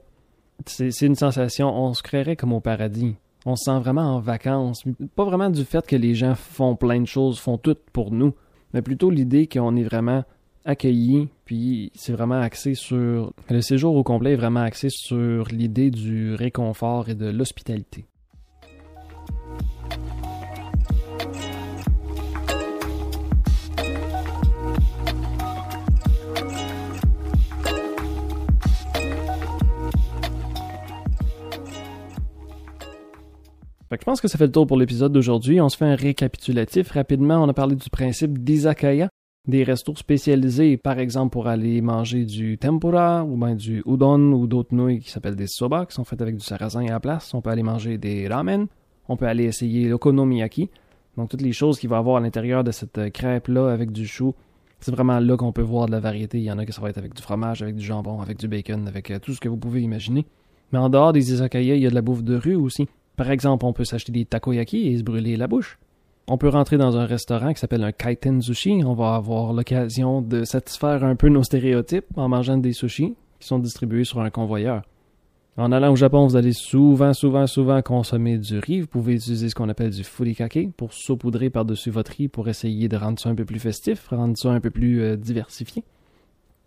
c'est 0.66 1.02
une 1.02 1.16
sensation, 1.16 1.68
on 1.76 1.94
se 1.94 2.04
créerait 2.04 2.36
comme 2.36 2.54
au 2.54 2.62
paradis. 2.62 3.16
On 3.46 3.56
se 3.56 3.66
sent 3.66 3.80
vraiment 3.80 4.16
en 4.16 4.20
vacances. 4.20 4.84
Pas 5.16 5.26
vraiment 5.26 5.50
du 5.50 5.66
fait 5.66 5.86
que 5.86 5.96
les 5.96 6.14
gens 6.14 6.36
font 6.36 6.76
plein 6.76 7.02
de 7.02 7.08
choses, 7.08 7.40
font 7.40 7.58
tout 7.58 7.78
pour 7.92 8.12
nous, 8.12 8.34
mais 8.74 8.82
plutôt 8.82 9.10
l'idée 9.10 9.48
qu'on 9.48 9.76
est 9.76 9.84
vraiment 9.84 10.24
accueilli, 10.66 11.28
puis 11.46 11.92
c'est 11.96 12.14
vraiment 12.14 12.40
axé 12.40 12.76
sur... 12.76 13.34
Le 13.50 13.62
séjour 13.62 13.96
au 13.96 14.04
complet 14.04 14.34
est 14.34 14.38
vraiment 14.38 14.62
axé 14.62 14.90
sur 14.90 15.46
l'idée 15.46 15.92
du 15.92 16.34
réconfort 16.36 17.10
et 17.10 17.16
de 17.16 17.30
l'hospitalité. 17.30 18.06
je 34.02 34.06
pense 34.06 34.20
que 34.20 34.28
ça 34.28 34.40
fait 34.40 34.48
le 34.48 34.52
tour 34.52 34.66
pour 34.66 34.78
l'épisode 34.78 35.14
d'aujourd'hui. 35.14 35.62
On 35.62 35.70
se 35.70 35.78
fait 35.78 35.86
un 35.86 35.96
récapitulatif. 35.96 36.90
Rapidement, 36.92 37.44
on 37.44 37.50
a 37.50 37.54
parlé 37.54 37.76
du 37.76 37.90
principe 37.90 38.40
d'izakaya, 38.44 39.10
des 39.48 39.64
restos 39.64 39.96
spécialisés, 39.96 40.78
par 40.78 41.00
exemple 41.00 41.32
pour 41.32 41.48
aller 41.48 41.82
manger 41.82 42.26
du 42.26 42.58
tempura 42.58 43.24
ou 43.24 43.38
bien 43.38 43.56
du 43.56 43.82
udon 43.86 44.34
ou 44.34 44.48
d'autres 44.48 44.76
nouilles 44.76 45.00
qui 45.00 45.10
s'appellent 45.10 45.36
des 45.36 45.48
soba, 45.48 45.86
qui 45.86 45.96
sont 45.96 46.04
faites 46.04 46.22
avec 46.22 46.36
du 46.36 46.44
sarrasin 46.44 46.86
à 46.86 46.92
la 46.92 47.00
place. 47.00 47.34
On 47.34 47.42
peut 47.42 47.50
aller 47.50 47.64
manger 47.64 47.98
des 47.98 48.28
ramen. 48.28 48.68
On 49.10 49.18
peut 49.18 49.26
aller 49.26 49.46
essayer 49.46 49.90
l'okonomiyaki. 49.90 50.70
Donc 51.18 51.30
toutes 51.30 51.42
les 51.42 51.54
choses 51.54 51.80
qu'il 51.80 51.90
va 51.90 51.98
y 51.98 52.00
avoir 52.00 52.18
à 52.18 52.20
l'intérieur 52.20 52.64
de 52.64 52.72
cette 52.72 52.98
euh, 52.98 53.10
crêpe-là 53.10 53.72
avec 53.72 53.92
du 53.92 54.08
chou. 54.08 54.34
C'est 54.80 54.92
vraiment 54.92 55.20
là 55.20 55.36
qu'on 55.36 55.52
peut 55.52 55.62
voir 55.62 55.88
de 55.88 55.92
la 55.92 56.00
variété. 56.00 56.38
Il 56.38 56.44
y 56.44 56.52
en 56.52 56.58
a 56.58 56.66
qui 56.66 56.72
ça 56.72 56.82
va 56.82 56.90
être 56.90 56.98
avec 56.98 57.14
du 57.14 57.22
fromage, 57.22 57.62
avec 57.62 57.76
du 57.76 57.84
jambon, 57.84 58.22
avec 58.22 58.38
du 58.38 58.48
bacon, 58.48 58.88
avec 58.88 59.12
euh, 59.12 59.20
tout 59.20 59.34
ce 59.34 59.40
que 59.40 59.50
vous 59.50 59.58
pouvez 59.58 59.82
imaginer. 59.82 60.26
Mais 60.72 60.80
en 60.80 60.90
dehors 60.90 61.14
des 61.14 61.34
izakaya, 61.34 61.76
il 61.76 61.82
y 61.82 61.86
a 61.86 61.90
de 61.90 61.96
la 61.96 62.02
bouffe 62.02 62.24
de 62.24 62.36
rue 62.36 62.56
aussi. 62.56 62.88
Par 63.18 63.30
exemple, 63.30 63.66
on 63.66 63.74
peut 63.74 63.84
s'acheter 63.84 64.12
des 64.12 64.26
takoyaki 64.26 64.88
et 64.88 64.98
se 64.98 65.04
brûler 65.04 65.36
la 65.36 65.48
bouche. 65.48 65.78
On 66.28 66.38
peut 66.38 66.50
rentrer 66.50 66.78
dans 66.78 66.98
un 66.98 67.06
restaurant 67.06 67.54
qui 67.54 67.60
s'appelle 67.60 67.84
un 67.84 67.92
kaiten 67.92 68.42
sushi. 68.42 68.84
On 68.86 68.94
va 68.94 69.16
avoir 69.16 69.54
l'occasion 69.54 70.22
de 70.22 70.44
satisfaire 70.44 71.04
un 71.04 71.16
peu 71.16 71.30
nos 71.30 71.44
stéréotypes 71.44 72.06
en 72.16 72.30
mangeant 72.30 72.58
des 72.58 72.74
sushis 72.74 73.16
qui 73.40 73.48
sont 73.48 73.60
distribués 73.60 74.04
sur 74.04 74.22
un 74.22 74.30
convoyeur. 74.30 74.84
En 75.58 75.74
allant 75.74 75.92
au 75.92 75.96
Japon, 75.98 76.26
vous 76.26 76.38
allez 76.38 76.54
souvent, 76.54 77.14
souvent, 77.14 77.46
souvent 77.46 77.82
consommer 77.82 78.38
du 78.38 78.58
riz. 78.60 78.80
Vous 78.80 78.88
pouvez 78.88 79.16
utiliser 79.16 79.50
ce 79.50 79.56
qu'on 79.56 79.68
appelle 79.68 79.90
du 79.90 80.04
furikake 80.04 80.72
pour 80.78 80.94
saupoudrer 80.94 81.50
par-dessus 81.50 81.90
votre 81.90 82.14
riz 82.14 82.30
pour 82.30 82.48
essayer 82.48 82.88
de 82.88 82.96
rendre 82.96 83.20
ça 83.20 83.30
un 83.30 83.36
peu 83.36 83.44
plus 83.44 83.60
festif, 83.60 84.08
rendre 84.08 84.38
ça 84.38 84.50
un 84.52 84.62
peu 84.62 84.70
plus 84.70 85.02
euh, 85.02 85.18
diversifié. 85.18 85.84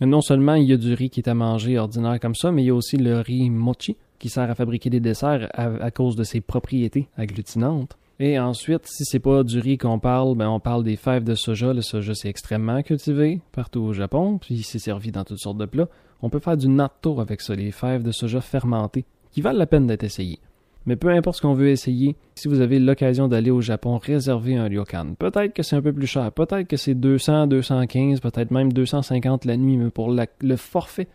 non 0.03 0.21
seulement 0.21 0.55
il 0.55 0.69
y 0.69 0.73
a 0.75 0.77
du 0.77 0.93
riz 0.93 1.09
qui 1.09 1.21
est 1.21 1.29
à 1.29 1.35
manger 1.35 1.79
ordinaire 1.79 2.21
comme 2.21 2.35
ça, 2.35 2.53
mais 2.53 2.63
il 2.63 2.67
y 2.67 2.71
a 2.71 2.75
aussi 2.75 2.99
le 2.99 3.21
riz 3.21 3.49
mochi, 3.49 3.97
qui 4.19 4.29
sert 4.29 4.51
à 4.51 4.55
fabriquer 4.55 4.91
des 4.91 5.01
desserts 5.01 5.49
à, 5.55 5.91
cause 5.91 6.15
de 6.15 6.25
ses 6.25 6.43
propriétés 6.43 7.09
agglutinantes. 7.17 7.97
Et 8.21 8.39
ensuite, 8.39 8.87
si 8.87 9.05
c'est 9.05 9.19
pas 9.19 9.43
du 9.43 9.59
riz 9.59 9.77
qu'on 9.77 9.99
parle, 9.99 10.37
ben 10.37 10.49
on 10.49 10.61
parle 10.61 10.85
des 10.85 10.95
fèves 10.95 11.25
de 11.25 11.35
soja. 11.35 11.73
Le 11.73 11.83
soja, 11.83 12.15
c'est 12.15 12.29
extrêmement 12.29 12.83
cultivé 12.83 13.41
partout 13.51 13.81
au 13.81 13.93
Japon, 13.93 14.39
puis 14.39 14.63
c'est 14.63 14.79
servi 14.79 15.11
dans 15.11 15.25
toutes 15.25 15.41
sortes 15.41 15.59
de 15.59 15.67
plats. 15.67 15.89
On 16.23 16.31
peut 16.31 16.39
faire 16.39 16.57
du 16.57 16.69
natto 16.69 17.21
avec 17.21 17.41
ça, 17.41 17.55
les 17.55 17.73
fèves 17.73 18.05
de 18.05 18.13
soja 18.13 18.41
fermentées, 18.41 19.05
qui 19.33 19.41
valent 19.41 19.59
la 19.59 19.67
peine 19.67 19.87
d'être 19.87 20.05
essayées. 20.05 20.39
Mais 20.87 20.97
peu 20.97 21.09
importe 21.09 21.39
ce 21.39 21.43
qu'on 21.43 21.55
veut 21.55 21.71
essayer, 21.71 22.15
si 22.35 22.47
vous 22.47 22.61
avez 22.61 22.79
l'occasion 22.79 23.27
d'aller 23.27 23.51
au 23.51 23.61
Japon, 23.61 23.99
réservez 23.99 24.57
un 24.57 24.65
ryokan. 24.65 25.15
Peut-être 25.19 25.53
que 25.53 25.63
c'est 25.63 25.77
un 25.77 25.83
peu 25.83 25.93
plus 25.93 26.07
cher, 26.07 26.31
peut-être 26.31 26.69
que 26.69 26.77
c'est 26.77 26.95
200, 26.95 27.49
215, 27.49 28.21
peut-être 28.21 28.51
même 28.51 28.73
250 28.73 29.45
la 29.45 29.57
nuit, 29.57 29.77
mais 29.77 29.91
pour 29.91 30.11
le 30.13 30.57
forfait 30.57 31.09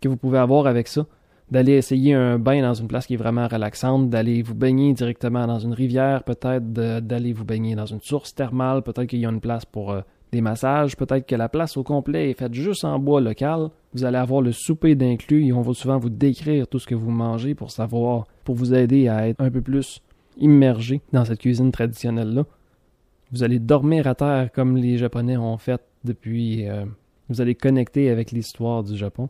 que 0.00 0.08
vous 0.08 0.16
pouvez 0.16 0.38
avoir 0.38 0.66
avec 0.66 0.88
ça, 0.88 1.06
d'aller 1.50 1.72
essayer 1.72 2.14
un 2.14 2.38
bain 2.38 2.62
dans 2.62 2.74
une 2.74 2.88
place 2.88 3.06
qui 3.06 3.14
est 3.14 3.18
vraiment 3.18 3.46
relaxante, 3.46 4.10
d'aller 4.10 4.42
vous 4.42 4.54
baigner 4.54 4.92
directement 4.94 5.46
dans 5.46 5.58
une 5.58 5.72
rivière, 5.72 6.24
peut-être 6.24 6.72
d'aller 6.72 7.32
vous 7.32 7.44
baigner 7.44 7.74
dans 7.76 7.86
une 7.86 8.00
source 8.00 8.34
thermale, 8.34 8.82
peut-être 8.82 9.06
qu'il 9.06 9.20
y 9.20 9.26
a 9.26 9.30
une 9.30 9.40
place 9.40 9.64
pour 9.64 9.92
euh, 9.92 10.00
des 10.32 10.40
massages, 10.40 10.96
peut-être 10.96 11.26
que 11.26 11.36
la 11.36 11.48
place 11.48 11.76
au 11.76 11.84
complet 11.84 12.30
est 12.30 12.38
faite 12.38 12.52
juste 12.52 12.84
en 12.84 12.98
bois 12.98 13.20
local. 13.20 13.70
Vous 13.94 14.04
allez 14.04 14.18
avoir 14.18 14.42
le 14.42 14.52
souper 14.52 14.94
d'inclus 14.94 15.46
et 15.46 15.52
on 15.52 15.62
va 15.62 15.72
souvent 15.72 15.98
vous 15.98 16.10
décrire 16.10 16.66
tout 16.66 16.78
ce 16.78 16.86
que 16.86 16.94
vous 16.94 17.10
mangez 17.10 17.54
pour 17.54 17.70
savoir, 17.70 18.26
pour 18.44 18.56
vous 18.56 18.74
aider 18.74 19.08
à 19.08 19.28
être 19.28 19.40
un 19.40 19.50
peu 19.50 19.62
plus 19.62 20.02
immergé 20.36 21.00
dans 21.12 21.24
cette 21.24 21.40
cuisine 21.40 21.70
traditionnelle-là. 21.70 22.44
Vous 23.32 23.44
allez 23.44 23.58
dormir 23.58 24.06
à 24.06 24.14
terre 24.14 24.50
comme 24.52 24.76
les 24.76 24.98
Japonais 24.98 25.36
ont 25.36 25.58
fait 25.58 25.80
depuis. 26.04 26.68
Euh, 26.68 26.84
vous 27.28 27.40
allez 27.40 27.54
connecter 27.54 28.10
avec 28.10 28.30
l'histoire 28.30 28.84
du 28.84 28.96
Japon. 28.96 29.28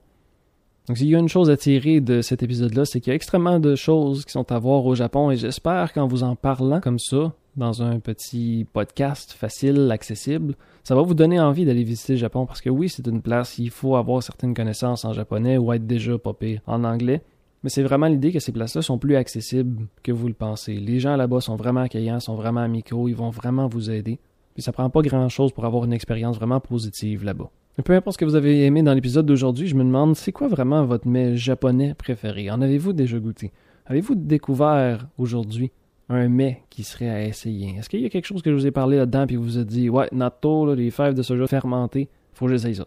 Donc, 0.88 0.98
s'il 0.98 1.08
y 1.08 1.16
a 1.16 1.18
une 1.18 1.28
chose 1.28 1.50
à 1.50 1.56
tirer 1.56 2.00
de 2.00 2.22
cet 2.22 2.44
épisode-là, 2.44 2.84
c'est 2.84 3.00
qu'il 3.00 3.10
y 3.10 3.12
a 3.12 3.16
extrêmement 3.16 3.58
de 3.58 3.74
choses 3.74 4.24
qui 4.24 4.30
sont 4.30 4.52
à 4.52 4.58
voir 4.58 4.86
au 4.86 4.94
Japon 4.94 5.32
et 5.32 5.36
j'espère 5.36 5.92
qu'en 5.92 6.06
vous 6.06 6.22
en 6.22 6.36
parlant 6.36 6.80
comme 6.80 7.00
ça, 7.00 7.32
dans 7.56 7.82
un 7.82 7.98
petit 7.98 8.66
podcast 8.72 9.32
facile, 9.32 9.90
accessible, 9.90 10.54
ça 10.84 10.94
va 10.94 11.02
vous 11.02 11.14
donner 11.14 11.40
envie 11.40 11.64
d'aller 11.64 11.82
visiter 11.82 12.12
le 12.12 12.18
Japon 12.18 12.46
parce 12.46 12.60
que 12.60 12.70
oui, 12.70 12.88
c'est 12.88 13.06
une 13.08 13.20
place, 13.20 13.58
il 13.58 13.70
faut 13.70 13.96
avoir 13.96 14.22
certaines 14.22 14.54
connaissances 14.54 15.04
en 15.04 15.12
japonais 15.12 15.58
ou 15.58 15.72
être 15.72 15.86
déjà 15.86 16.18
pas 16.18 16.34
en 16.66 16.84
anglais. 16.84 17.22
Mais 17.64 17.70
c'est 17.70 17.82
vraiment 17.82 18.06
l'idée 18.06 18.30
que 18.30 18.38
ces 18.38 18.52
places-là 18.52 18.82
sont 18.82 18.98
plus 18.98 19.16
accessibles 19.16 19.88
que 20.04 20.12
vous 20.12 20.28
le 20.28 20.34
pensez. 20.34 20.74
Les 20.74 21.00
gens 21.00 21.16
là-bas 21.16 21.40
sont 21.40 21.56
vraiment 21.56 21.80
accueillants, 21.80 22.20
sont 22.20 22.36
vraiment 22.36 22.60
amicaux, 22.60 23.08
ils 23.08 23.16
vont 23.16 23.30
vraiment 23.30 23.66
vous 23.66 23.90
aider. 23.90 24.20
Puis 24.54 24.62
ça 24.62 24.70
prend 24.70 24.88
pas 24.88 25.02
grand-chose 25.02 25.50
pour 25.50 25.64
avoir 25.64 25.84
une 25.84 25.92
expérience 25.92 26.36
vraiment 26.36 26.60
positive 26.60 27.24
là-bas. 27.24 27.50
Peu 27.84 27.92
importe 27.92 28.14
ce 28.14 28.18
que 28.18 28.24
vous 28.24 28.36
avez 28.36 28.64
aimé 28.64 28.82
dans 28.82 28.94
l'épisode 28.94 29.26
d'aujourd'hui, 29.26 29.68
je 29.68 29.74
me 29.74 29.84
demande 29.84 30.16
c'est 30.16 30.32
quoi 30.32 30.48
vraiment 30.48 30.84
votre 30.86 31.06
mets 31.06 31.36
japonais 31.36 31.94
préféré? 31.94 32.50
En 32.50 32.62
avez-vous 32.62 32.94
déjà 32.94 33.18
goûté? 33.18 33.52
Avez-vous 33.84 34.14
découvert 34.14 35.08
aujourd'hui 35.18 35.70
un 36.08 36.28
mets 36.28 36.62
qui 36.70 36.84
serait 36.84 37.10
à 37.10 37.22
essayer? 37.22 37.76
Est-ce 37.76 37.90
qu'il 37.90 38.00
y 38.00 38.06
a 38.06 38.08
quelque 38.08 38.24
chose 38.24 38.40
que 38.40 38.50
je 38.50 38.56
vous 38.56 38.66
ai 38.66 38.70
parlé 38.70 38.96
là-dedans 38.96 39.26
puis 39.26 39.36
vous 39.36 39.44
vous 39.44 39.58
êtes 39.58 39.66
dit 39.66 39.90
ouais, 39.90 40.08
natto, 40.10 40.74
les 40.74 40.90
fèves 40.90 41.12
de 41.12 41.22
soja 41.22 41.46
fermentées, 41.46 42.08
faut 42.32 42.46
que 42.46 42.52
j'essaye 42.52 42.74
ça. 42.76 42.86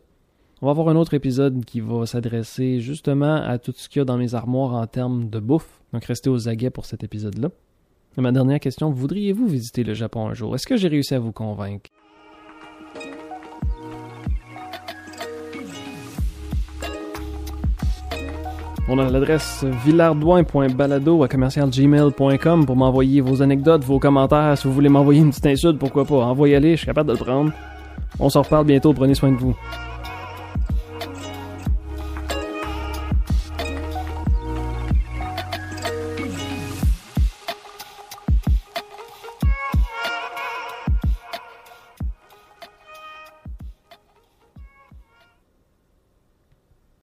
On 0.61 0.65
va 0.65 0.71
avoir 0.71 0.89
un 0.89 0.95
autre 0.95 1.13
épisode 1.13 1.63
qui 1.65 1.81
va 1.81 2.07
s'adresser 2.07 2.81
justement 2.81 3.35
à 3.35 3.59
tout 3.59 3.73
ce 3.75 3.87
qu'il 3.89 3.99
y 3.99 4.01
a 4.01 4.05
dans 4.05 4.17
mes 4.17 4.33
armoires 4.33 4.73
en 4.73 4.87
termes 4.87 5.29
de 5.29 5.39
bouffe. 5.39 5.81
Donc 5.93 6.03
restez 6.05 6.31
aux 6.31 6.49
aguets 6.49 6.71
pour 6.71 6.85
cet 6.85 7.03
épisode-là. 7.03 7.51
Ma 8.17 8.31
dernière 8.31 8.59
question, 8.59 8.89
voudriez-vous 8.89 9.47
visiter 9.47 9.83
le 9.83 9.93
Japon 9.93 10.27
un 10.27 10.33
jour? 10.33 10.55
Est-ce 10.55 10.65
que 10.65 10.75
j'ai 10.75 10.87
réussi 10.87 11.13
à 11.13 11.19
vous 11.19 11.31
convaincre? 11.31 11.88
On 18.91 18.97
a 18.97 19.07
l'adresse 19.07 19.63
villardouin.balado 19.85 21.21
à 21.21 21.27
commercialgmail.com 21.27 22.65
pour 22.65 22.75
m'envoyer 22.75 23.21
vos 23.21 23.43
anecdotes, 23.43 23.83
vos 23.83 23.99
commentaires. 23.99 24.57
Si 24.57 24.67
vous 24.67 24.73
voulez 24.73 24.89
m'envoyer 24.89 25.21
une 25.21 25.29
petite 25.29 25.45
insulte, 25.45 25.77
pourquoi 25.77 26.05
pas? 26.05 26.15
Envoyez-les, 26.15 26.71
je 26.71 26.77
suis 26.77 26.85
capable 26.87 27.09
de 27.09 27.13
le 27.13 27.23
prendre. 27.23 27.51
On 28.19 28.29
s'en 28.29 28.41
reparle 28.41 28.65
bientôt, 28.65 28.91
prenez 28.93 29.13
soin 29.13 29.31
de 29.31 29.37
vous. 29.37 29.55